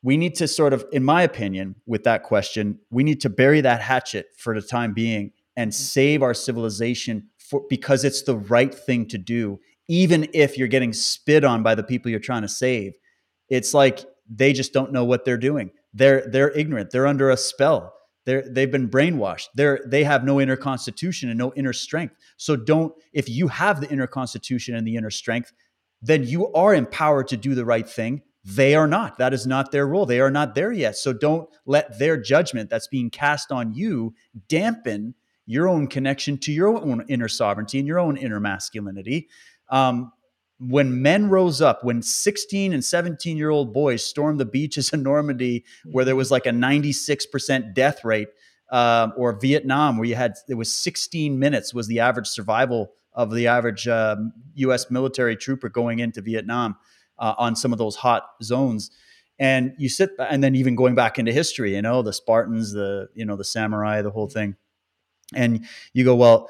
we 0.02 0.16
need 0.16 0.34
to 0.36 0.48
sort 0.48 0.72
of, 0.72 0.84
in 0.92 1.04
my 1.04 1.22
opinion, 1.22 1.74
with 1.86 2.04
that 2.04 2.22
question, 2.22 2.78
we 2.90 3.04
need 3.04 3.20
to 3.20 3.28
bury 3.28 3.60
that 3.60 3.82
hatchet 3.82 4.26
for 4.36 4.58
the 4.58 4.66
time 4.66 4.94
being 4.94 5.32
and 5.56 5.72
mm-hmm. 5.72 5.82
save 5.82 6.22
our 6.22 6.32
civilization 6.32 7.28
for, 7.38 7.62
because 7.68 8.02
it's 8.04 8.22
the 8.22 8.36
right 8.36 8.74
thing 8.74 9.06
to 9.08 9.18
do, 9.18 9.60
even 9.90 10.28
if 10.32 10.56
you're 10.56 10.68
getting 10.68 10.92
spit 10.92 11.42
on 11.42 11.64
by 11.64 11.74
the 11.74 11.82
people 11.82 12.12
you're 12.12 12.20
trying 12.20 12.42
to 12.42 12.48
save. 12.48 12.96
It's 13.48 13.74
like 13.74 14.04
they 14.32 14.52
just 14.52 14.72
don't 14.72 14.92
know 14.92 15.04
what 15.04 15.24
they're 15.24 15.36
doing. 15.36 15.72
They're 15.92 16.28
they're 16.28 16.52
ignorant. 16.52 16.92
They're 16.92 17.08
under 17.08 17.30
a 17.30 17.36
spell. 17.36 17.92
They're 18.24 18.48
they've 18.48 18.70
been 18.70 18.88
brainwashed. 18.88 19.48
They're 19.56 19.80
they 19.84 20.04
have 20.04 20.22
no 20.22 20.40
inner 20.40 20.56
constitution 20.56 21.28
and 21.28 21.36
no 21.36 21.52
inner 21.56 21.72
strength. 21.72 22.14
So 22.36 22.54
don't 22.54 22.94
if 23.12 23.28
you 23.28 23.48
have 23.48 23.80
the 23.80 23.90
inner 23.90 24.06
constitution 24.06 24.76
and 24.76 24.86
the 24.86 24.94
inner 24.94 25.10
strength, 25.10 25.52
then 26.00 26.22
you 26.22 26.52
are 26.52 26.72
empowered 26.72 27.26
to 27.28 27.36
do 27.36 27.56
the 27.56 27.64
right 27.64 27.88
thing 27.88 28.22
they 28.44 28.76
are 28.76 28.86
not. 28.86 29.18
That 29.18 29.34
is 29.34 29.44
not 29.44 29.72
their 29.72 29.88
role. 29.88 30.06
They 30.06 30.20
are 30.20 30.30
not 30.30 30.54
there 30.54 30.72
yet. 30.72 30.96
So 30.96 31.12
don't 31.12 31.48
let 31.66 31.98
their 31.98 32.16
judgment 32.16 32.70
that's 32.70 32.86
being 32.86 33.10
cast 33.10 33.50
on 33.50 33.74
you 33.74 34.14
dampen 34.48 35.14
your 35.50 35.68
own 35.68 35.88
connection 35.88 36.38
to 36.38 36.52
your 36.52 36.68
own 36.68 37.04
inner 37.08 37.26
sovereignty 37.26 37.80
and 37.80 37.88
your 37.88 37.98
own 37.98 38.16
inner 38.16 38.38
masculinity. 38.38 39.28
Um, 39.70 40.12
when 40.58 41.00
men 41.00 41.30
rose 41.30 41.62
up, 41.62 41.82
when 41.82 42.02
16 42.02 42.74
and 42.74 42.84
17 42.84 43.36
year 43.36 43.50
old 43.50 43.72
boys 43.72 44.04
stormed 44.04 44.38
the 44.38 44.44
beaches 44.44 44.92
in 44.92 45.02
Normandy, 45.02 45.64
where 45.86 46.04
there 46.04 46.16
was 46.16 46.30
like 46.30 46.44
a 46.44 46.50
96% 46.50 47.74
death 47.74 48.04
rate, 48.04 48.28
um, 48.70 49.12
or 49.16 49.32
Vietnam, 49.32 49.96
where 49.96 50.06
you 50.06 50.14
had 50.14 50.34
it 50.48 50.54
was 50.54 50.74
16 50.74 51.38
minutes 51.38 51.74
was 51.74 51.86
the 51.86 52.00
average 52.00 52.28
survival 52.28 52.92
of 53.12 53.32
the 53.34 53.48
average 53.48 53.88
um, 53.88 54.32
U.S. 54.54 54.90
military 54.90 55.36
trooper 55.36 55.68
going 55.68 55.98
into 55.98 56.20
Vietnam 56.20 56.76
uh, 57.18 57.34
on 57.36 57.56
some 57.56 57.72
of 57.72 57.78
those 57.78 57.96
hot 57.96 58.24
zones. 58.42 58.90
And 59.38 59.74
you 59.78 59.88
sit 59.88 60.10
and 60.18 60.44
then 60.44 60.54
even 60.54 60.76
going 60.76 60.94
back 60.94 61.18
into 61.18 61.32
history 61.32 61.74
you 61.74 61.82
know 61.82 62.02
the 62.02 62.12
spartans 62.12 62.72
the 62.72 63.08
you 63.14 63.24
know 63.24 63.36
the 63.36 63.44
samurai 63.44 64.02
the 64.02 64.10
whole 64.10 64.28
thing. 64.28 64.56
And 65.34 65.66
you 65.92 66.04
go 66.04 66.14
well 66.14 66.48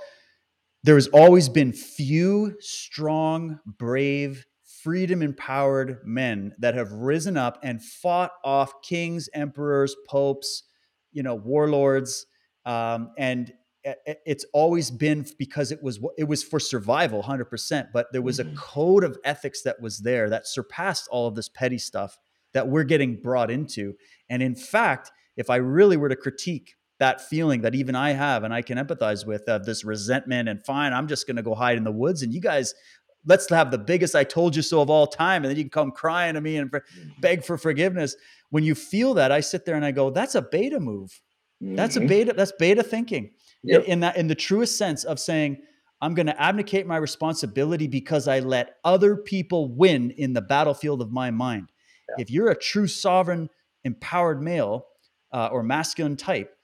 there's 0.83 1.09
always 1.09 1.49
been 1.49 1.73
few 1.73 2.57
strong 2.61 3.59
brave 3.67 4.47
freedom 4.83 5.23
empowered 5.23 5.99
men 6.05 6.55
that 6.59 6.75
have 6.75 6.91
risen 6.93 7.37
up 7.37 7.59
and 7.63 7.83
fought 7.83 8.31
off 8.45 8.81
kings 8.83 9.29
emperors 9.35 9.95
popes 10.09 10.63
you 11.13 11.23
know 11.23 11.35
warlords 11.35 12.27
um, 12.67 13.11
and 13.19 13.53
it's 14.27 14.45
always 14.53 14.91
been 14.91 15.25
because 15.39 15.73
it 15.73 15.83
was 15.83 15.99
it 16.19 16.25
was 16.25 16.43
for 16.43 16.61
survival 16.61 17.23
100% 17.23 17.87
but 17.93 18.07
there 18.13 18.23
was 18.23 18.39
mm-hmm. 18.39 18.53
a 18.53 18.57
code 18.57 19.05
of 19.05 19.19
ethics 19.25 19.63
that 19.63 19.81
was 19.81 20.01
there 20.01 20.29
that 20.29 20.47
surpassed 20.47 21.09
all 21.11 21.27
of 21.27 21.35
this 21.35 21.49
petty 21.49 21.79
stuff 21.79 22.19
that 22.53 22.69
we're 22.69 22.85
getting 22.85 23.17
brought 23.17 23.51
into 23.51 23.95
and 24.29 24.43
in 24.43 24.55
fact 24.55 25.11
if 25.37 25.49
i 25.49 25.57
really 25.57 25.97
were 25.97 26.11
to 26.11 26.17
critique 26.17 26.75
that 27.01 27.21
feeling 27.21 27.63
that 27.63 27.75
even 27.75 27.97
i 27.97 28.13
have 28.13 28.45
and 28.45 28.55
i 28.55 28.63
can 28.63 28.79
empathize 28.79 29.27
with 29.27 29.49
of 29.49 29.65
this 29.65 29.85
resentment 29.85 30.49
and 30.49 30.65
fine 30.65 30.93
i'm 30.93 31.09
just 31.09 31.27
going 31.27 31.37
to 31.37 31.43
go 31.43 31.55
hide 31.55 31.77
in 31.77 31.85
the 31.85 31.91
woods 31.91 32.23
and 32.23 32.33
you 32.33 32.41
guys 32.41 32.75
let's 33.27 33.49
have 33.51 33.71
the 33.71 33.79
biggest 33.79 34.15
i 34.15 34.23
told 34.23 34.55
you 34.55 34.63
so 34.63 34.81
of 34.81 34.89
all 34.89 35.07
time 35.07 35.43
and 35.43 35.51
then 35.51 35.57
you 35.57 35.65
can 35.65 35.71
come 35.71 35.91
crying 35.91 36.35
to 36.35 36.41
me 36.41 36.57
and 36.57 36.71
mm-hmm. 36.71 37.09
beg 37.21 37.45
for 37.45 37.59
forgiveness 37.59 38.15
when 38.51 38.63
you 38.63 38.75
feel 38.75 39.15
that 39.15 39.33
i 39.33 39.41
sit 39.41 39.65
there 39.65 39.75
and 39.75 39.85
i 39.85 39.91
go 39.91 40.11
that's 40.11 40.37
a 40.37 40.43
beta 40.43 40.79
move 40.79 41.21
that's 41.61 41.97
a 41.97 41.99
mm-hmm. 41.99 42.09
beta 42.09 42.33
that's 42.33 42.53
beta 42.59 42.83
thinking 42.83 43.31
yep. 43.63 43.85
in, 43.85 43.93
in 43.93 44.01
that 44.01 44.17
in 44.17 44.29
the 44.29 44.35
truest 44.35 44.79
sense 44.79 45.05
of 45.05 45.19
saying 45.19 45.61
i'm 46.01 46.15
going 46.15 46.27
to 46.27 46.41
abdicate 46.41 46.87
my 46.87 46.97
responsibility 46.97 47.87
because 47.87 48.29
i 48.29 48.41
let 48.41 48.77
other 48.85 49.17
people 49.17 49.75
win 49.75 50.11
in 50.13 50.33
the 50.33 50.41
battlefield 50.41 51.03
of 51.03 51.11
my 51.11 51.31
mind 51.31 51.71
yeah. 52.09 52.23
if 52.23 52.31
you're 52.31 52.51
a 52.51 52.59
true 52.59 52.87
sovereign 52.87 53.51
empowered 53.85 54.43
male 54.43 54.87
uh, 55.33 55.49
or 55.53 55.63
masculine 55.63 56.17
type 56.17 56.57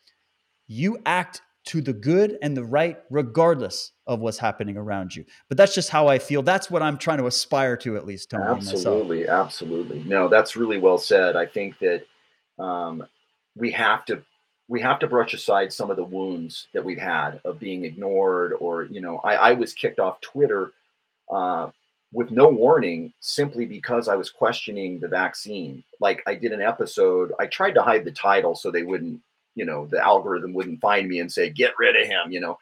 you 0.66 0.98
act 1.06 1.42
to 1.66 1.80
the 1.80 1.92
good 1.92 2.38
and 2.42 2.56
the 2.56 2.64
right 2.64 2.98
regardless 3.10 3.92
of 4.06 4.20
what's 4.20 4.38
happening 4.38 4.76
around 4.76 5.14
you. 5.14 5.24
But 5.48 5.58
that's 5.58 5.74
just 5.74 5.90
how 5.90 6.06
i 6.06 6.18
feel. 6.18 6.42
That's 6.42 6.70
what 6.70 6.82
i'm 6.82 6.96
trying 6.96 7.18
to 7.18 7.26
aspire 7.26 7.76
to 7.78 7.96
at 7.96 8.06
least 8.06 8.32
absolutely 8.32 9.20
myself. 9.20 9.46
absolutely. 9.46 10.04
No 10.04 10.28
that's 10.28 10.56
really 10.56 10.78
well 10.78 10.98
said. 10.98 11.36
I 11.36 11.46
think 11.46 11.78
that 11.80 12.04
um, 12.58 13.06
we 13.56 13.70
have 13.72 14.04
to 14.06 14.22
we 14.68 14.80
have 14.80 14.98
to 14.98 15.06
brush 15.06 15.32
aside 15.34 15.72
some 15.72 15.90
of 15.90 15.96
the 15.96 16.04
wounds 16.04 16.68
that 16.74 16.84
we've 16.84 16.98
had 16.98 17.40
of 17.44 17.58
being 17.58 17.84
ignored 17.84 18.54
or 18.60 18.84
you 18.84 19.00
know 19.00 19.18
i, 19.24 19.34
I 19.34 19.52
was 19.52 19.72
kicked 19.72 20.00
off 20.00 20.20
twitter 20.20 20.72
uh, 21.32 21.70
with 22.12 22.30
no 22.30 22.48
warning 22.48 23.12
simply 23.20 23.66
because 23.66 24.08
i 24.08 24.14
was 24.14 24.30
questioning 24.30 24.98
the 24.98 25.08
vaccine. 25.08 25.82
Like 26.00 26.22
i 26.26 26.34
did 26.34 26.52
an 26.52 26.62
episode 26.62 27.32
i 27.38 27.46
tried 27.46 27.72
to 27.72 27.82
hide 27.82 28.04
the 28.04 28.12
title 28.12 28.54
so 28.54 28.70
they 28.70 28.82
wouldn't 28.82 29.20
you 29.56 29.64
know 29.64 29.86
the 29.90 30.02
algorithm 30.02 30.54
wouldn't 30.54 30.80
find 30.80 31.08
me 31.08 31.18
and 31.18 31.30
say 31.30 31.50
get 31.50 31.72
rid 31.78 32.00
of 32.00 32.06
him 32.06 32.30
you 32.30 32.40
know 32.40 32.56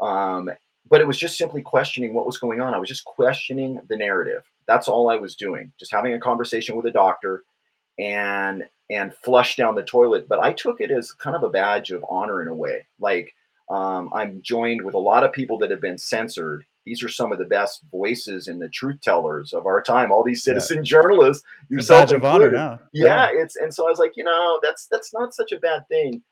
um, 0.00 0.50
but 0.88 1.00
it 1.00 1.06
was 1.06 1.18
just 1.18 1.36
simply 1.36 1.60
questioning 1.60 2.14
what 2.14 2.26
was 2.26 2.38
going 2.38 2.60
on 2.60 2.72
i 2.72 2.78
was 2.78 2.88
just 2.88 3.04
questioning 3.04 3.78
the 3.88 3.96
narrative 3.96 4.42
that's 4.66 4.88
all 4.88 5.10
i 5.10 5.16
was 5.16 5.36
doing 5.36 5.70
just 5.78 5.92
having 5.92 6.14
a 6.14 6.20
conversation 6.20 6.76
with 6.76 6.86
a 6.86 6.90
doctor 6.90 7.44
and 7.98 8.64
and 8.90 9.14
flush 9.14 9.56
down 9.56 9.74
the 9.74 9.82
toilet. 9.82 10.28
But 10.28 10.40
I 10.40 10.52
took 10.52 10.80
it 10.80 10.90
as 10.90 11.12
kind 11.12 11.36
of 11.36 11.42
a 11.42 11.50
badge 11.50 11.90
of 11.90 12.04
honor 12.08 12.42
in 12.42 12.48
a 12.48 12.54
way. 12.54 12.86
Like 13.00 13.34
um, 13.68 14.10
I'm 14.14 14.40
joined 14.42 14.82
with 14.82 14.94
a 14.94 14.98
lot 14.98 15.24
of 15.24 15.32
people 15.32 15.58
that 15.58 15.70
have 15.70 15.80
been 15.80 15.98
censored. 15.98 16.64
These 16.84 17.02
are 17.02 17.08
some 17.08 17.32
of 17.32 17.38
the 17.38 17.44
best 17.44 17.82
voices 17.90 18.46
and 18.46 18.62
the 18.62 18.68
truth 18.68 19.00
tellers 19.00 19.52
of 19.52 19.66
our 19.66 19.82
time. 19.82 20.12
All 20.12 20.22
these 20.22 20.44
citizen 20.44 20.78
yeah. 20.78 20.82
journalists, 20.84 21.42
yourself 21.68 22.08
badge 22.08 22.12
of 22.12 22.24
honor. 22.24 22.52
Yeah, 22.52 22.78
yeah, 22.92 23.28
it's 23.32 23.56
and 23.56 23.74
so 23.74 23.86
I 23.86 23.90
was 23.90 23.98
like, 23.98 24.12
you 24.16 24.22
know, 24.22 24.60
that's 24.62 24.86
that's 24.86 25.12
not 25.12 25.34
such 25.34 25.50
a 25.50 25.58
bad 25.58 25.86
thing. 25.88 26.22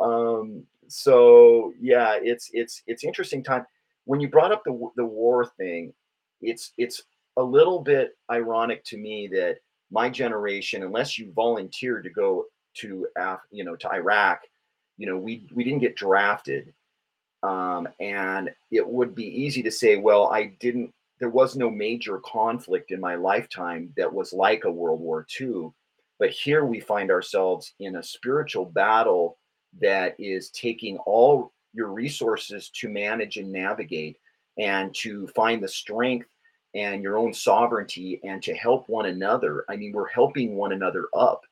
Um, 0.00 0.64
so 0.88 1.72
yeah, 1.80 2.18
it's 2.20 2.50
it's 2.52 2.82
it's 2.86 3.04
interesting 3.04 3.42
time. 3.42 3.64
When 4.04 4.20
you 4.20 4.28
brought 4.28 4.52
up 4.52 4.62
the 4.64 4.78
the 4.96 5.04
war 5.04 5.46
thing, 5.58 5.92
it's 6.40 6.72
it's 6.76 7.02
a 7.38 7.42
little 7.42 7.80
bit 7.80 8.16
ironic 8.30 8.84
to 8.84 8.98
me 8.98 9.26
that 9.28 9.56
my 9.90 10.10
generation, 10.10 10.82
unless 10.82 11.18
you 11.18 11.32
volunteered 11.32 12.04
to 12.04 12.10
go 12.10 12.46
to 12.74 13.06
Af- 13.16 13.46
you 13.50 13.64
know 13.64 13.76
to 13.76 13.92
Iraq, 13.92 14.40
you 14.98 15.06
know 15.06 15.16
we 15.16 15.46
we 15.54 15.64
didn't 15.64 15.80
get 15.80 15.96
drafted, 15.96 16.72
um, 17.42 17.88
and 18.00 18.50
it 18.70 18.86
would 18.86 19.14
be 19.14 19.26
easy 19.26 19.62
to 19.62 19.70
say, 19.70 19.96
well, 19.96 20.28
I 20.28 20.54
didn't. 20.60 20.92
There 21.20 21.30
was 21.30 21.54
no 21.56 21.70
major 21.70 22.18
conflict 22.18 22.90
in 22.90 23.00
my 23.00 23.14
lifetime 23.14 23.92
that 23.96 24.12
was 24.12 24.32
like 24.32 24.64
a 24.64 24.70
World 24.70 25.00
War 25.00 25.24
II, 25.40 25.70
but 26.18 26.30
here 26.30 26.64
we 26.64 26.80
find 26.80 27.10
ourselves 27.10 27.74
in 27.78 27.96
a 27.96 28.02
spiritual 28.02 28.64
battle 28.66 29.38
that 29.80 30.14
is 30.18 30.50
taking 30.50 30.98
all 30.98 31.52
your 31.72 31.88
resources 31.88 32.70
to 32.70 32.88
manage 32.88 33.36
and 33.36 33.50
navigate 33.50 34.18
and 34.58 34.94
to 34.94 35.26
find 35.28 35.62
the 35.62 35.68
strength 35.68 36.28
and 36.74 37.02
your 37.02 37.16
own 37.18 37.32
sovereignty 37.32 38.20
and 38.24 38.42
to 38.42 38.54
help 38.54 38.88
one 38.88 39.06
another. 39.06 39.64
I 39.68 39.76
mean, 39.76 39.92
we're 39.92 40.08
helping 40.08 40.54
one 40.54 40.72
another 40.72 41.08
up. 41.14 41.42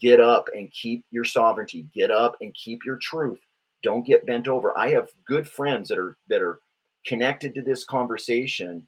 Get 0.00 0.20
up 0.20 0.48
and 0.54 0.70
keep 0.70 1.04
your 1.10 1.24
sovereignty. 1.24 1.86
Get 1.94 2.10
up 2.10 2.36
and 2.40 2.54
keep 2.54 2.84
your 2.84 2.96
truth. 2.96 3.40
Don't 3.82 4.06
get 4.06 4.26
bent 4.26 4.46
over. 4.46 4.76
I 4.78 4.90
have 4.90 5.08
good 5.26 5.48
friends 5.48 5.88
that 5.88 5.98
are 5.98 6.16
that 6.28 6.42
are 6.42 6.60
connected 7.06 7.54
to 7.54 7.62
this 7.62 7.84
conversation 7.84 8.86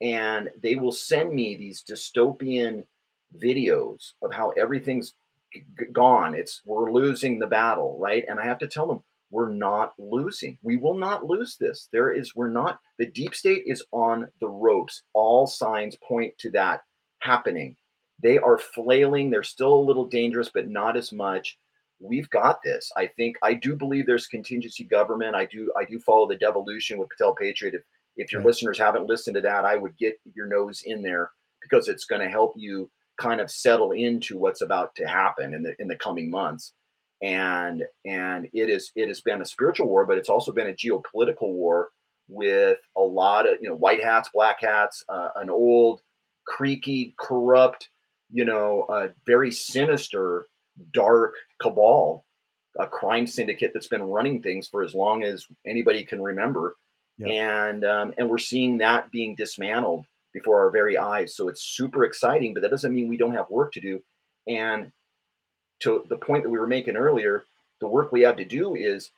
and 0.00 0.50
they 0.60 0.74
will 0.74 0.92
send 0.92 1.32
me 1.32 1.56
these 1.56 1.84
dystopian 1.88 2.84
videos 3.42 4.12
of 4.22 4.32
how 4.32 4.50
everything's 4.50 5.14
gone. 5.92 6.34
It's 6.34 6.62
we're 6.64 6.92
losing 6.92 7.38
the 7.38 7.46
battle, 7.46 7.96
right? 7.98 8.24
And 8.28 8.38
I 8.38 8.44
have 8.44 8.58
to 8.58 8.68
tell 8.68 8.86
them 8.86 9.02
we're 9.30 9.50
not 9.50 9.94
losing. 9.98 10.56
We 10.62 10.76
will 10.76 10.96
not 10.96 11.26
lose 11.26 11.56
this. 11.56 11.88
There 11.92 12.12
is, 12.12 12.36
we're 12.36 12.50
not, 12.50 12.78
the 12.98 13.06
deep 13.06 13.34
state 13.34 13.64
is 13.66 13.82
on 13.90 14.28
the 14.40 14.48
ropes. 14.48 15.02
All 15.12 15.46
signs 15.46 15.96
point 15.96 16.36
to 16.38 16.50
that 16.52 16.82
happening. 17.18 17.76
They 18.22 18.38
are 18.38 18.58
flailing. 18.58 19.30
They're 19.30 19.42
still 19.42 19.74
a 19.74 19.86
little 19.86 20.06
dangerous, 20.06 20.50
but 20.54 20.68
not 20.68 20.96
as 20.96 21.12
much. 21.12 21.58
We've 21.98 22.30
got 22.30 22.60
this. 22.62 22.90
I 22.96 23.08
think 23.08 23.36
I 23.42 23.54
do 23.54 23.74
believe 23.74 24.06
there's 24.06 24.26
contingency 24.26 24.84
government. 24.84 25.34
I 25.34 25.46
do 25.46 25.72
I 25.76 25.84
do 25.84 25.98
follow 25.98 26.28
the 26.28 26.36
devolution 26.36 26.98
with 26.98 27.08
Patel 27.08 27.34
Patriot. 27.34 27.74
If, 27.74 27.82
if 28.16 28.32
your 28.32 28.42
listeners 28.44 28.78
haven't 28.78 29.06
listened 29.06 29.34
to 29.34 29.40
that, 29.40 29.64
I 29.64 29.76
would 29.76 29.96
get 29.96 30.14
your 30.34 30.46
nose 30.46 30.82
in 30.84 31.02
there 31.02 31.30
because 31.60 31.88
it's 31.88 32.04
going 32.04 32.20
to 32.20 32.28
help 32.28 32.52
you 32.56 32.90
kind 33.18 33.40
of 33.40 33.50
settle 33.50 33.92
into 33.92 34.38
what's 34.38 34.60
about 34.60 34.94
to 34.96 35.06
happen 35.06 35.54
in 35.54 35.62
the 35.62 35.74
in 35.78 35.88
the 35.88 35.96
coming 35.96 36.30
months 36.30 36.72
and 37.22 37.84
and 38.04 38.48
it 38.52 38.68
is 38.68 38.90
it 38.96 39.08
has 39.08 39.20
been 39.20 39.40
a 39.40 39.46
spiritual 39.46 39.88
war 39.88 40.04
but 40.04 40.18
it's 40.18 40.28
also 40.28 40.52
been 40.52 40.68
a 40.68 40.72
geopolitical 40.72 41.52
war 41.52 41.90
with 42.28 42.78
a 42.96 43.00
lot 43.00 43.48
of 43.48 43.56
you 43.60 43.68
know 43.68 43.74
white 43.76 44.02
hats 44.02 44.28
black 44.32 44.60
hats 44.60 45.04
uh, 45.08 45.28
an 45.36 45.48
old 45.48 46.00
creaky 46.46 47.14
corrupt 47.18 47.88
you 48.30 48.44
know 48.44 48.82
uh, 48.88 49.08
very 49.26 49.50
sinister 49.50 50.46
dark 50.92 51.34
cabal 51.60 52.24
a 52.78 52.86
crime 52.86 53.26
syndicate 53.26 53.70
that's 53.72 53.86
been 53.86 54.02
running 54.02 54.42
things 54.42 54.66
for 54.66 54.82
as 54.82 54.94
long 54.94 55.22
as 55.22 55.46
anybody 55.64 56.04
can 56.04 56.20
remember 56.20 56.76
yep. 57.18 57.30
and 57.30 57.84
um, 57.84 58.12
and 58.18 58.28
we're 58.28 58.38
seeing 58.38 58.78
that 58.78 59.10
being 59.10 59.34
dismantled 59.34 60.04
before 60.34 60.60
our 60.60 60.70
very 60.70 60.98
eyes 60.98 61.34
so 61.34 61.48
it's 61.48 61.62
super 61.62 62.04
exciting 62.04 62.52
but 62.52 62.60
that 62.60 62.70
doesn't 62.70 62.94
mean 62.94 63.08
we 63.08 63.16
don't 63.16 63.34
have 63.34 63.48
work 63.48 63.72
to 63.72 63.80
do 63.80 64.00
and 64.46 64.92
to 65.80 66.04
the 66.08 66.16
point 66.16 66.42
that 66.42 66.50
we 66.50 66.58
were 66.58 66.66
making 66.66 66.96
earlier, 66.96 67.44
the 67.80 67.88
work 67.88 68.12
we 68.12 68.22
have 68.22 68.36
to 68.36 68.44
do 68.44 68.74
is 68.74 69.10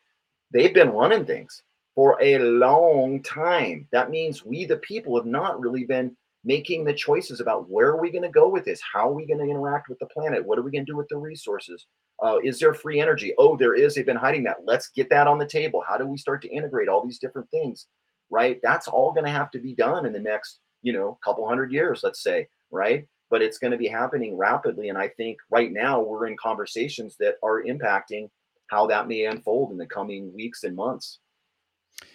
they've 0.52 0.74
been 0.74 0.90
running 0.90 1.24
things 1.24 1.62
for 1.94 2.18
a 2.20 2.38
long 2.38 3.22
time. 3.22 3.88
That 3.92 4.10
means 4.10 4.44
we, 4.44 4.64
the 4.64 4.76
people, 4.78 5.16
have 5.16 5.26
not 5.26 5.60
really 5.60 5.84
been 5.84 6.16
making 6.44 6.84
the 6.84 6.94
choices 6.94 7.40
about 7.40 7.68
where 7.68 7.88
are 7.88 8.00
we 8.00 8.10
going 8.10 8.22
to 8.22 8.28
go 8.28 8.48
with 8.48 8.64
this? 8.64 8.80
How 8.92 9.08
are 9.08 9.14
we 9.14 9.26
going 9.26 9.38
to 9.38 9.50
interact 9.50 9.88
with 9.88 9.98
the 9.98 10.06
planet? 10.06 10.44
What 10.44 10.58
are 10.58 10.62
we 10.62 10.70
going 10.70 10.84
to 10.84 10.92
do 10.92 10.96
with 10.96 11.08
the 11.08 11.16
resources? 11.16 11.86
Uh, 12.22 12.38
is 12.42 12.58
there 12.58 12.72
free 12.72 13.00
energy? 13.00 13.34
Oh, 13.38 13.56
there 13.56 13.74
is. 13.74 13.94
They've 13.94 14.06
been 14.06 14.16
hiding 14.16 14.44
that. 14.44 14.58
Let's 14.64 14.88
get 14.88 15.10
that 15.10 15.26
on 15.26 15.38
the 15.38 15.46
table. 15.46 15.82
How 15.86 15.96
do 15.96 16.06
we 16.06 16.16
start 16.16 16.42
to 16.42 16.48
integrate 16.48 16.88
all 16.88 17.04
these 17.04 17.18
different 17.18 17.50
things? 17.50 17.86
Right. 18.30 18.58
That's 18.62 18.88
all 18.88 19.12
going 19.12 19.26
to 19.26 19.30
have 19.30 19.50
to 19.52 19.58
be 19.58 19.74
done 19.74 20.06
in 20.06 20.12
the 20.12 20.18
next, 20.18 20.60
you 20.82 20.92
know, 20.92 21.18
a 21.20 21.24
couple 21.24 21.48
hundred 21.48 21.72
years, 21.72 22.00
let's 22.02 22.22
say. 22.22 22.48
Right 22.70 23.06
but 23.30 23.42
it's 23.42 23.58
going 23.58 23.72
to 23.72 23.76
be 23.76 23.88
happening 23.88 24.36
rapidly. 24.36 24.88
And 24.88 24.98
I 24.98 25.08
think 25.08 25.38
right 25.50 25.72
now 25.72 26.00
we're 26.00 26.26
in 26.26 26.36
conversations 26.40 27.16
that 27.18 27.34
are 27.42 27.62
impacting 27.64 28.28
how 28.68 28.86
that 28.88 29.08
may 29.08 29.24
unfold 29.24 29.72
in 29.72 29.78
the 29.78 29.86
coming 29.86 30.32
weeks 30.34 30.64
and 30.64 30.74
months. 30.74 31.20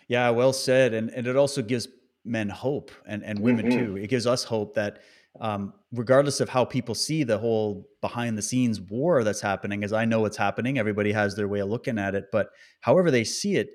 Yeah, 0.08 0.30
well 0.30 0.54
said. 0.54 0.94
And 0.94 1.10
and 1.12 1.28
it 1.28 1.36
also 1.36 1.62
gives 1.62 1.88
men 2.24 2.50
hope 2.50 2.92
and, 3.08 3.24
and 3.24 3.40
women 3.40 3.68
mm-hmm. 3.68 3.86
too. 3.86 3.98
It 3.98 4.10
gives 4.10 4.28
us 4.28 4.44
hope 4.44 4.76
that 4.76 5.00
um, 5.40 5.74
regardless 5.94 6.42
of 6.42 6.50
how 6.50 6.66
people 6.66 6.94
see 6.94 7.24
the 7.24 7.38
whole 7.38 7.88
behind 8.02 8.38
the 8.38 8.42
scenes 8.42 8.82
war 8.82 9.24
that's 9.24 9.42
happening, 9.42 9.84
as 9.84 9.94
I 9.94 10.06
know 10.06 10.26
it's 10.26 10.38
happening, 10.38 10.78
everybody 10.78 11.12
has 11.14 11.36
their 11.36 11.48
way 11.48 11.60
of 11.60 11.70
looking 11.70 11.98
at 11.98 12.16
it. 12.16 12.26
But 12.32 12.50
however 12.82 13.10
they 13.10 13.24
see 13.24 13.56
it, 13.56 13.70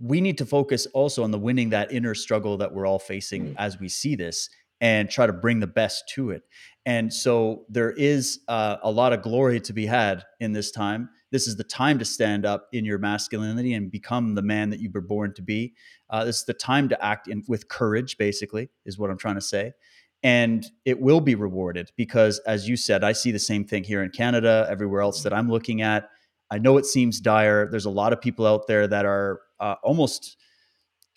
we 0.00 0.20
need 0.20 0.38
to 0.38 0.46
focus 0.46 0.86
also 0.94 1.22
on 1.22 1.30
the 1.30 1.38
winning 1.38 1.70
that 1.70 1.92
inner 1.92 2.14
struggle 2.14 2.56
that 2.56 2.72
we're 2.72 2.86
all 2.86 2.98
facing 2.98 3.44
mm-hmm. 3.44 3.54
as 3.58 3.78
we 3.78 3.88
see 3.88 4.14
this 4.14 4.48
and 4.80 5.10
try 5.10 5.26
to 5.26 5.32
bring 5.32 5.60
the 5.60 5.66
best 5.66 6.08
to 6.08 6.30
it. 6.30 6.42
And 6.86 7.12
so 7.12 7.66
there 7.68 7.90
is 7.90 8.40
uh, 8.48 8.78
a 8.82 8.90
lot 8.90 9.12
of 9.12 9.20
glory 9.20 9.60
to 9.60 9.72
be 9.74 9.84
had 9.84 10.24
in 10.40 10.52
this 10.52 10.70
time. 10.70 11.10
This 11.30 11.46
is 11.46 11.56
the 11.56 11.64
time 11.64 11.98
to 11.98 12.04
stand 12.04 12.46
up 12.46 12.68
in 12.72 12.86
your 12.86 12.98
masculinity 12.98 13.74
and 13.74 13.90
become 13.90 14.34
the 14.34 14.42
man 14.42 14.70
that 14.70 14.80
you 14.80 14.90
were 14.92 15.02
born 15.02 15.34
to 15.34 15.42
be. 15.42 15.74
Uh, 16.08 16.24
this 16.24 16.38
is 16.38 16.44
the 16.44 16.54
time 16.54 16.88
to 16.88 17.04
act 17.04 17.28
in, 17.28 17.44
with 17.46 17.68
courage, 17.68 18.16
basically, 18.16 18.70
is 18.86 18.98
what 18.98 19.10
I'm 19.10 19.18
trying 19.18 19.34
to 19.34 19.42
say. 19.42 19.74
And 20.22 20.66
it 20.84 21.00
will 21.00 21.20
be 21.20 21.34
rewarded 21.34 21.90
because, 21.96 22.38
as 22.40 22.68
you 22.68 22.76
said, 22.76 23.04
I 23.04 23.12
see 23.12 23.30
the 23.30 23.38
same 23.38 23.64
thing 23.64 23.84
here 23.84 24.02
in 24.02 24.10
Canada, 24.10 24.66
everywhere 24.70 25.02
else 25.02 25.22
that 25.22 25.32
I'm 25.32 25.50
looking 25.50 25.82
at. 25.82 26.08
I 26.50 26.58
know 26.58 26.78
it 26.78 26.86
seems 26.86 27.20
dire. 27.20 27.70
There's 27.70 27.84
a 27.84 27.90
lot 27.90 28.12
of 28.12 28.20
people 28.20 28.46
out 28.46 28.66
there 28.66 28.86
that 28.88 29.04
are 29.04 29.40
uh, 29.60 29.76
almost 29.82 30.36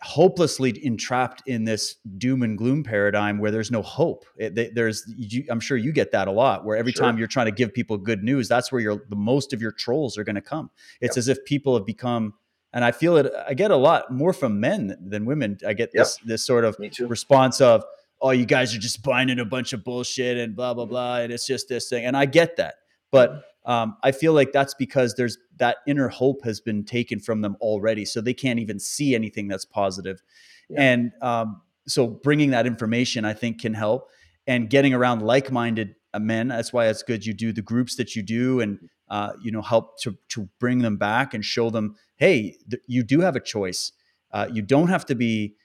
hopelessly 0.04 0.86
entrapped 0.86 1.41
in 1.48 1.64
this 1.64 1.96
doom 2.18 2.44
and 2.44 2.58
gloom 2.58 2.84
paradigm 2.84 3.39
where 3.39 3.52
there's 3.52 3.72
no 3.72 3.82
hope. 3.82 4.26
It, 4.36 4.76
there's, 4.76 5.06
you, 5.16 5.46
I'm 5.50 5.62
sure 5.62 5.78
you 5.78 5.94
get 5.94 6.12
that 6.12 6.28
a 6.28 6.32
lot, 6.32 6.66
where 6.66 6.76
every 6.76 6.91
sure. 6.91 7.06
time 7.06 7.18
you're 7.18 7.28
trying 7.28 7.46
to 7.46 7.54
give 7.54 7.74
people 7.74 7.98
good 7.98 8.22
news, 8.22 8.50
that's 8.50 8.70
where 8.72 8.82
your 8.82 9.04
the 9.10 9.16
most 9.16 9.54
of 9.54 9.62
your 9.62 9.72
trolls 9.72 10.18
are 10.18 10.26
going 10.26 10.36
to 10.36 10.41
come. 10.41 10.70
It's 11.00 11.16
yep. 11.16 11.22
as 11.22 11.28
if 11.30 11.46
people 11.46 11.76
have 11.76 11.86
become, 11.86 12.34
and 12.74 12.84
I 12.84 12.91
feel 12.91 13.16
it. 13.16 13.32
I 13.48 13.54
get 13.54 13.72
a 13.72 13.78
lot 13.78 14.12
more 14.12 14.34
from 14.34 14.60
men 14.60 14.98
than 15.00 15.26
women. 15.26 15.58
I 15.66 15.74
get 15.74 15.94
this 15.94 16.18
this 16.26 16.44
sort 16.44 16.66
of 16.66 16.76
response 17.00 17.62
of, 17.62 17.86
"Oh, 18.22 18.32
you 18.32 18.46
guys 18.46 18.76
are 18.76 18.80
just 18.80 19.04
buying 19.04 19.30
in 19.30 19.39
a 19.39 19.46
bunch 19.46 19.72
of 19.72 19.86
bullshit 19.86 20.38
and 20.38 20.54
blah 20.54 20.74
blah 20.74 20.86
blah," 20.86 21.20
and 21.20 21.32
it's 21.32 21.48
just 21.48 21.70
this 21.70 21.88
thing. 21.88 22.04
And 22.04 22.18
I 22.18 22.26
get 22.26 22.58
that, 22.58 22.76
but 23.10 23.46
um, 23.66 23.97
I 24.03 24.11
feel 24.11 24.34
like 24.34 24.51
that's 24.51 24.74
because 24.74 25.16
there's 25.16 25.38
that 25.57 25.78
inner 25.88 26.09
hope 26.09 26.43
has 26.43 26.59
been 26.59 26.84
taken 26.84 27.20
from 27.20 27.41
them 27.41 27.55
already, 27.61 28.05
so 28.05 28.22
they 28.22 28.34
can't 28.34 28.59
even 28.59 28.80
see 28.80 29.16
anything 29.16 29.47
that's 29.47 29.66
positive. 29.66 30.22
Yeah. 30.70 30.82
And 30.82 31.11
um, 31.22 31.61
so, 31.88 32.07
bringing 32.07 32.51
that 32.51 32.66
information, 32.66 33.26
I 33.26 33.34
think, 33.34 33.61
can 33.61 33.74
help. 33.74 34.09
And 34.45 34.70
getting 34.70 34.93
around 34.93 35.22
like-minded 35.22 35.95
uh, 36.14 36.20
men. 36.20 36.49
That's 36.49 36.72
why 36.72 36.88
it's 36.88 37.01
good 37.01 37.26
you 37.26 37.34
do 37.34 37.51
the 37.51 37.61
groups 37.61 37.95
that 37.95 38.16
you 38.16 38.22
do, 38.22 38.59
and 38.61 38.80
uh, 39.09 39.34
you 39.41 39.51
know 39.51 39.61
help 39.61 39.99
to 40.01 40.16
to 40.30 40.47
bring 40.59 40.80
them 40.80 40.97
back 40.97 41.34
and 41.34 41.43
show 41.43 41.70
them, 41.70 41.95
hey, 42.18 42.57
th- 42.70 42.84
you 42.88 43.03
do 43.03 43.22
have 43.22 43.36
a 43.36 43.39
choice. 43.39 43.91
Uh, 44.32 44.47
you 44.51 44.61
don't 44.61 44.89
have 44.89 45.05
to 45.05 45.16
be 45.16 45.55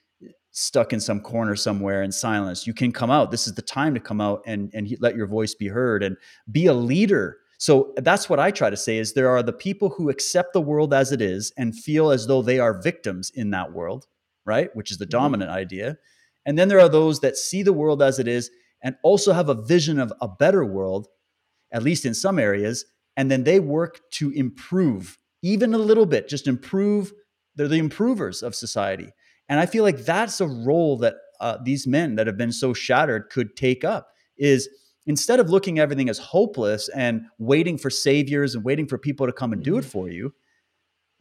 stuck 0.51 0.91
in 0.91 0.99
some 0.99 1.21
corner 1.21 1.55
somewhere 1.55 2.01
in 2.01 2.11
silence. 2.11 2.65
You 2.65 2.73
can 2.73 2.91
come 2.91 3.11
out. 3.11 3.31
This 3.31 3.47
is 3.47 3.53
the 3.53 3.61
time 3.61 3.93
to 3.93 3.99
come 3.99 4.19
out 4.19 4.41
and 4.45 4.71
and 4.73 4.91
let 4.99 5.15
your 5.15 5.27
voice 5.27 5.53
be 5.53 5.67
heard 5.67 6.03
and 6.03 6.17
be 6.51 6.65
a 6.65 6.73
leader 6.73 7.37
so 7.59 7.93
that's 7.97 8.29
what 8.29 8.39
I 8.39 8.51
try 8.51 8.69
to 8.69 8.77
say 8.77 8.97
is 8.97 9.13
there 9.13 9.29
are 9.29 9.43
the 9.43 9.51
people 9.51 9.89
who 9.89 10.09
accept 10.09 10.53
the 10.53 10.61
world 10.61 10.93
as 10.93 11.11
it 11.11 11.21
is 11.21 11.51
and 11.57 11.77
feel 11.77 12.09
as 12.09 12.25
though 12.25 12.41
they 12.41 12.57
are 12.57 12.81
victims 12.81 13.31
in 13.35 13.49
that 13.51 13.73
world, 13.73 14.07
right? 14.45 14.73
Which 14.77 14.91
is 14.91 14.97
the 14.97 15.05
mm-hmm. 15.05 15.17
dominant 15.19 15.51
idea. 15.51 15.97
And 16.45 16.57
then 16.57 16.69
there 16.69 16.79
are 16.79 16.87
those 16.87 17.19
that 17.19 17.35
see 17.35 17.61
the 17.61 17.73
world 17.73 18.01
as 18.01 18.17
it 18.17 18.29
is 18.29 18.49
and 18.81 18.95
also 19.03 19.33
have 19.33 19.49
a 19.49 19.61
vision 19.61 19.99
of 19.99 20.13
a 20.21 20.27
better 20.29 20.63
world, 20.63 21.09
at 21.73 21.83
least 21.83 22.05
in 22.05 22.13
some 22.13 22.39
areas, 22.39 22.85
and 23.17 23.29
then 23.29 23.43
they 23.43 23.59
work 23.59 23.99
to 24.11 24.31
improve 24.31 25.17
even 25.41 25.73
a 25.73 25.77
little 25.77 26.05
bit, 26.05 26.29
just 26.29 26.47
improve. 26.47 27.11
They're 27.55 27.67
the 27.67 27.77
improvers 27.77 28.41
of 28.41 28.55
society. 28.55 29.09
And 29.49 29.59
I 29.59 29.65
feel 29.65 29.83
like 29.83 30.05
that's 30.05 30.39
a 30.39 30.47
role 30.47 30.97
that 30.99 31.15
uh, 31.41 31.57
these 31.61 31.85
men 31.85 32.15
that 32.15 32.27
have 32.27 32.37
been 32.37 32.53
so 32.53 32.73
shattered 32.73 33.29
could 33.29 33.57
take 33.57 33.83
up 33.83 34.07
is 34.37 34.69
instead 35.09 35.39
of 35.39 35.49
looking 35.49 35.79
everything 35.79 36.07
as 36.07 36.19
hopeless 36.19 36.87
and 36.89 37.25
waiting 37.39 37.79
for 37.79 37.89
saviors 37.89 38.53
and 38.53 38.63
waiting 38.63 38.85
for 38.85 38.99
people 38.99 39.25
to 39.25 39.33
come 39.33 39.51
and 39.51 39.63
do 39.63 39.75
it 39.75 39.81
mm-hmm. 39.81 39.89
for 39.89 40.07
you, 40.07 40.31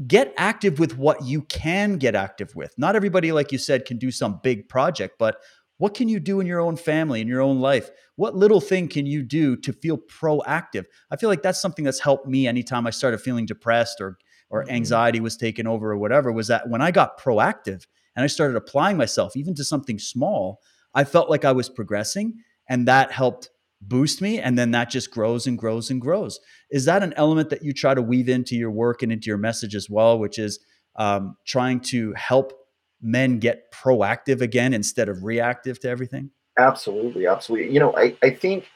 get 0.06 0.34
active 0.36 0.78
with 0.78 0.98
what 0.98 1.24
you 1.24 1.40
can 1.44 1.96
get 1.96 2.14
active 2.14 2.54
with. 2.54 2.72
Not 2.76 2.96
everybody, 2.96 3.32
like 3.32 3.50
you 3.50 3.56
said, 3.56 3.86
can 3.86 3.96
do 3.96 4.10
some 4.10 4.40
big 4.42 4.68
project, 4.68 5.16
but 5.18 5.38
what 5.78 5.94
can 5.94 6.06
you 6.06 6.20
do 6.20 6.40
in 6.40 6.46
your 6.46 6.60
own 6.60 6.76
family, 6.76 7.22
in 7.22 7.28
your 7.28 7.40
own 7.40 7.60
life? 7.60 7.88
What 8.16 8.36
little 8.36 8.60
thing 8.60 8.88
can 8.88 9.06
you 9.06 9.22
do 9.22 9.56
to 9.56 9.72
feel 9.72 9.96
proactive? 9.96 10.84
I 11.10 11.16
feel 11.16 11.30
like 11.30 11.42
that's 11.42 11.60
something 11.60 11.84
that's 11.84 12.00
helped 12.00 12.28
me 12.28 12.46
anytime 12.46 12.86
I 12.86 12.90
started 12.90 13.22
feeling 13.22 13.46
depressed 13.46 14.02
or 14.02 14.18
or 14.50 14.64
mm-hmm. 14.64 14.74
anxiety 14.74 15.20
was 15.20 15.36
taken 15.36 15.66
over 15.66 15.92
or 15.92 15.98
whatever 15.98 16.30
was 16.30 16.48
that 16.48 16.68
when 16.68 16.82
I 16.82 16.90
got 16.90 17.18
proactive 17.18 17.86
and 18.16 18.24
I 18.24 18.26
started 18.26 18.56
applying 18.56 18.98
myself 18.98 19.36
even 19.36 19.54
to 19.54 19.64
something 19.64 19.98
small, 19.98 20.60
I 20.94 21.04
felt 21.04 21.30
like 21.30 21.44
I 21.44 21.52
was 21.52 21.68
progressing 21.68 22.34
and 22.68 22.86
that 22.88 23.12
helped 23.12 23.50
boost 23.80 24.20
me 24.20 24.40
and 24.40 24.58
then 24.58 24.72
that 24.72 24.90
just 24.90 25.10
grows 25.10 25.46
and 25.46 25.58
grows 25.58 25.90
and 25.90 26.00
grows 26.00 26.40
is 26.70 26.84
that 26.84 27.02
an 27.02 27.12
element 27.14 27.48
that 27.50 27.62
you 27.62 27.72
try 27.72 27.94
to 27.94 28.02
weave 28.02 28.28
into 28.28 28.56
your 28.56 28.70
work 28.70 29.02
and 29.02 29.12
into 29.12 29.26
your 29.26 29.38
message 29.38 29.74
as 29.74 29.88
well 29.88 30.18
which 30.18 30.38
is 30.38 30.58
um, 30.96 31.36
trying 31.46 31.78
to 31.78 32.12
help 32.14 32.52
men 33.00 33.38
get 33.38 33.72
proactive 33.72 34.40
again 34.40 34.74
instead 34.74 35.08
of 35.08 35.22
reactive 35.22 35.78
to 35.78 35.88
everything 35.88 36.30
absolutely 36.58 37.26
absolutely 37.26 37.72
you 37.72 37.78
know 37.78 37.96
i, 37.96 38.16
I 38.22 38.30
think 38.30 38.66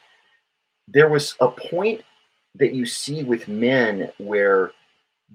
there 0.86 1.08
was 1.08 1.34
a 1.40 1.48
point 1.48 2.02
that 2.54 2.72
you 2.72 2.86
see 2.86 3.24
with 3.24 3.48
men 3.48 4.12
where 4.18 4.70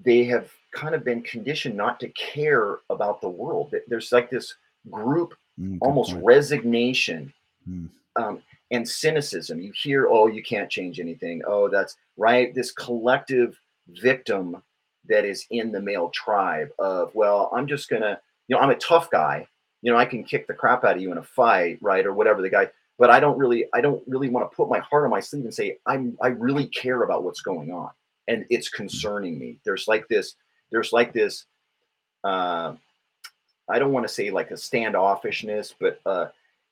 they 0.02 0.24
have 0.24 0.50
kind 0.72 0.94
of 0.94 1.04
been 1.04 1.22
conditioned 1.22 1.76
not 1.76 2.00
to 2.00 2.08
care 2.10 2.78
about 2.88 3.20
the 3.20 3.28
world 3.28 3.74
there's 3.88 4.12
like 4.12 4.30
this 4.30 4.54
group 4.90 5.34
mm, 5.60 5.76
almost 5.82 6.12
point. 6.12 6.24
resignation 6.24 7.34
mm. 7.68 7.90
um, 8.16 8.42
and 8.70 8.88
cynicism. 8.88 9.60
You 9.60 9.72
hear, 9.74 10.08
oh, 10.08 10.26
you 10.26 10.42
can't 10.42 10.70
change 10.70 11.00
anything. 11.00 11.42
Oh, 11.46 11.68
that's 11.68 11.96
right. 12.16 12.54
This 12.54 12.72
collective 12.72 13.58
victim 13.88 14.62
that 15.08 15.24
is 15.24 15.46
in 15.50 15.72
the 15.72 15.80
male 15.80 16.10
tribe 16.10 16.68
of, 16.78 17.14
well, 17.14 17.50
I'm 17.54 17.66
just 17.66 17.88
gonna, 17.88 18.20
you 18.46 18.56
know, 18.56 18.60
I'm 18.60 18.70
a 18.70 18.76
tough 18.76 19.10
guy. 19.10 19.46
You 19.82 19.92
know, 19.92 19.98
I 19.98 20.04
can 20.04 20.24
kick 20.24 20.46
the 20.46 20.54
crap 20.54 20.84
out 20.84 20.96
of 20.96 21.02
you 21.02 21.12
in 21.12 21.18
a 21.18 21.22
fight, 21.22 21.78
right, 21.80 22.04
or 22.04 22.12
whatever 22.12 22.42
the 22.42 22.50
guy. 22.50 22.68
But 22.98 23.10
I 23.10 23.20
don't 23.20 23.38
really, 23.38 23.66
I 23.72 23.80
don't 23.80 24.02
really 24.08 24.28
want 24.28 24.50
to 24.50 24.56
put 24.56 24.68
my 24.68 24.80
heart 24.80 25.04
on 25.04 25.10
my 25.10 25.20
sleeve 25.20 25.44
and 25.44 25.54
say, 25.54 25.78
I'm, 25.86 26.18
I 26.20 26.28
really 26.28 26.66
care 26.66 27.04
about 27.04 27.22
what's 27.22 27.40
going 27.40 27.72
on, 27.72 27.90
and 28.26 28.44
it's 28.50 28.68
concerning 28.68 29.38
me. 29.38 29.58
There's 29.64 29.86
like 29.86 30.08
this, 30.08 30.34
there's 30.72 30.92
like 30.92 31.12
this 31.12 31.46
uh, 32.24 32.74
I 33.68 33.78
don't 33.78 33.92
want 33.92 34.06
to 34.06 34.12
say 34.12 34.30
like 34.30 34.50
a 34.50 34.54
standoffishness, 34.54 35.74
but 35.78 36.00
uh, 36.06 36.26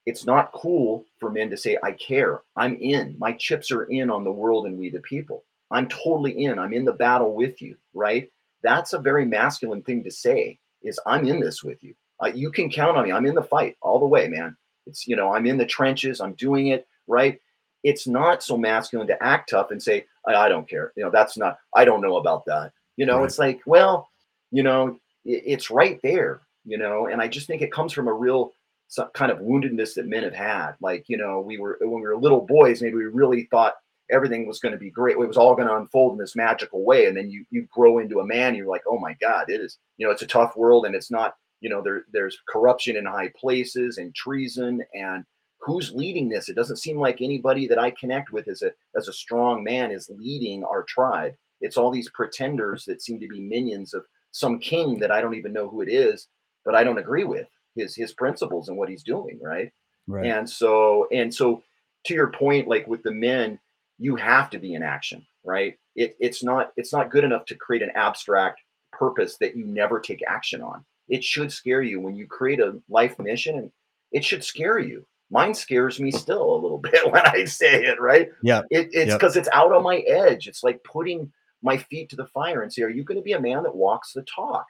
it's 0.07 0.24
not 0.24 0.52
cool 0.52 1.04
for 1.18 1.30
men 1.30 1.50
to 1.50 1.57
say, 1.57 1.76
I 1.82 1.92
care. 1.92 2.42
I'm 2.57 2.76
in. 2.76 3.16
My 3.18 3.32
chips 3.32 3.72
are 3.72 3.84
in 3.84 4.09
on 4.09 4.22
the 4.22 4.32
world 4.32 4.66
and 4.66 4.78
we 4.78 4.88
the 4.88 5.00
people. 5.00 5.44
I'm 5.72 5.88
totally 5.88 6.44
in. 6.44 6.61
I'm 6.61 6.72
in 6.72 6.84
the 6.84 6.92
battle 6.92 7.34
with 7.34 7.61
you, 7.61 7.76
right? 7.92 8.30
That's 8.62 8.92
a 8.92 9.00
very 9.00 9.24
masculine 9.24 9.82
thing 9.82 10.04
to 10.04 10.11
say 10.11 10.59
is 10.82 11.00
I'm 11.07 11.26
in 11.26 11.40
this 11.40 11.64
with 11.64 11.82
you. 11.82 11.94
Uh, 12.22 12.28
you 12.28 12.52
can 12.52 12.70
count 12.70 12.96
on 12.96 13.04
me. 13.04 13.12
I'm 13.12 13.26
in 13.26 13.34
the 13.34 13.42
fight 13.42 13.76
all 13.82 13.98
the 13.98 14.07
way, 14.07 14.28
man. 14.28 14.57
It's, 14.86 15.09
you 15.09 15.16
know, 15.16 15.34
I'm 15.34 15.44
in 15.44 15.59
the 15.59 15.66
trenches. 15.66 16.20
I'm 16.20 16.34
doing 16.34 16.68
it, 16.68 16.86
right? 17.09 17.40
It's 17.82 18.07
not 18.07 18.42
so 18.42 18.57
masculine 18.57 19.09
to 19.09 19.22
act 19.22 19.50
tough 19.50 19.72
and 19.72 19.82
say, 19.82 20.07
I, 20.26 20.34
I 20.34 20.48
don't 20.48 20.68
care. 20.68 20.92
You 20.96 21.04
know, 21.04 21.11
that's 21.11 21.36
not, 21.36 21.59
I 21.74 21.84
don't 21.84 22.00
know 22.00 22.16
about 22.16 22.44
that. 22.46 22.72
You 22.96 23.07
know, 23.07 23.18
right. 23.18 23.24
it's 23.24 23.38
like, 23.38 23.61
well, 23.66 24.09
you 24.52 24.62
know, 24.62 25.00
it, 25.24 25.42
it's 25.44 25.70
right 25.70 26.00
there, 26.02 26.42
you 26.64 26.78
know, 26.78 27.09
and 27.09 27.20
I 27.20 27.26
just 27.26 27.48
think 27.48 27.61
it 27.61 27.72
comes 27.72 27.92
from 27.92 28.07
a 28.07 28.12
real 28.12 28.52
some 28.89 29.09
kind 29.14 29.32
of 29.32 29.39
woundedness 29.39 29.95
that 29.95 30.07
men 30.07 30.22
have 30.22 30.34
had. 30.34 30.72
Like, 30.80 31.05
you 31.09 31.16
know, 31.16 31.41
we 31.41 31.59
were, 31.59 31.78
when 31.80 32.01
we 32.01 32.09
were 32.09 32.16
little 32.16 32.41
boys, 32.41 32.82
maybe 32.82 32.97
we 32.97 33.05
really 33.05 33.49
thought 33.51 33.74
everything 34.11 34.47
was 34.47 34.61
going 34.61 34.72
to 34.72 34.78
be 34.78 34.91
great. 34.91 35.16
It 35.16 35.26
was 35.26 35.37
all 35.37 35.57
going 35.57 35.68
to 35.68 35.76
unfold 35.76 36.12
in 36.12 36.18
this 36.18 36.37
magical 36.37 36.84
way. 36.84 37.07
And 37.07 37.16
then 37.16 37.30
you, 37.30 37.45
you 37.51 37.66
grow 37.72 37.99
into 37.99 38.20
a 38.20 38.26
man, 38.26 38.55
you're 38.55 38.68
like, 38.68 38.84
oh 38.89 38.99
my 38.99 39.16
God, 39.20 39.51
it 39.51 39.61
is, 39.61 39.78
you 39.97 40.07
know, 40.07 40.12
it's 40.12 40.22
a 40.22 40.26
tough 40.26 40.57
world 40.57 40.87
and 40.87 40.95
it's 40.95 41.11
not, 41.11 41.34
you 41.61 41.68
know, 41.68 41.82
there, 41.82 42.05
there's 42.12 42.39
corruption 42.49 42.97
in 42.97 43.05
high 43.05 43.32
places 43.37 43.99
and 43.99 44.14
treason 44.14 44.82
and 44.95 45.24
who's 45.61 45.93
leading 45.93 46.28
this? 46.28 46.49
It 46.49 46.55
doesn't 46.55 46.76
seem 46.76 46.99
like 46.99 47.20
anybody 47.20 47.66
that 47.66 47.78
I 47.78 47.91
connect 47.91 48.30
with 48.30 48.47
as 48.47 48.62
a, 48.62 48.70
as 48.97 49.09
a 49.09 49.12
strong 49.12 49.64
man 49.64 49.91
is 49.91 50.09
leading 50.11 50.62
our 50.62 50.84
tribe. 50.84 51.34
It's 51.61 51.76
all 51.76 51.91
these 51.91 52.11
pretenders 52.11 52.84
that 52.84 53.03
seem 53.03 53.18
to 53.20 53.28
be 53.28 53.41
minions 53.41 53.95
of 53.95 54.05
some 54.30 54.61
king 54.61 54.99
that 55.01 55.11
I 55.11 55.20
don't 55.20 55.34
even 55.34 55.53
know 55.53 55.68
who 55.68 55.80
it 55.80 55.89
is, 55.89 56.28
but 56.64 56.74
I 56.74 56.84
don't 56.84 56.99
agree 56.99 57.24
with 57.24 57.49
his 57.77 57.95
his 57.95 58.12
principles 58.12 58.68
and 58.68 58.77
what 58.77 58.89
he's 58.89 59.03
doing, 59.03 59.39
right? 59.43 59.70
Right. 60.07 60.27
And 60.27 60.49
so 60.49 61.07
and 61.12 61.33
so 61.33 61.62
to 62.07 62.14
your 62.14 62.29
point, 62.29 62.68
like 62.68 62.87
with 62.87 63.03
the 63.03 63.12
men, 63.12 63.59
you 63.99 64.16
have 64.16 64.51
to 64.51 64.59
be 64.59 64.74
in 64.74 64.83
action, 64.83 65.27
right? 65.45 65.77
It, 65.95 66.16
it's 66.20 66.43
not 66.43 66.72
it's 66.77 66.93
not 66.93 67.11
good 67.11 67.24
enough 67.24 67.45
to 67.47 67.55
create 67.55 67.83
an 67.83 67.93
abstract 67.95 68.61
purpose 68.93 69.37
that 69.39 69.57
you 69.57 69.64
never 69.66 70.01
take 70.01 70.22
action 70.27 70.62
on. 70.62 70.85
It 71.09 71.22
should 71.22 71.53
scare 71.53 71.83
you 71.83 72.01
when 72.01 72.16
you 72.16 72.27
create 72.27 72.61
a 72.61 72.81
life 72.89 73.18
mission, 73.18 73.59
and 73.59 73.70
it 74.12 74.24
should 74.24 74.45
scare 74.45 74.79
you. 74.79 75.07
Mine 75.31 75.55
scares 75.55 75.99
me 75.99 76.11
still 76.11 76.55
a 76.55 76.62
little 76.62 76.79
bit 76.91 77.11
when 77.11 77.27
I 77.27 77.45
say 77.45 77.85
it, 77.85 78.01
right? 78.01 78.29
Yeah. 78.43 78.62
It, 78.70 78.89
it's 78.93 79.12
because 79.12 79.37
yep. 79.37 79.43
it's 79.43 79.55
out 79.55 79.72
on 79.72 79.83
my 79.83 79.99
edge. 79.99 80.47
It's 80.47 80.62
like 80.62 80.83
putting 80.85 81.33
my 81.62 81.77
feet 81.77 82.11
to 82.11 82.16
the 82.16 82.27
fire 82.27 82.62
and 82.62 82.72
say, 82.72 82.83
"Are 82.83 82.91
you 82.91 83.05
going 83.05 83.18
to 83.18 83.22
be 83.22 83.33
a 83.33 83.41
man 83.41 83.62
that 83.62 83.74
walks 83.74 84.12
the 84.12 84.22
talk?" 84.22 84.66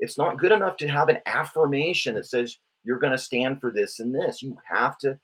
It's 0.00 0.18
not 0.18 0.38
good 0.38 0.52
enough 0.52 0.76
to 0.78 0.88
have 0.88 1.08
an 1.08 1.18
affirmation 1.26 2.14
that 2.14 2.26
says 2.26 2.58
you're 2.84 2.98
going 2.98 3.12
to 3.12 3.18
stand 3.18 3.60
for 3.60 3.72
this 3.72 4.00
and 4.00 4.14
this. 4.14 4.42
You 4.42 4.56
have 4.70 4.98
to 4.98 5.18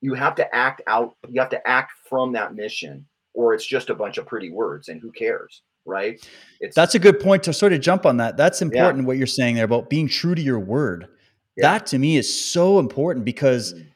you 0.00 0.14
have 0.14 0.34
to 0.36 0.54
act 0.54 0.82
out 0.86 1.14
you 1.28 1.40
have 1.40 1.50
to 1.50 1.68
act 1.68 1.92
from 2.08 2.32
that 2.32 2.54
mission 2.54 3.06
or 3.34 3.54
it's 3.54 3.66
just 3.66 3.90
a 3.90 3.94
bunch 3.94 4.18
of 4.18 4.26
pretty 4.26 4.50
words 4.50 4.88
and 4.88 5.00
who 5.00 5.10
cares 5.12 5.62
right 5.86 6.28
it's 6.60 6.74
that's 6.74 6.94
a 6.94 6.98
good 6.98 7.20
point 7.20 7.42
to 7.42 7.52
sort 7.52 7.72
of 7.72 7.80
jump 7.80 8.06
on 8.06 8.16
that 8.16 8.36
that's 8.36 8.62
important 8.62 9.02
yeah. 9.02 9.06
what 9.06 9.16
you're 9.16 9.26
saying 9.26 9.54
there 9.54 9.64
about 9.64 9.90
being 9.90 10.08
true 10.08 10.34
to 10.34 10.42
your 10.42 10.60
word 10.60 11.08
yeah. 11.56 11.72
that 11.72 11.86
to 11.86 11.98
me 11.98 12.16
is 12.16 12.42
so 12.42 12.78
important 12.78 13.24
because 13.24 13.72
mm-hmm. 13.72 13.88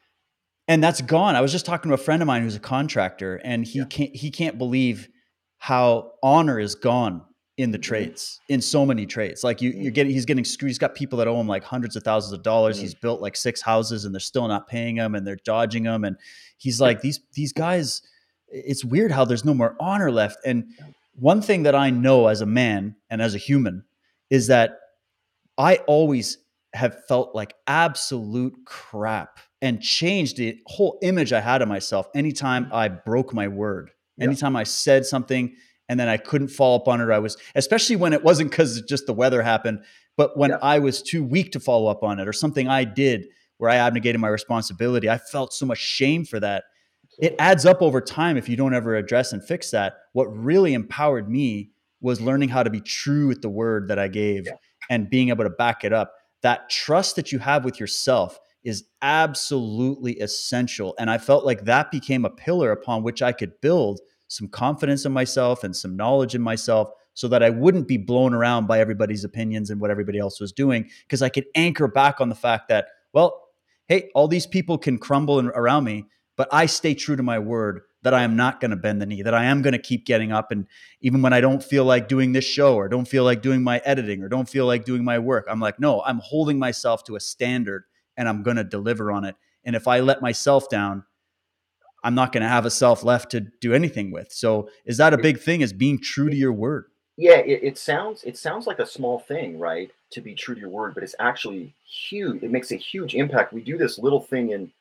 and 0.67 0.83
that's 0.83 1.01
gone 1.01 1.35
i 1.35 1.41
was 1.41 1.51
just 1.51 1.65
talking 1.65 1.89
to 1.89 1.95
a 1.95 1.97
friend 1.97 2.21
of 2.21 2.27
mine 2.27 2.41
who's 2.41 2.55
a 2.55 2.59
contractor 2.59 3.37
and 3.43 3.65
he 3.65 3.79
yeah. 3.79 3.85
can't 3.85 4.15
he 4.15 4.31
can't 4.31 4.57
believe 4.57 5.07
how 5.57 6.11
honor 6.21 6.59
is 6.59 6.75
gone 6.75 7.21
in 7.57 7.71
the 7.71 7.77
mm-hmm. 7.77 7.83
trades 7.83 8.39
in 8.49 8.59
so 8.59 8.85
many 8.85 9.05
trades 9.05 9.43
like 9.43 9.61
you 9.61 9.69
you're 9.69 9.83
mm-hmm. 9.83 9.93
getting 9.93 10.11
he's 10.11 10.25
getting 10.25 10.43
screwed 10.43 10.69
he's 10.69 10.79
got 10.79 10.95
people 10.95 11.19
that 11.19 11.27
owe 11.27 11.39
him 11.39 11.47
like 11.47 11.63
hundreds 11.63 11.95
of 11.95 12.03
thousands 12.03 12.33
of 12.33 12.41
dollars 12.41 12.77
mm-hmm. 12.77 12.83
he's 12.83 12.95
built 12.95 13.21
like 13.21 13.35
six 13.35 13.61
houses 13.61 14.05
and 14.05 14.13
they're 14.13 14.19
still 14.19 14.47
not 14.47 14.67
paying 14.67 14.95
him 14.95 15.13
and 15.13 15.25
they're 15.25 15.37
dodging 15.45 15.83
him 15.83 16.03
and 16.03 16.17
he's 16.57 16.81
like 16.81 17.01
these 17.01 17.19
these 17.33 17.53
guys 17.53 18.01
it's 18.47 18.83
weird 18.83 19.11
how 19.11 19.23
there's 19.23 19.45
no 19.45 19.53
more 19.53 19.75
honor 19.79 20.11
left 20.11 20.37
and 20.45 20.65
one 21.15 21.41
thing 21.41 21.63
that 21.63 21.75
i 21.75 21.91
know 21.91 22.27
as 22.27 22.41
a 22.41 22.45
man 22.45 22.95
and 23.11 23.21
as 23.21 23.35
a 23.35 23.39
human 23.39 23.83
is 24.31 24.47
that 24.47 24.79
i 25.57 25.75
always 25.87 26.39
have 26.73 27.05
felt 27.05 27.35
like 27.35 27.53
absolute 27.67 28.55
crap 28.65 29.39
and 29.61 29.79
changed 29.79 30.37
the 30.37 30.57
whole 30.65 30.97
image 31.03 31.31
i 31.31 31.39
had 31.39 31.61
of 31.61 31.67
myself 31.67 32.07
anytime 32.15 32.67
i 32.71 32.87
broke 32.87 33.31
my 33.31 33.47
word 33.47 33.91
anytime 34.19 34.55
i 34.55 34.63
said 34.63 35.05
something 35.05 35.55
and 35.89 35.99
then 35.99 36.07
I 36.07 36.17
couldn't 36.17 36.47
fall 36.49 36.75
up 36.75 36.87
on 36.87 37.01
it. 37.01 37.09
I 37.09 37.19
was, 37.19 37.37
especially 37.55 37.95
when 37.95 38.13
it 38.13 38.23
wasn't 38.23 38.51
because 38.51 38.81
just 38.81 39.05
the 39.05 39.13
weather 39.13 39.41
happened, 39.41 39.83
but 40.17 40.37
when 40.37 40.51
yeah. 40.51 40.59
I 40.61 40.79
was 40.79 41.01
too 41.01 41.23
weak 41.23 41.51
to 41.53 41.59
follow 41.59 41.87
up 41.87 42.03
on 42.03 42.19
it 42.19 42.27
or 42.27 42.33
something 42.33 42.67
I 42.67 42.83
did 42.83 43.25
where 43.57 43.69
I 43.69 43.75
abnegated 43.75 44.19
my 44.19 44.29
responsibility, 44.29 45.09
I 45.09 45.17
felt 45.17 45.53
so 45.53 45.65
much 45.65 45.79
shame 45.79 46.25
for 46.25 46.39
that. 46.39 46.63
It 47.19 47.35
adds 47.37 47.65
up 47.65 47.81
over 47.81 48.01
time 48.01 48.37
if 48.37 48.49
you 48.49 48.55
don't 48.55 48.73
ever 48.73 48.95
address 48.95 49.33
and 49.33 49.43
fix 49.43 49.71
that. 49.71 49.93
What 50.13 50.25
really 50.25 50.73
empowered 50.73 51.29
me 51.29 51.71
was 52.01 52.19
learning 52.19 52.49
how 52.49 52.63
to 52.63 52.69
be 52.69 52.81
true 52.81 53.27
with 53.27 53.41
the 53.41 53.49
word 53.49 53.87
that 53.87 53.99
I 53.99 54.07
gave 54.07 54.45
yeah. 54.45 54.53
and 54.89 55.09
being 55.09 55.29
able 55.29 55.43
to 55.43 55.49
back 55.49 55.83
it 55.83 55.93
up. 55.93 56.13
That 56.41 56.69
trust 56.69 57.15
that 57.15 57.31
you 57.31 57.39
have 57.39 57.63
with 57.63 57.79
yourself 57.79 58.39
is 58.63 58.85
absolutely 59.01 60.19
essential. 60.19 60.95
And 60.97 61.09
I 61.09 61.17
felt 61.17 61.45
like 61.45 61.65
that 61.65 61.91
became 61.91 62.25
a 62.25 62.29
pillar 62.29 62.71
upon 62.71 63.03
which 63.03 63.21
I 63.21 63.31
could 63.31 63.59
build 63.61 63.99
some 64.33 64.47
confidence 64.47 65.05
in 65.05 65.11
myself 65.11 65.63
and 65.63 65.75
some 65.75 65.95
knowledge 65.95 66.33
in 66.33 66.41
myself 66.41 66.89
so 67.13 67.27
that 67.27 67.43
I 67.43 67.51
wouldn't 67.51 67.87
be 67.87 67.97
blown 67.97 68.33
around 68.33 68.67
by 68.67 68.79
everybody's 68.79 69.23
opinions 69.23 69.69
and 69.69 69.79
what 69.79 69.91
everybody 69.91 70.17
else 70.17 70.39
was 70.39 70.51
doing 70.51 70.89
because 71.07 71.21
I 71.21 71.29
could 71.29 71.45
anchor 71.55 71.87
back 71.87 72.19
on 72.19 72.29
the 72.29 72.35
fact 72.35 72.67
that 72.69 72.87
well 73.13 73.39
hey 73.87 74.09
all 74.15 74.27
these 74.27 74.47
people 74.47 74.77
can 74.77 74.97
crumble 74.97 75.39
around 75.39 75.83
me 75.83 76.05
but 76.35 76.49
I 76.51 76.65
stay 76.65 76.95
true 76.95 77.15
to 77.15 77.23
my 77.23 77.37
word 77.37 77.81
that 78.01 78.13
I 78.13 78.23
am 78.23 78.35
not 78.35 78.59
going 78.59 78.71
to 78.71 78.77
bend 78.77 79.01
the 79.01 79.05
knee 79.05 79.21
that 79.21 79.35
I 79.35 79.45
am 79.45 79.61
going 79.61 79.73
to 79.73 79.79
keep 79.79 80.05
getting 80.05 80.31
up. 80.31 80.51
And 80.51 80.67
even 80.99 81.21
when 81.21 81.31
I 81.31 81.39
don't 81.39 81.63
feel 81.63 81.85
like 81.85 82.07
doing 82.07 82.33
this 82.33 82.43
show 82.43 82.75
or 82.75 82.89
don't 82.89 83.07
feel 83.07 83.23
like 83.23 83.41
doing 83.41 83.63
my 83.63 83.81
editing 83.85 84.23
or 84.23 84.27
don't 84.27 84.49
feel 84.49 84.65
like 84.65 84.83
doing 84.83 85.03
my 85.03 85.19
work 85.19 85.45
I'm 85.49 85.59
like 85.59 85.79
no 85.79 86.01
I'm 86.01 86.19
holding 86.19 86.57
myself 86.57 87.03
to 87.05 87.15
a 87.15 87.19
standard 87.19 87.83
and 88.17 88.27
I'm 88.27 88.43
going 88.43 88.57
to 88.57 88.63
deliver 88.63 89.11
on 89.11 89.25
it. 89.25 89.35
And 89.63 89.75
if 89.75 89.87
I 89.87 89.99
let 89.99 90.21
myself 90.21 90.69
down 90.69 91.03
I'm 92.03 92.15
not 92.15 92.31
going 92.31 92.43
to 92.43 92.49
have 92.49 92.65
a 92.65 92.71
self 92.71 93.03
left 93.03 93.31
to 93.31 93.41
do 93.61 93.73
anything 93.73 94.11
with. 94.11 94.31
So 94.31 94.69
is 94.85 94.97
that 94.97 95.13
a 95.13 95.17
big 95.17 95.39
thing? 95.39 95.61
Is 95.61 95.73
being 95.73 95.99
true 95.99 96.29
to 96.29 96.35
your 96.35 96.53
word? 96.53 96.85
Yeah, 97.15 97.37
it, 97.37 97.59
it, 97.63 97.77
sounds 97.77 98.23
it 98.23 98.37
sounds 98.37 98.65
like 98.65 98.79
a 98.79 98.85
small 98.85 99.19
thing, 99.19 99.59
right? 99.59 99.91
To 100.11 100.21
be 100.21 100.33
true 100.33 100.55
to 100.55 100.61
your 100.61 100.69
word, 100.69 100.95
but 100.95 101.03
it's 101.03 101.15
actually 101.19 101.73
huge. 101.85 102.41
It 102.43 102.51
makes 102.51 102.71
a 102.71 102.75
huge 102.75 103.13
impact. 103.13 103.53
We 103.53 103.61
do 103.61 103.77
this 103.77 103.97
little 103.97 104.21
thing 104.21 104.51
in 104.51 104.71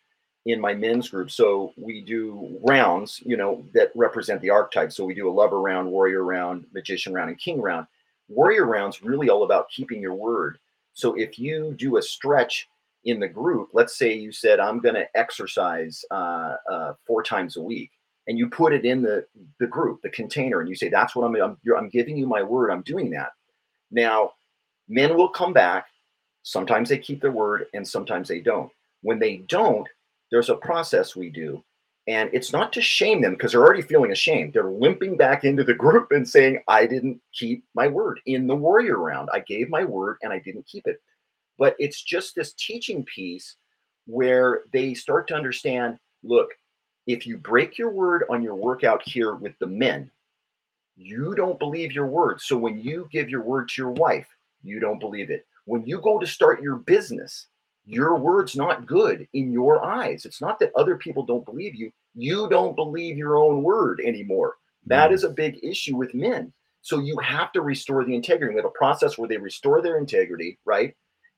in 0.45 0.61
my 0.61 0.75
men's 0.75 1.09
group. 1.09 1.31
So 1.31 1.73
we 1.77 2.01
do 2.01 2.59
rounds, 2.62 3.23
you 3.25 3.37
know, 3.37 3.64
that 3.75 3.93
represent 3.95 4.41
the 4.41 4.51
archetypes. 4.51 4.97
So 4.97 5.05
we 5.05 5.14
do 5.14 5.29
a 5.29 5.33
lover 5.33 5.61
round, 5.61 5.91
warrior 5.91 6.25
round, 6.25 6.66
magician 6.75 7.12
round, 7.12 7.31
and 7.31 7.39
king 7.39 7.61
round. 7.61 7.87
Warrior 8.29 8.66
round's 8.66 9.03
really 9.03 9.29
all 9.29 9.45
about 9.45 9.70
keeping 9.70 10.01
your 10.01 10.14
word. 10.14 10.59
So 10.95 11.14
if 11.14 11.39
you 11.39 11.75
do 11.79 11.97
a 11.97 12.03
stretch 12.03 12.68
in 13.05 13.21
the 13.21 13.29
group, 13.29 13.71
let's 13.73 13.97
say 13.99 14.13
you 14.15 14.33
said, 14.33 14.61
I'm 14.61 14.81
going 14.81 14.95
to 14.95 15.07
exercise 15.15 16.05
uh, 16.11 16.55
uh, 16.71 16.93
four 17.07 17.23
times 17.23 17.57
a 17.57 17.63
week, 17.63 17.91
and 18.27 18.39
you 18.39 18.49
put 18.49 18.73
it 18.73 18.85
in 18.85 19.03
the, 19.03 19.25
the 19.59 19.67
group, 19.67 20.01
the 20.03 20.11
container, 20.11 20.61
and 20.61 20.69
you 20.69 20.75
say, 20.75 20.89
That's 20.89 21.15
what 21.17 21.25
I'm, 21.25 21.35
I'm, 21.37 21.57
I'm 21.77 21.89
giving 21.89 22.17
you 22.17 22.27
my 22.27 22.43
word, 22.43 22.71
I'm 22.71 22.83
doing 22.83 23.11
that. 23.11 23.31
Now, 23.91 24.33
men 24.89 25.17
will 25.17 25.29
come 25.29 25.53
back. 25.53 25.87
Sometimes 26.43 26.89
they 26.89 26.99
keep 26.99 27.21
their 27.21 27.33
word, 27.33 27.67
and 27.75 27.87
sometimes 27.87 28.29
they 28.29 28.41
don't. 28.41 28.71
When 29.03 29.19
they 29.19 29.39
don't, 29.49 29.87
there's 30.31 30.49
a 30.49 30.57
process 30.57 31.15
we 31.15 31.31
do. 31.31 31.63
And 32.09 32.31
it's 32.33 32.53
not 32.53 32.73
to 32.73 32.83
shame 32.83 33.23
them 33.23 33.33
because 33.33 33.53
they're 33.53 33.63
already 33.63 33.83
feeling 33.83 34.11
ashamed. 34.11 34.55
They're 34.55 34.71
limping 34.71 35.17
back 35.17 35.45
into 35.45 35.63
the 35.63 35.75
group 35.85 36.11
and 36.11 36.29
saying, 36.29 36.61
I 36.67 36.87
didn't 36.87 37.21
keep 37.33 37.65
my 37.75 37.87
word 37.87 38.19
in 38.27 38.49
the 38.49 38.57
warrior 38.57 38.99
round. 38.99 39.29
I 39.33 39.41
gave 39.41 39.69
my 39.69 39.85
word 39.85 40.17
and 40.23 40.33
I 40.33 40.41
didn't 40.41 40.67
keep 40.67 40.87
it 40.89 41.01
but 41.59 41.77
it's 41.79 42.03
just 42.03 42.35
this 42.35 42.53
teaching 42.55 43.05
piece 43.05 43.57
where 44.07 44.63
they 44.73 44.95
start 44.95 45.29
to 45.29 45.35
understand 45.35 45.99
look, 46.23 46.51
if 47.07 47.27
you 47.27 47.37
break 47.37 47.79
your 47.79 47.91
word 47.91 48.25
on 48.31 48.43
your 48.43 48.55
workout 48.55 49.03
here 49.05 49.35
with 49.35 49.59
the 49.59 49.67
men, 49.67 50.11
you 50.97 51.35
don't 51.35 51.59
believe 51.59 51.93
your 51.93 52.07
word. 52.07 52.41
So 52.41 52.57
when 52.57 52.81
you 52.81 53.09
give 53.11 53.29
your 53.29 53.43
word 53.43 53.69
to 53.71 53.83
your 53.83 53.91
wife, 53.91 54.29
you 54.63 54.79
don't 54.79 55.01
believe 55.01 55.31
it. 55.31 55.47
When 55.65 55.85
you 55.85 56.01
go 56.01 56.19
to 56.19 56.27
start 56.27 56.63
your 56.63 56.77
business, 56.77 57.47
your 57.85 58.17
word's 58.17 58.55
not 58.55 58.87
good 58.87 59.27
in 59.33 59.53
your 59.53 59.85
eyes. 59.85 60.25
It's 60.25 60.41
not 60.41 60.59
that 60.61 60.73
other 60.77 60.97
people 60.97 61.25
don't 61.25 61.45
believe 61.45 61.75
you. 61.75 61.91
You 62.15 62.49
don't 62.49 62.77
believe 62.77 63.17
your 63.17 63.37
own 63.37 63.63
word 63.63 64.01
anymore. 64.05 64.57
That 64.87 65.11
mm. 65.11 65.15
a 65.25 65.31
big 65.31 65.59
issue 65.63 65.97
with 65.97 66.15
men. 66.15 66.53
So 66.83 66.99
you 66.99 67.17
have 67.19 67.53
to 67.53 67.63
restore 67.63 68.05
the 68.05 68.15
integrity. 68.15 68.55
We 68.55 68.59
have 68.61 68.67
a 68.67 68.71
process 68.71 69.17
where 69.17 69.29
they 69.29 69.37
restore 69.37 69.83
their 69.83 69.99
integrity, 69.99 70.59
right? 70.65 70.95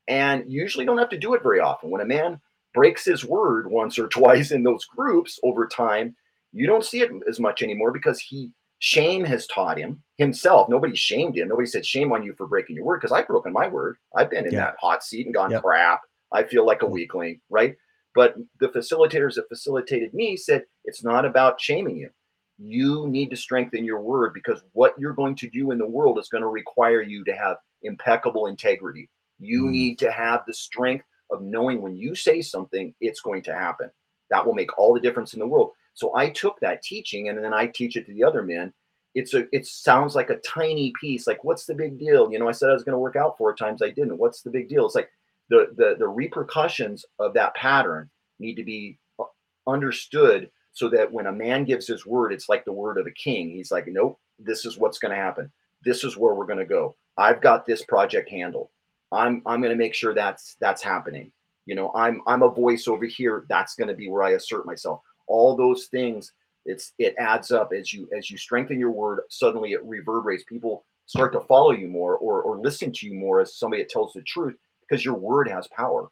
And 0.09 0.45
usually 0.51 0.85
don't 0.85 0.99
have 0.99 1.11
to 1.11 1.19
do 1.19 1.35
it 1.35 1.43
very 1.43 1.61
often. 1.61 1.91
When 1.91 2.01
a 2.01 2.07
man 2.07 2.41
breaks 2.73 3.05
his 3.05 3.25
word 3.25 3.71
once 3.71 3.99
or 3.99 4.09
twice 4.09 4.51
in 4.51 4.63
those 4.63 4.85
groups 4.85 5.39
over 5.43 5.67
time, 5.67 6.15
you 6.53 6.67
don't 6.67 6.85
see 6.85 7.01
it 7.01 7.11
as 7.29 7.41
much 7.41 7.63
anymore 7.63 7.93
because 7.93 8.21
he 8.21 8.51
Shame 8.85 9.25
has 9.25 9.47
taught 9.47 9.79
him 9.79 10.03
himself. 10.19 10.69
Nobody 10.69 10.95
shamed 10.95 11.39
him. 11.39 11.49
Nobody 11.49 11.67
said 11.67 11.87
shame 11.87 12.13
on 12.13 12.23
you 12.23 12.35
for 12.35 12.47
breaking 12.47 12.77
your 12.77 12.85
word 12.85 13.01
because 13.01 13.13
I've 13.13 13.27
broken 13.27 13.51
my 13.51 13.67
word. 13.67 13.97
I've 14.15 14.29
been 14.29 14.47
in 14.47 14.53
yeah. 14.53 14.67
that 14.67 14.77
hot 14.79 15.03
seat 15.03 15.25
and 15.25 15.35
gone 15.35 15.53
yep. 15.53 15.63
crap. 15.63 16.03
I 16.33 16.43
feel 16.43 16.67
like 16.67 16.83
a 16.83 16.87
weakling, 16.87 17.41
right? 17.49 17.77
But 18.15 18.35
the 18.61 18.69
facilitators 18.69 19.37
that 19.37 19.49
facilitated 19.49 20.13
me 20.13 20.37
said 20.37 20.65
it's 20.85 21.03
not 21.03 21.25
about 21.25 21.59
shaming 21.59 21.97
you. 21.97 22.11
You 22.59 23.09
need 23.09 23.31
to 23.31 23.37
strengthen 23.37 23.87
your 23.87 24.03
word 24.03 24.35
because 24.35 24.63
what 24.73 24.93
you're 24.99 25.15
going 25.15 25.37
to 25.37 25.49
do 25.49 25.71
in 25.71 25.79
the 25.79 25.89
world 25.89 26.19
is 26.19 26.29
going 26.29 26.43
to 26.43 26.49
require 26.49 27.01
you 27.01 27.25
to 27.25 27.33
have 27.33 27.57
impeccable 27.85 28.49
integrity. 28.49 29.09
You 29.39 29.65
mm. 29.65 29.71
need 29.71 29.99
to 30.01 30.11
have 30.11 30.43
the 30.47 30.55
strength 30.55 31.05
of 31.31 31.43
knowing 31.43 31.83
when 31.83 31.97
you 31.97 32.15
say 32.15 32.41
something, 32.43 32.95
it's 33.01 33.21
going 33.21 33.43
to 33.43 33.55
happen. 33.55 33.91
That 34.31 34.45
will 34.45 34.55
make 34.55 34.77
all 34.79 34.95
the 34.95 35.01
difference 35.01 35.35
in 35.35 35.41
the 35.41 35.47
world. 35.47 35.73
So 35.95 36.15
I 36.17 36.31
took 36.31 36.59
that 36.61 36.83
teaching 36.83 37.29
and 37.29 37.43
then 37.43 37.55
I 37.55 37.67
teach 37.67 37.97
it 37.97 38.07
to 38.07 38.13
the 38.13 38.25
other 38.25 38.43
men. 38.43 38.73
It's 39.15 39.35
a 39.35 39.47
it 39.53 39.67
sounds 39.67 40.17
like 40.17 40.31
a 40.31 40.39
tiny 40.39 40.93
piece. 41.01 41.27
Like, 41.27 41.45
what's 41.45 41.67
the 41.67 41.75
big 41.75 41.99
deal? 41.99 42.33
You 42.33 42.39
know, 42.39 42.49
I 42.49 42.53
said 42.53 42.71
I 42.71 42.73
was 42.73 42.83
going 42.83 42.95
to 42.95 42.99
work 42.99 43.15
out 43.15 43.39
four 43.39 43.55
times, 43.55 43.81
I 43.81 43.91
didn't. 43.91 44.19
What's 44.19 44.43
the 44.43 44.51
big 44.51 44.69
deal? 44.69 44.87
It's 44.87 44.97
like 44.97 45.11
the 45.51 45.69
the 45.77 45.95
the 45.99 46.09
repercussions 46.09 47.05
of 47.21 47.33
that 47.35 47.55
pattern 47.55 48.11
need 48.41 48.57
to 48.57 48.65
be 48.65 48.99
uh, 49.21 49.25
understood 49.69 50.51
so 50.73 50.89
that 50.89 51.13
when 51.13 51.27
a 51.27 51.33
man 51.33 51.65
gives 51.65 51.87
his 51.87 52.05
word, 52.05 52.33
it's 52.33 52.49
like 52.49 52.65
the 52.65 52.73
word 52.73 52.99
of 52.99 53.07
a 53.07 53.13
king. 53.13 53.51
He's 53.51 53.71
like, 53.71 53.87
nope, 53.87 54.19
this 54.41 54.65
is 54.65 54.77
what's 54.77 54.99
going 54.99 55.15
to 55.15 55.23
happen. 55.23 55.51
This 55.85 56.03
is 56.03 56.17
where 56.17 56.35
we're 56.35 56.47
going 56.47 56.59
to 56.59 56.65
go. 56.65 56.97
I've 57.17 57.41
got 57.41 57.65
this 57.65 57.85
project 57.85 58.29
handled. 58.29 58.69
I'm 59.15 59.43
I'm 59.47 59.61
going 59.61 59.73
to 59.73 59.79
make 59.79 59.95
sure 59.95 60.15
that's 60.15 60.57
that's 60.61 60.83
happening. 60.83 61.33
You 61.67 61.75
know, 61.75 61.93
I'm 61.95 62.21
I'm 62.27 62.43
a 62.43 62.51
voice 62.51 62.89
over 62.89 63.07
here. 63.07 63.47
That's 63.49 63.75
going 63.75 63.89
to 63.89 63.95
be 63.95 64.09
where 64.09 64.23
I 64.23 64.31
assert 64.31 64.67
myself. 64.67 65.01
All 65.27 65.57
those 65.57 65.87
things 65.87 66.33
it's 66.67 66.93
it 66.99 67.15
adds 67.19 67.51
up 67.51 67.73
as 67.79 67.93
you 67.93 68.09
as 68.17 68.31
you 68.31 68.39
strengthen 68.39 68.79
your 68.79 68.91
word 68.91 69.21
suddenly 69.29 69.73
it 69.73 69.85
reverberates. 69.85 70.45
People 70.45 70.85
start 71.07 71.33
to 71.33 71.41
follow 71.41 71.73
you 71.73 71.89
more 71.89 72.17
or 72.17 72.43
or 72.43 72.59
listen 72.59 72.93
to 72.93 73.07
you 73.07 73.15
more 73.15 73.41
as 73.41 73.57
somebody 73.57 73.83
that 73.83 73.91
tells 73.91 74.13
the 74.15 74.23
truth 74.23 74.57
because 74.81 75.05
your 75.05 75.15
word 75.15 75.49
has 75.49 75.67
power. 75.69 76.09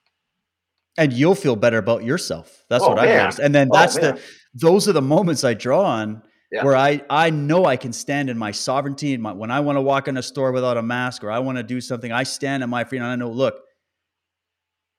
And 0.99 1.13
you'll 1.13 1.35
feel 1.35 1.57
better 1.57 1.79
about 1.79 2.05
yourself. 2.05 2.65
That's 2.69 2.85
oh, 2.85 2.91
what 2.91 2.99
i 2.99 3.07
noticed. 3.07 3.39
And 3.39 3.55
then 3.55 3.69
oh, 3.73 3.77
that's 3.77 3.97
oh, 3.97 4.01
the 4.01 4.23
those 4.55 4.89
are 4.89 4.93
the 4.93 5.03
moments 5.03 5.45
i 5.45 5.55
draw 5.55 5.83
on 5.83 6.23
yeah. 6.53 6.65
where 6.65 6.77
i 6.77 7.03
i 7.11 7.31
know 7.31 7.65
i 7.65 7.77
can 7.77 7.93
stand 7.93 8.31
in 8.31 8.39
my 8.39 8.51
sovereignty 8.51 9.15
and 9.15 9.23
my, 9.23 9.33
when 9.33 9.51
i 9.51 9.59
want 9.59 9.77
to 9.77 9.83
walk 9.83 10.07
in 10.07 10.17
a 10.17 10.23
store 10.23 10.53
without 10.53 10.77
a 10.77 10.83
mask 10.83 11.25
or 11.25 11.31
i 11.31 11.39
want 11.39 11.59
to 11.59 11.65
do 11.65 11.81
something 11.81 12.13
i 12.13 12.23
stand 12.23 12.63
in 12.63 12.71
my 12.71 12.85
freedom 12.85 13.05
and 13.05 13.13
i 13.13 13.17
know 13.17 13.31
look 13.31 13.61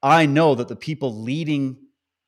i 0.02 0.26
know 0.26 0.56
that 0.56 0.68
the 0.68 0.76
people 0.76 1.22
leading 1.22 1.78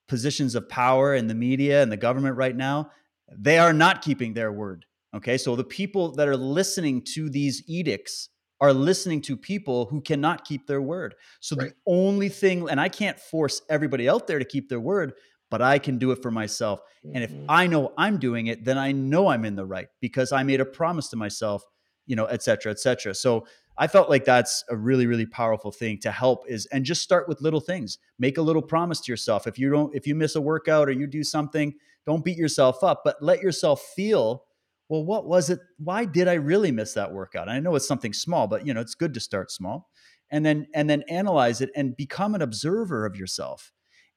positions 0.07 0.55
of 0.55 0.69
power 0.69 1.15
in 1.15 1.27
the 1.27 1.33
media 1.33 1.81
and 1.81 1.91
the 1.91 1.97
government 1.97 2.37
right 2.37 2.55
now, 2.55 2.91
they 3.31 3.57
are 3.57 3.73
not 3.73 4.01
keeping 4.01 4.33
their 4.33 4.51
word. 4.51 4.85
Okay. 5.15 5.37
So 5.37 5.55
the 5.55 5.63
people 5.63 6.11
that 6.13 6.27
are 6.27 6.37
listening 6.37 7.01
to 7.13 7.29
these 7.29 7.63
edicts 7.67 8.29
are 8.61 8.73
listening 8.73 9.21
to 9.21 9.35
people 9.35 9.85
who 9.85 10.01
cannot 10.01 10.45
keep 10.45 10.67
their 10.67 10.81
word. 10.81 11.15
So 11.39 11.55
right. 11.55 11.69
the 11.69 11.75
only 11.85 12.29
thing, 12.29 12.69
and 12.69 12.79
I 12.79 12.89
can't 12.89 13.19
force 13.19 13.61
everybody 13.69 14.07
out 14.07 14.27
there 14.27 14.39
to 14.39 14.45
keep 14.45 14.69
their 14.69 14.79
word, 14.79 15.13
but 15.55 15.61
I 15.61 15.79
can 15.79 15.97
do 15.97 16.11
it 16.11 16.21
for 16.21 16.31
myself. 16.31 16.81
And 17.13 17.23
if 17.23 17.31
mm-hmm. 17.31 17.45
I 17.47 17.65
know 17.65 17.93
I'm 17.97 18.17
doing 18.17 18.47
it, 18.47 18.65
then 18.65 18.77
I 18.77 18.91
know 18.91 19.29
I'm 19.29 19.45
in 19.45 19.55
the 19.55 19.65
right 19.65 19.87
because 20.01 20.33
I 20.33 20.43
made 20.43 20.59
a 20.59 20.65
promise 20.65 21.07
to 21.11 21.15
myself, 21.15 21.63
you 22.07 22.17
know, 22.17 22.25
et 22.25 22.43
cetera, 22.43 22.73
et 22.73 22.79
cetera. 22.79 23.15
So 23.15 23.47
I 23.77 23.87
felt 23.87 24.09
like 24.09 24.25
that's 24.25 24.65
a 24.69 24.75
really, 24.75 25.07
really 25.07 25.25
powerful 25.25 25.71
thing 25.71 25.97
to 25.99 26.11
help 26.11 26.43
is 26.49 26.65
and 26.73 26.83
just 26.83 27.01
start 27.01 27.29
with 27.29 27.39
little 27.39 27.61
things. 27.61 27.99
Make 28.19 28.37
a 28.37 28.41
little 28.41 28.61
promise 28.61 28.99
to 28.99 29.13
yourself. 29.13 29.47
If 29.47 29.57
you 29.57 29.69
don't, 29.69 29.95
if 29.95 30.05
you 30.05 30.13
miss 30.13 30.35
a 30.35 30.41
workout 30.41 30.89
or 30.89 30.91
you 30.91 31.07
do 31.07 31.23
something, 31.23 31.73
don't 32.05 32.25
beat 32.25 32.37
yourself 32.37 32.83
up, 32.83 33.03
but 33.05 33.15
let 33.21 33.41
yourself 33.41 33.81
feel, 33.95 34.43
well, 34.89 35.05
what 35.05 35.25
was 35.25 35.49
it? 35.49 35.59
Why 35.77 36.03
did 36.03 36.27
I 36.27 36.33
really 36.33 36.73
miss 36.73 36.95
that 36.95 37.13
workout? 37.13 37.47
And 37.47 37.55
I 37.55 37.61
know 37.61 37.75
it's 37.75 37.87
something 37.87 38.11
small, 38.11 38.47
but 38.47 38.67
you 38.67 38.73
know, 38.73 38.81
it's 38.81 38.95
good 38.95 39.13
to 39.13 39.21
start 39.21 39.51
small. 39.51 39.89
And 40.29 40.45
then 40.45 40.67
and 40.73 40.89
then 40.89 41.03
analyze 41.07 41.61
it 41.61 41.69
and 41.77 41.95
become 41.95 42.35
an 42.35 42.41
observer 42.41 43.05
of 43.05 43.15
yourself. 43.15 43.71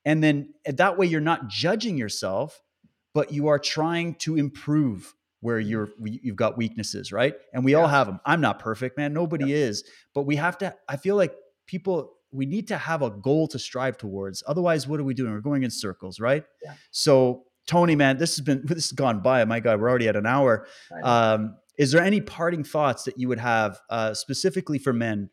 And 0.09 0.25
then 0.25 0.55
that 0.65 0.97
way 0.97 1.05
you're 1.05 1.21
not 1.21 1.49
judging 1.49 1.99
yourself, 1.99 2.63
but 3.13 3.31
you 3.31 3.49
are 3.49 3.59
trying 3.59 4.15
to 4.21 4.39
improve 4.39 5.15
where 5.41 5.61
mm-hmm. 5.61 5.69
you're 5.69 5.89
you've 6.03 6.35
got 6.35 6.57
weaknesses, 6.57 7.13
right? 7.13 7.35
And 7.53 7.63
we 7.63 7.73
yeah. 7.73 7.79
all 7.79 7.89
have 7.89 8.07
them. 8.07 8.19
I'm 8.25 8.41
not 8.41 8.59
perfect, 8.59 8.97
man. 8.97 9.13
Nobody 9.13 9.51
yeah. 9.51 9.57
is, 9.57 9.85
but 10.15 10.23
we 10.23 10.37
have 10.37 10.57
to. 10.59 10.75
I 10.89 10.97
feel 10.97 11.15
like 11.15 11.35
people 11.67 12.15
we 12.33 12.47
need 12.47 12.69
to 12.69 12.79
have 12.79 13.03
a 13.03 13.11
goal 13.11 13.49
to 13.49 13.59
strive 13.59 13.99
towards. 13.99 14.43
Otherwise, 14.47 14.89
what 14.89 14.99
are 14.99 15.05
we 15.05 15.13
doing? 15.13 15.31
We're 15.31 15.41
going 15.41 15.63
in 15.63 15.71
circles, 15.71 16.19
right? 16.19 16.43
Yeah. 16.65 16.73
So, 16.91 17.45
Tony, 17.67 17.95
man, 17.95 18.17
this 18.17 18.39
has 18.39 18.45
been 18.47 18.63
this 18.65 18.89
has 18.89 18.93
gone 18.93 19.21
by. 19.21 19.45
My 19.45 19.61
God, 19.61 19.79
we're 19.79 19.91
already 19.91 20.09
at 20.09 20.17
an 20.17 20.25
hour. 20.25 20.67
Um, 21.03 21.59
is 21.77 21.93
there 21.93 22.03
any 22.03 22.23
parting 22.23 22.65
thoughts 22.65 23.05
that 23.05 23.19
you 23.19 23.29
would 23.29 23.41
have 23.41 23.79
uh, 23.91 24.15
specifically 24.15 24.79
for 24.79 24.95
men 24.95 25.29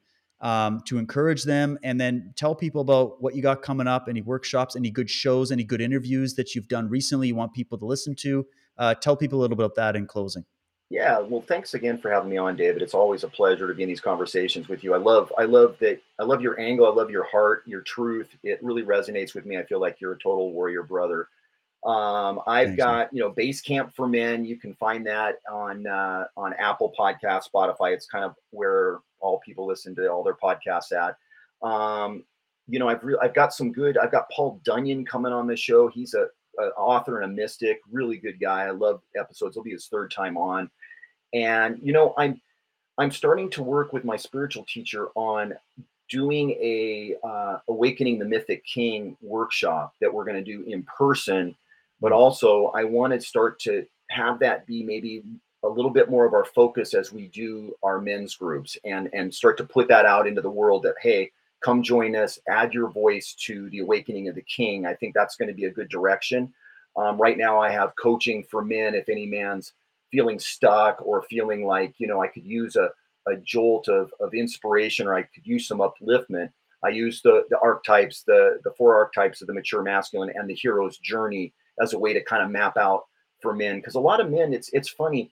um, 0.46 0.80
to 0.86 1.00
encourage 1.00 1.43
them, 1.43 1.80
and 1.82 2.00
then 2.00 2.32
tell 2.36 2.54
people 2.54 2.82
about 2.82 3.20
what 3.20 3.36
you 3.36 3.41
got 3.41 3.64
coming 3.64 3.88
up? 3.88 4.06
Any 4.08 4.22
workshops, 4.22 4.76
any 4.76 4.91
good 4.91 5.10
shows, 5.10 5.52
any 5.52 5.64
good 5.64 5.82
interviews 5.82 6.36
that 6.36 6.54
you've 6.54 6.68
done 6.68 6.88
recently? 6.88 7.30
You 7.30 7.36
want 7.36 7.52
people 7.52 7.80
to 7.80 7.86
listen 7.86 8.14
to? 8.18 8.46
Uh, 8.78 8.93
tell 8.93 9.18
people 9.18 9.39
a 9.39 9.41
little 9.41 9.58
bit 9.58 9.66
about 9.66 9.76
that 9.76 9.96
in 9.96 10.06
closing. 10.06 10.46
Yeah, 10.91 11.18
well, 11.18 11.41
thanks 11.41 11.74
again 11.74 11.98
for 11.98 12.12
having 12.12 12.30
me 12.30 12.38
on, 12.38 12.56
David. 12.56 12.84
It's 12.84 12.93
always 12.93 13.24
a 13.24 13.28
pleasure 13.28 13.68
to 13.68 13.74
be 13.74 13.82
in 13.82 13.89
these 13.89 14.02
conversations 14.02 14.68
with 14.68 14.84
you. 14.84 14.93
I 14.93 14.98
love, 14.98 15.34
I 15.36 15.46
love 15.46 15.78
that. 15.80 16.00
I 16.20 16.24
love 16.24 16.41
your 16.41 16.60
angle. 16.60 16.86
I 16.86 16.93
love 16.93 17.10
your 17.10 17.24
heart, 17.24 17.64
your 17.66 17.82
truth. 17.82 18.30
It 18.43 18.60
really 18.62 18.84
resonates 18.84 19.34
with 19.34 19.48
me. 19.48 19.58
I 19.58 19.64
feel 19.64 19.82
like 19.82 20.00
you're 20.00 20.14
a 20.14 20.20
total 20.20 20.54
warrior 20.54 20.84
brother. 20.84 21.28
Um, 21.84 22.39
I've 22.46 22.68
Thanks, 22.68 22.84
got, 22.84 23.14
you 23.14 23.22
know, 23.22 23.30
Base 23.30 23.62
Camp 23.62 23.96
for 23.96 24.08
Men. 24.08 24.46
You 24.46 24.58
can 24.58 24.76
find 24.76 25.08
that 25.08 25.38
on 25.52 25.88
uh, 25.88 26.26
on 26.38 26.54
Apple 26.54 26.93
Podcast, 26.98 27.50
Spotify. 27.52 27.93
It's 27.93 28.06
kind 28.06 28.24
of 28.24 28.36
where 28.52 29.00
all 29.26 29.40
people 29.40 29.66
listen 29.66 29.96
to 29.96 30.08
all 30.08 30.24
their 30.24 30.36
podcasts 30.36 30.92
at. 30.92 31.18
Um, 31.68 32.24
you 32.68 32.80
know, 32.80 32.88
I've 32.88 33.04
re- 33.04 33.18
I've 33.22 33.34
got 33.34 33.54
some 33.54 33.72
good. 33.72 33.98
I've 33.98 34.12
got 34.12 34.30
Paul 34.32 34.60
Dunion 34.64 35.06
coming 35.06 35.34
on 35.34 35.48
the 35.48 35.56
show. 35.56 35.88
He's 35.88 36.14
a 36.14 36.28
an 36.58 36.72
author 36.78 37.20
and 37.20 37.32
a 37.32 37.36
mystic, 37.36 37.82
really 37.92 38.18
good 38.18 38.40
guy. 38.40 38.64
I 38.64 38.72
love 38.72 39.02
episodes. 39.18 39.58
It'll 39.58 39.64
be 39.64 39.72
his 39.72 39.88
third 39.88 40.10
time 40.12 40.38
on. 40.38 40.70
And 41.34 41.80
you 41.82 41.92
know, 41.92 42.14
I'm 42.18 42.42
I'm 42.98 43.12
starting 43.12 43.50
to 43.52 43.64
work 43.64 43.94
with 43.94 44.06
my 44.06 44.16
spiritual 44.16 44.66
teacher 44.72 45.10
on 45.16 45.54
doing 46.10 46.52
a 46.52 47.16
uh, 47.24 47.58
awakening 47.68 48.20
the 48.20 48.26
mythic 48.26 48.64
king 48.66 49.18
workshop 49.22 49.94
that 50.02 50.14
we're 50.14 50.26
going 50.26 50.44
to 50.44 50.52
do 50.52 50.64
in 50.68 50.84
person 50.84 51.56
but 52.00 52.12
also 52.12 52.68
i 52.76 52.84
want 52.84 53.12
to 53.14 53.20
start 53.20 53.60
to 53.60 53.86
have 54.10 54.40
that 54.40 54.68
be 54.68 54.84
maybe 54.84 55.24
a 55.66 55.70
little 55.70 55.91
bit 55.91 56.09
more 56.09 56.26
of 56.26 56.34
our 56.34 56.45
focus 56.45 56.93
as 56.93 57.11
we 57.11 57.28
do 57.28 57.74
our 57.84 57.99
men's 57.99 58.36
groups 58.36 58.78
and 58.86 59.09
and 59.13 59.34
start 59.34 59.57
to 59.57 59.63
put 59.63 59.88
that 59.88 60.05
out 60.05 60.28
into 60.28 60.41
the 60.41 60.49
world 60.49 60.84
that 60.84 60.95
hey 61.01 61.32
come 61.66 61.82
join 61.82 62.16
us, 62.16 62.38
add 62.47 62.76
your 62.76 62.89
voice 62.91 63.34
to 63.34 63.70
the 63.72 63.80
awakening 63.80 64.28
of 64.28 64.36
the 64.36 64.43
king. 64.43 64.86
I 64.86 64.93
think 64.93 65.16
that's 65.16 65.36
going 65.36 65.47
to 65.47 65.53
be 65.55 65.66
a 65.66 65.72
good 65.72 65.89
direction. 65.89 66.53
Um, 66.95 67.18
right 67.18 67.39
now, 67.39 67.59
I 67.59 67.72
have 67.72 67.95
coaching 67.95 68.43
for 68.43 68.63
men. 68.63 68.93
If 68.93 69.09
any 69.09 69.26
man's 69.26 69.74
feeling 70.11 70.38
stuck 70.38 71.01
or 71.03 71.24
feeling 71.24 71.66
like, 71.66 71.95
you 71.97 72.05
know, 72.05 72.22
I 72.22 72.28
could 72.28 72.45
use 72.45 72.76
a, 72.76 72.89
a 73.28 73.38
jolt 73.38 73.88
of, 73.88 74.11
of 74.20 74.36
inspiration 74.36 75.07
or 75.07 75.16
I 75.16 75.24
could 75.24 75.45
use 75.45 75.68
some 75.68 75.80
upliftment, 75.80 76.51
I 76.84 76.89
use 76.89 77.24
the, 77.24 77.45
the 77.49 77.57
archetypes, 77.59 78.22
the, 78.22 78.59
the 78.63 78.72
four 78.78 78.95
archetypes 78.95 79.41
of 79.41 79.47
the 79.47 79.53
mature 79.53 79.82
masculine 79.82 80.32
and 80.36 80.47
the 80.47 80.53
hero's 80.53 80.99
journey 80.99 81.51
as 81.82 81.93
a 81.93 81.99
way 81.99 82.13
to 82.13 82.24
kind 82.24 82.43
of 82.43 82.51
map 82.51 82.78
out 82.78 83.05
for 83.41 83.55
men. 83.55 83.78
Because 83.78 83.95
a 83.95 83.99
lot 83.99 84.22
of 84.22 84.30
men, 84.30 84.53
it's 84.53 84.70
it's 84.70 84.89
funny, 84.89 85.32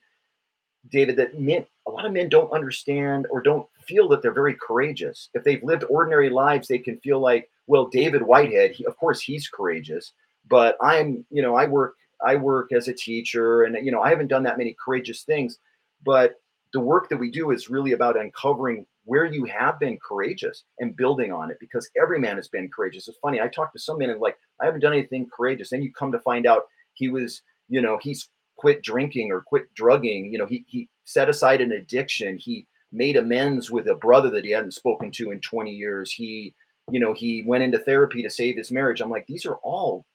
David, 0.90 1.16
that 1.16 1.38
men 1.38 1.66
a 1.86 1.90
lot 1.90 2.06
of 2.06 2.12
men 2.12 2.28
don't 2.28 2.52
understand 2.52 3.26
or 3.30 3.42
don't 3.42 3.66
feel 3.86 4.08
that 4.08 4.22
they're 4.22 4.32
very 4.32 4.54
courageous. 4.54 5.28
If 5.34 5.44
they've 5.44 5.62
lived 5.62 5.84
ordinary 5.88 6.30
lives, 6.30 6.68
they 6.68 6.78
can 6.78 6.98
feel 7.00 7.20
like, 7.20 7.50
well, 7.66 7.86
David 7.86 8.22
Whitehead, 8.22 8.72
he, 8.72 8.84
of 8.86 8.96
course 8.96 9.20
he's 9.20 9.48
courageous, 9.48 10.12
but 10.48 10.76
I'm, 10.80 11.24
you 11.30 11.42
know, 11.42 11.54
I 11.54 11.66
work 11.66 11.94
I 12.24 12.36
work 12.36 12.72
as 12.72 12.88
a 12.88 12.94
teacher 12.94 13.64
and 13.64 13.84
you 13.84 13.92
know, 13.92 14.02
I 14.02 14.10
haven't 14.10 14.28
done 14.28 14.44
that 14.44 14.58
many 14.58 14.76
courageous 14.82 15.22
things, 15.22 15.58
but 16.04 16.36
the 16.72 16.80
work 16.80 17.08
that 17.08 17.18
we 17.18 17.30
do 17.30 17.50
is 17.50 17.70
really 17.70 17.92
about 17.92 18.18
uncovering 18.18 18.86
where 19.04 19.26
you 19.26 19.44
have 19.44 19.78
been 19.78 19.98
courageous 20.06 20.64
and 20.80 20.96
building 20.96 21.32
on 21.32 21.50
it 21.50 21.58
because 21.60 21.88
every 22.00 22.18
man 22.18 22.36
has 22.36 22.48
been 22.48 22.68
courageous. 22.68 23.06
It's 23.06 23.18
funny. 23.18 23.40
I 23.40 23.48
talked 23.48 23.74
to 23.74 23.78
some 23.78 23.98
men 23.98 24.10
and 24.10 24.20
like, 24.20 24.38
I 24.60 24.64
haven't 24.64 24.80
done 24.80 24.92
anything 24.92 25.28
courageous. 25.34 25.70
Then 25.70 25.82
you 25.82 25.92
come 25.92 26.10
to 26.12 26.18
find 26.20 26.46
out 26.46 26.64
he 26.94 27.08
was, 27.08 27.42
you 27.68 27.82
know, 27.82 27.98
he's 28.02 28.28
quit 28.56 28.82
drinking 28.82 29.32
or 29.32 29.40
quit 29.40 29.72
drugging. 29.74 30.32
You 30.32 30.38
know, 30.38 30.46
he 30.46 30.64
he 30.66 30.88
set 31.04 31.28
aside 31.28 31.60
an 31.60 31.72
addiction. 31.72 32.38
He 32.38 32.66
made 32.92 33.16
amends 33.16 33.70
with 33.70 33.88
a 33.88 33.94
brother 33.94 34.30
that 34.30 34.44
he 34.44 34.52
hadn't 34.52 34.72
spoken 34.72 35.10
to 35.10 35.32
in 35.32 35.40
20 35.40 35.70
years. 35.72 36.12
He, 36.12 36.54
you 36.90 37.00
know, 37.00 37.12
he 37.12 37.42
went 37.44 37.64
into 37.64 37.78
therapy 37.78 38.22
to 38.22 38.30
save 38.30 38.56
his 38.56 38.70
marriage. 38.70 39.00
I'm 39.00 39.10
like, 39.10 39.26
these 39.26 39.46
are 39.46 39.56
all 39.56 40.06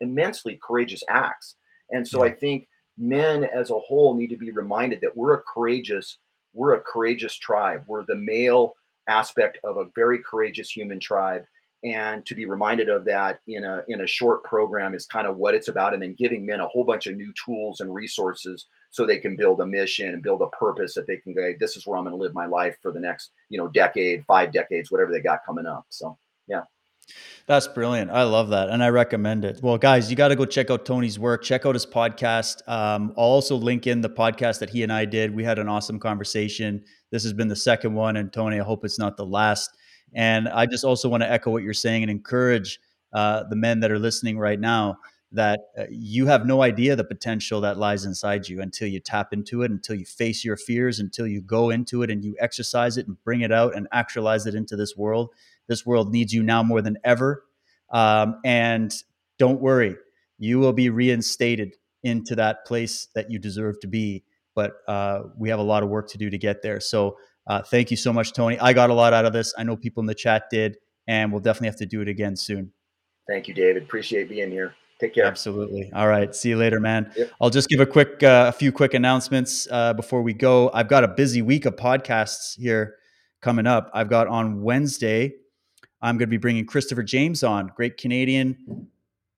immensely 0.00 0.58
courageous 0.66 1.02
acts. 1.08 1.56
And 1.90 2.06
so. 2.06 2.24
I 2.24 2.30
think 2.30 2.66
men 2.96 3.44
as 3.44 3.70
a 3.70 3.78
whole 3.78 4.14
need 4.14 4.28
to 4.28 4.36
be 4.36 4.50
reminded 4.50 5.00
that 5.00 5.16
we're 5.16 5.34
a 5.34 5.42
courageous, 5.42 6.18
we're 6.52 6.74
a 6.74 6.80
courageous 6.80 7.34
tribe. 7.36 7.84
We're 7.86 8.04
the 8.06 8.14
male 8.14 8.74
aspect 9.08 9.58
of 9.64 9.76
a 9.76 9.86
very 9.94 10.20
courageous 10.22 10.70
human 10.70 11.00
tribe. 11.00 11.44
And 11.84 12.24
to 12.24 12.34
be 12.34 12.46
reminded 12.46 12.88
of 12.88 13.04
that 13.04 13.40
in 13.46 13.64
a 13.64 13.82
in 13.88 14.00
a 14.00 14.06
short 14.06 14.42
program 14.42 14.94
is 14.94 15.06
kind 15.06 15.26
of 15.26 15.36
what 15.36 15.54
it's 15.54 15.68
about 15.68 15.92
and 15.92 16.02
then 16.02 16.14
giving 16.14 16.44
men 16.44 16.60
a 16.60 16.68
whole 16.68 16.84
bunch 16.84 17.06
of 17.06 17.16
new 17.16 17.32
tools 17.44 17.80
and 17.80 17.92
resources 17.92 18.66
so 18.90 19.04
they 19.04 19.18
can 19.18 19.36
build 19.36 19.60
a 19.60 19.66
mission 19.66 20.08
and 20.08 20.22
build 20.22 20.40
a 20.40 20.48
purpose 20.48 20.94
that 20.94 21.06
they 21.06 21.18
can 21.18 21.34
go 21.34 21.52
this 21.60 21.76
is 21.76 21.86
where 21.86 21.98
i'm 21.98 22.04
going 22.04 22.16
to 22.16 22.22
live 22.22 22.34
my 22.34 22.46
life 22.46 22.76
for 22.82 22.90
the 22.90 23.00
next 23.00 23.30
you 23.50 23.58
know 23.58 23.68
decade 23.68 24.24
five 24.26 24.52
decades 24.52 24.90
whatever 24.90 25.12
they 25.12 25.20
got 25.20 25.44
coming 25.46 25.66
up 25.66 25.84
so 25.90 26.16
yeah 26.48 26.62
that's 27.46 27.68
brilliant. 27.68 28.10
I 28.10 28.22
love 28.22 28.48
that. 28.48 28.70
And 28.70 28.82
I 28.82 28.88
recommend 28.88 29.44
it. 29.44 29.60
Well, 29.62 29.76
guys, 29.76 30.08
you 30.08 30.16
got 30.16 30.28
to 30.28 30.36
go 30.36 30.46
check 30.46 30.70
out 30.70 30.86
Tony's 30.86 31.18
work. 31.18 31.42
Check 31.42 31.66
out 31.66 31.74
his 31.74 31.84
podcast. 31.84 32.66
Um, 32.66 33.12
I'll 33.18 33.24
also 33.24 33.56
link 33.56 33.86
in 33.86 34.00
the 34.00 34.08
podcast 34.08 34.58
that 34.60 34.70
he 34.70 34.82
and 34.82 34.90
I 34.90 35.04
did. 35.04 35.34
We 35.34 35.44
had 35.44 35.58
an 35.58 35.68
awesome 35.68 36.00
conversation. 36.00 36.82
This 37.10 37.22
has 37.22 37.34
been 37.34 37.48
the 37.48 37.56
second 37.56 37.94
one. 37.94 38.16
And 38.16 38.32
Tony, 38.32 38.58
I 38.58 38.64
hope 38.64 38.84
it's 38.84 38.98
not 38.98 39.18
the 39.18 39.26
last. 39.26 39.70
And 40.14 40.48
I 40.48 40.66
just 40.66 40.84
also 40.84 41.08
want 41.08 41.22
to 41.22 41.30
echo 41.30 41.50
what 41.50 41.62
you're 41.62 41.74
saying 41.74 42.02
and 42.02 42.10
encourage 42.10 42.78
uh, 43.12 43.44
the 43.48 43.56
men 43.56 43.80
that 43.80 43.90
are 43.90 43.98
listening 43.98 44.38
right 44.38 44.58
now 44.58 44.98
that 45.34 45.60
uh, 45.76 45.82
you 45.90 46.26
have 46.26 46.46
no 46.46 46.62
idea 46.62 46.94
the 46.94 47.04
potential 47.04 47.60
that 47.60 47.76
lies 47.76 48.04
inside 48.04 48.48
you 48.48 48.60
until 48.62 48.86
you 48.86 49.00
tap 49.00 49.32
into 49.32 49.62
it, 49.62 49.70
until 49.70 49.96
you 49.96 50.04
face 50.04 50.44
your 50.44 50.56
fears, 50.56 51.00
until 51.00 51.26
you 51.26 51.40
go 51.40 51.70
into 51.70 52.02
it 52.02 52.10
and 52.10 52.24
you 52.24 52.36
exercise 52.38 52.96
it 52.96 53.08
and 53.08 53.22
bring 53.24 53.40
it 53.40 53.50
out 53.50 53.74
and 53.74 53.88
actualize 53.92 54.46
it 54.46 54.54
into 54.54 54.76
this 54.76 54.96
world. 54.96 55.30
This 55.66 55.84
world 55.84 56.12
needs 56.12 56.32
you 56.32 56.42
now 56.42 56.62
more 56.62 56.80
than 56.80 56.98
ever. 57.02 57.44
Um, 57.90 58.40
and 58.44 58.94
don't 59.38 59.60
worry, 59.60 59.96
you 60.38 60.60
will 60.60 60.72
be 60.72 60.88
reinstated 60.88 61.74
into 62.04 62.36
that 62.36 62.64
place 62.64 63.08
that 63.14 63.30
you 63.30 63.38
deserve 63.40 63.80
to 63.80 63.88
be. 63.88 64.22
But 64.54 64.74
uh, 64.86 65.22
we 65.36 65.48
have 65.48 65.58
a 65.58 65.64
lot 65.64 65.82
of 65.82 65.88
work 65.88 66.08
to 66.10 66.18
do 66.18 66.30
to 66.30 66.38
get 66.38 66.62
there. 66.62 66.78
So 66.78 67.16
uh, 67.46 67.62
thank 67.62 67.90
you 67.90 67.96
so 67.96 68.12
much, 68.12 68.32
Tony. 68.32 68.58
I 68.58 68.72
got 68.72 68.90
a 68.90 68.94
lot 68.94 69.12
out 69.12 69.24
of 69.24 69.32
this. 69.32 69.54
I 69.56 69.64
know 69.64 69.76
people 69.76 70.00
in 70.00 70.06
the 70.06 70.14
chat 70.14 70.44
did, 70.50 70.76
and 71.06 71.30
we'll 71.30 71.40
definitely 71.40 71.68
have 71.68 71.76
to 71.76 71.86
do 71.86 72.00
it 72.00 72.08
again 72.08 72.36
soon. 72.36 72.72
Thank 73.28 73.48
you, 73.48 73.54
David. 73.54 73.82
Appreciate 73.82 74.28
being 74.28 74.50
here. 74.50 74.74
Take 75.00 75.14
care. 75.14 75.24
Absolutely. 75.24 75.90
All 75.92 76.06
right. 76.06 76.34
See 76.34 76.50
you 76.50 76.56
later, 76.56 76.78
man. 76.78 77.12
Yep. 77.16 77.30
I'll 77.40 77.50
just 77.50 77.68
give 77.68 77.80
a 77.80 77.86
quick, 77.86 78.22
uh, 78.22 78.46
a 78.48 78.52
few 78.52 78.70
quick 78.70 78.94
announcements 78.94 79.66
uh, 79.70 79.92
before 79.92 80.22
we 80.22 80.32
go. 80.32 80.70
I've 80.72 80.88
got 80.88 81.04
a 81.04 81.08
busy 81.08 81.42
week 81.42 81.66
of 81.66 81.74
podcasts 81.76 82.56
here 82.56 82.96
coming 83.42 83.66
up. 83.66 83.90
I've 83.92 84.08
got 84.08 84.28
on 84.28 84.62
Wednesday, 84.62 85.34
I'm 86.00 86.16
going 86.16 86.28
to 86.28 86.30
be 86.30 86.36
bringing 86.36 86.64
Christopher 86.64 87.02
James 87.02 87.42
on, 87.42 87.72
great 87.74 87.96
Canadian, 87.96 88.88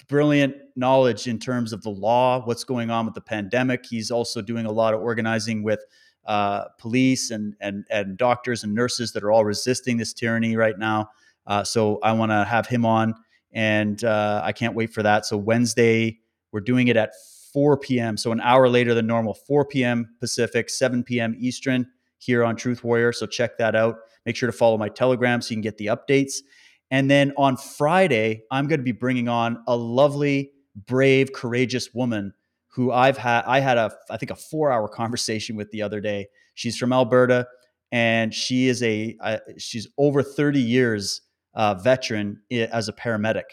brilliant 0.08 0.56
knowledge 0.76 1.26
in 1.26 1.38
terms 1.38 1.72
of 1.72 1.82
the 1.82 1.90
law, 1.90 2.44
what's 2.44 2.64
going 2.64 2.90
on 2.90 3.06
with 3.06 3.14
the 3.14 3.20
pandemic. 3.20 3.86
He's 3.86 4.10
also 4.10 4.42
doing 4.42 4.66
a 4.66 4.72
lot 4.72 4.92
of 4.92 5.00
organizing 5.00 5.62
with 5.62 5.80
uh, 6.26 6.64
police 6.78 7.30
and, 7.30 7.54
and, 7.60 7.84
and 7.90 8.16
doctors 8.16 8.64
and 8.64 8.74
nurses 8.74 9.12
that 9.12 9.22
are 9.22 9.32
all 9.32 9.44
resisting 9.44 9.96
this 9.96 10.12
tyranny 10.12 10.56
right 10.56 10.78
now. 10.78 11.10
Uh, 11.46 11.62
so 11.62 11.98
I 12.02 12.12
want 12.12 12.32
to 12.32 12.44
have 12.44 12.66
him 12.66 12.84
on, 12.84 13.14
and 13.52 14.02
uh, 14.02 14.40
I 14.44 14.52
can't 14.52 14.74
wait 14.74 14.92
for 14.92 15.02
that. 15.02 15.26
So 15.26 15.36
Wednesday, 15.36 16.18
we're 16.52 16.60
doing 16.60 16.88
it 16.88 16.96
at 16.96 17.12
4 17.52 17.78
p.m. 17.78 18.16
So 18.16 18.32
an 18.32 18.40
hour 18.40 18.68
later 18.68 18.92
than 18.92 19.06
normal, 19.06 19.34
4 19.34 19.64
p.m. 19.66 20.08
Pacific, 20.20 20.68
7 20.68 21.04
p.m. 21.04 21.36
Eastern 21.38 21.86
here 22.18 22.44
on 22.44 22.56
Truth 22.56 22.84
Warrior. 22.84 23.12
So 23.12 23.26
check 23.26 23.58
that 23.58 23.76
out. 23.76 23.96
Make 24.24 24.36
sure 24.36 24.48
to 24.48 24.52
follow 24.52 24.76
my 24.76 24.88
Telegram 24.88 25.40
so 25.40 25.50
you 25.50 25.56
can 25.56 25.62
get 25.62 25.78
the 25.78 25.86
updates. 25.86 26.34
And 26.90 27.10
then 27.10 27.32
on 27.36 27.56
Friday, 27.56 28.42
I'm 28.50 28.66
going 28.66 28.80
to 28.80 28.84
be 28.84 28.92
bringing 28.92 29.28
on 29.28 29.62
a 29.66 29.76
lovely, 29.76 30.52
brave, 30.86 31.32
courageous 31.32 31.94
woman 31.94 32.32
who 32.76 32.92
I've 32.92 33.16
had 33.16 33.42
I 33.46 33.60
had 33.60 33.78
a 33.78 33.90
I 34.10 34.18
think 34.18 34.30
a 34.30 34.34
4-hour 34.34 34.88
conversation 34.88 35.56
with 35.56 35.70
the 35.70 35.80
other 35.80 36.00
day. 36.00 36.28
She's 36.54 36.76
from 36.76 36.92
Alberta 36.92 37.48
and 37.90 38.34
she 38.34 38.68
is 38.68 38.82
a 38.82 39.16
she's 39.56 39.88
over 39.96 40.22
30 40.22 40.60
years 40.60 41.22
uh, 41.54 41.74
veteran 41.74 42.42
as 42.52 42.88
a 42.88 42.92
paramedic. 42.92 43.44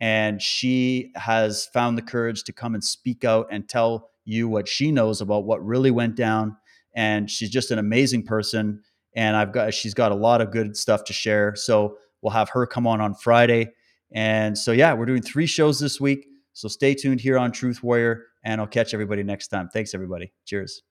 And 0.00 0.42
she 0.42 1.12
has 1.14 1.66
found 1.66 1.96
the 1.96 2.02
courage 2.02 2.42
to 2.44 2.52
come 2.52 2.74
and 2.74 2.82
speak 2.82 3.24
out 3.24 3.46
and 3.52 3.68
tell 3.68 4.10
you 4.24 4.48
what 4.48 4.66
she 4.66 4.90
knows 4.90 5.20
about 5.20 5.44
what 5.44 5.64
really 5.64 5.92
went 5.92 6.16
down. 6.16 6.56
And 6.94 7.30
she's 7.30 7.50
just 7.50 7.70
an 7.70 7.78
amazing 7.78 8.24
person. 8.24 8.82
And 9.14 9.36
I've 9.36 9.52
got 9.52 9.74
she's 9.74 9.94
got 9.94 10.10
a 10.10 10.16
lot 10.16 10.40
of 10.40 10.50
good 10.50 10.76
stuff 10.76 11.04
to 11.04 11.12
share. 11.12 11.54
So 11.54 11.98
we'll 12.20 12.32
have 12.32 12.50
her 12.50 12.66
come 12.66 12.86
on 12.88 13.00
on 13.00 13.14
Friday. 13.14 13.72
And 14.10 14.58
so 14.58 14.72
yeah, 14.72 14.92
we're 14.92 15.06
doing 15.06 15.22
three 15.22 15.46
shows 15.46 15.78
this 15.78 16.00
week. 16.00 16.26
So 16.52 16.68
stay 16.68 16.94
tuned 16.94 17.20
here 17.20 17.38
on 17.38 17.52
Truth 17.52 17.82
Warrior 17.82 18.24
and 18.46 18.60
I'll 18.60 18.66
catch 18.66 18.94
everybody 18.94 19.24
next 19.24 19.48
time. 19.48 19.68
Thanks, 19.68 19.92
everybody. 19.92 20.32
Cheers. 20.46 20.82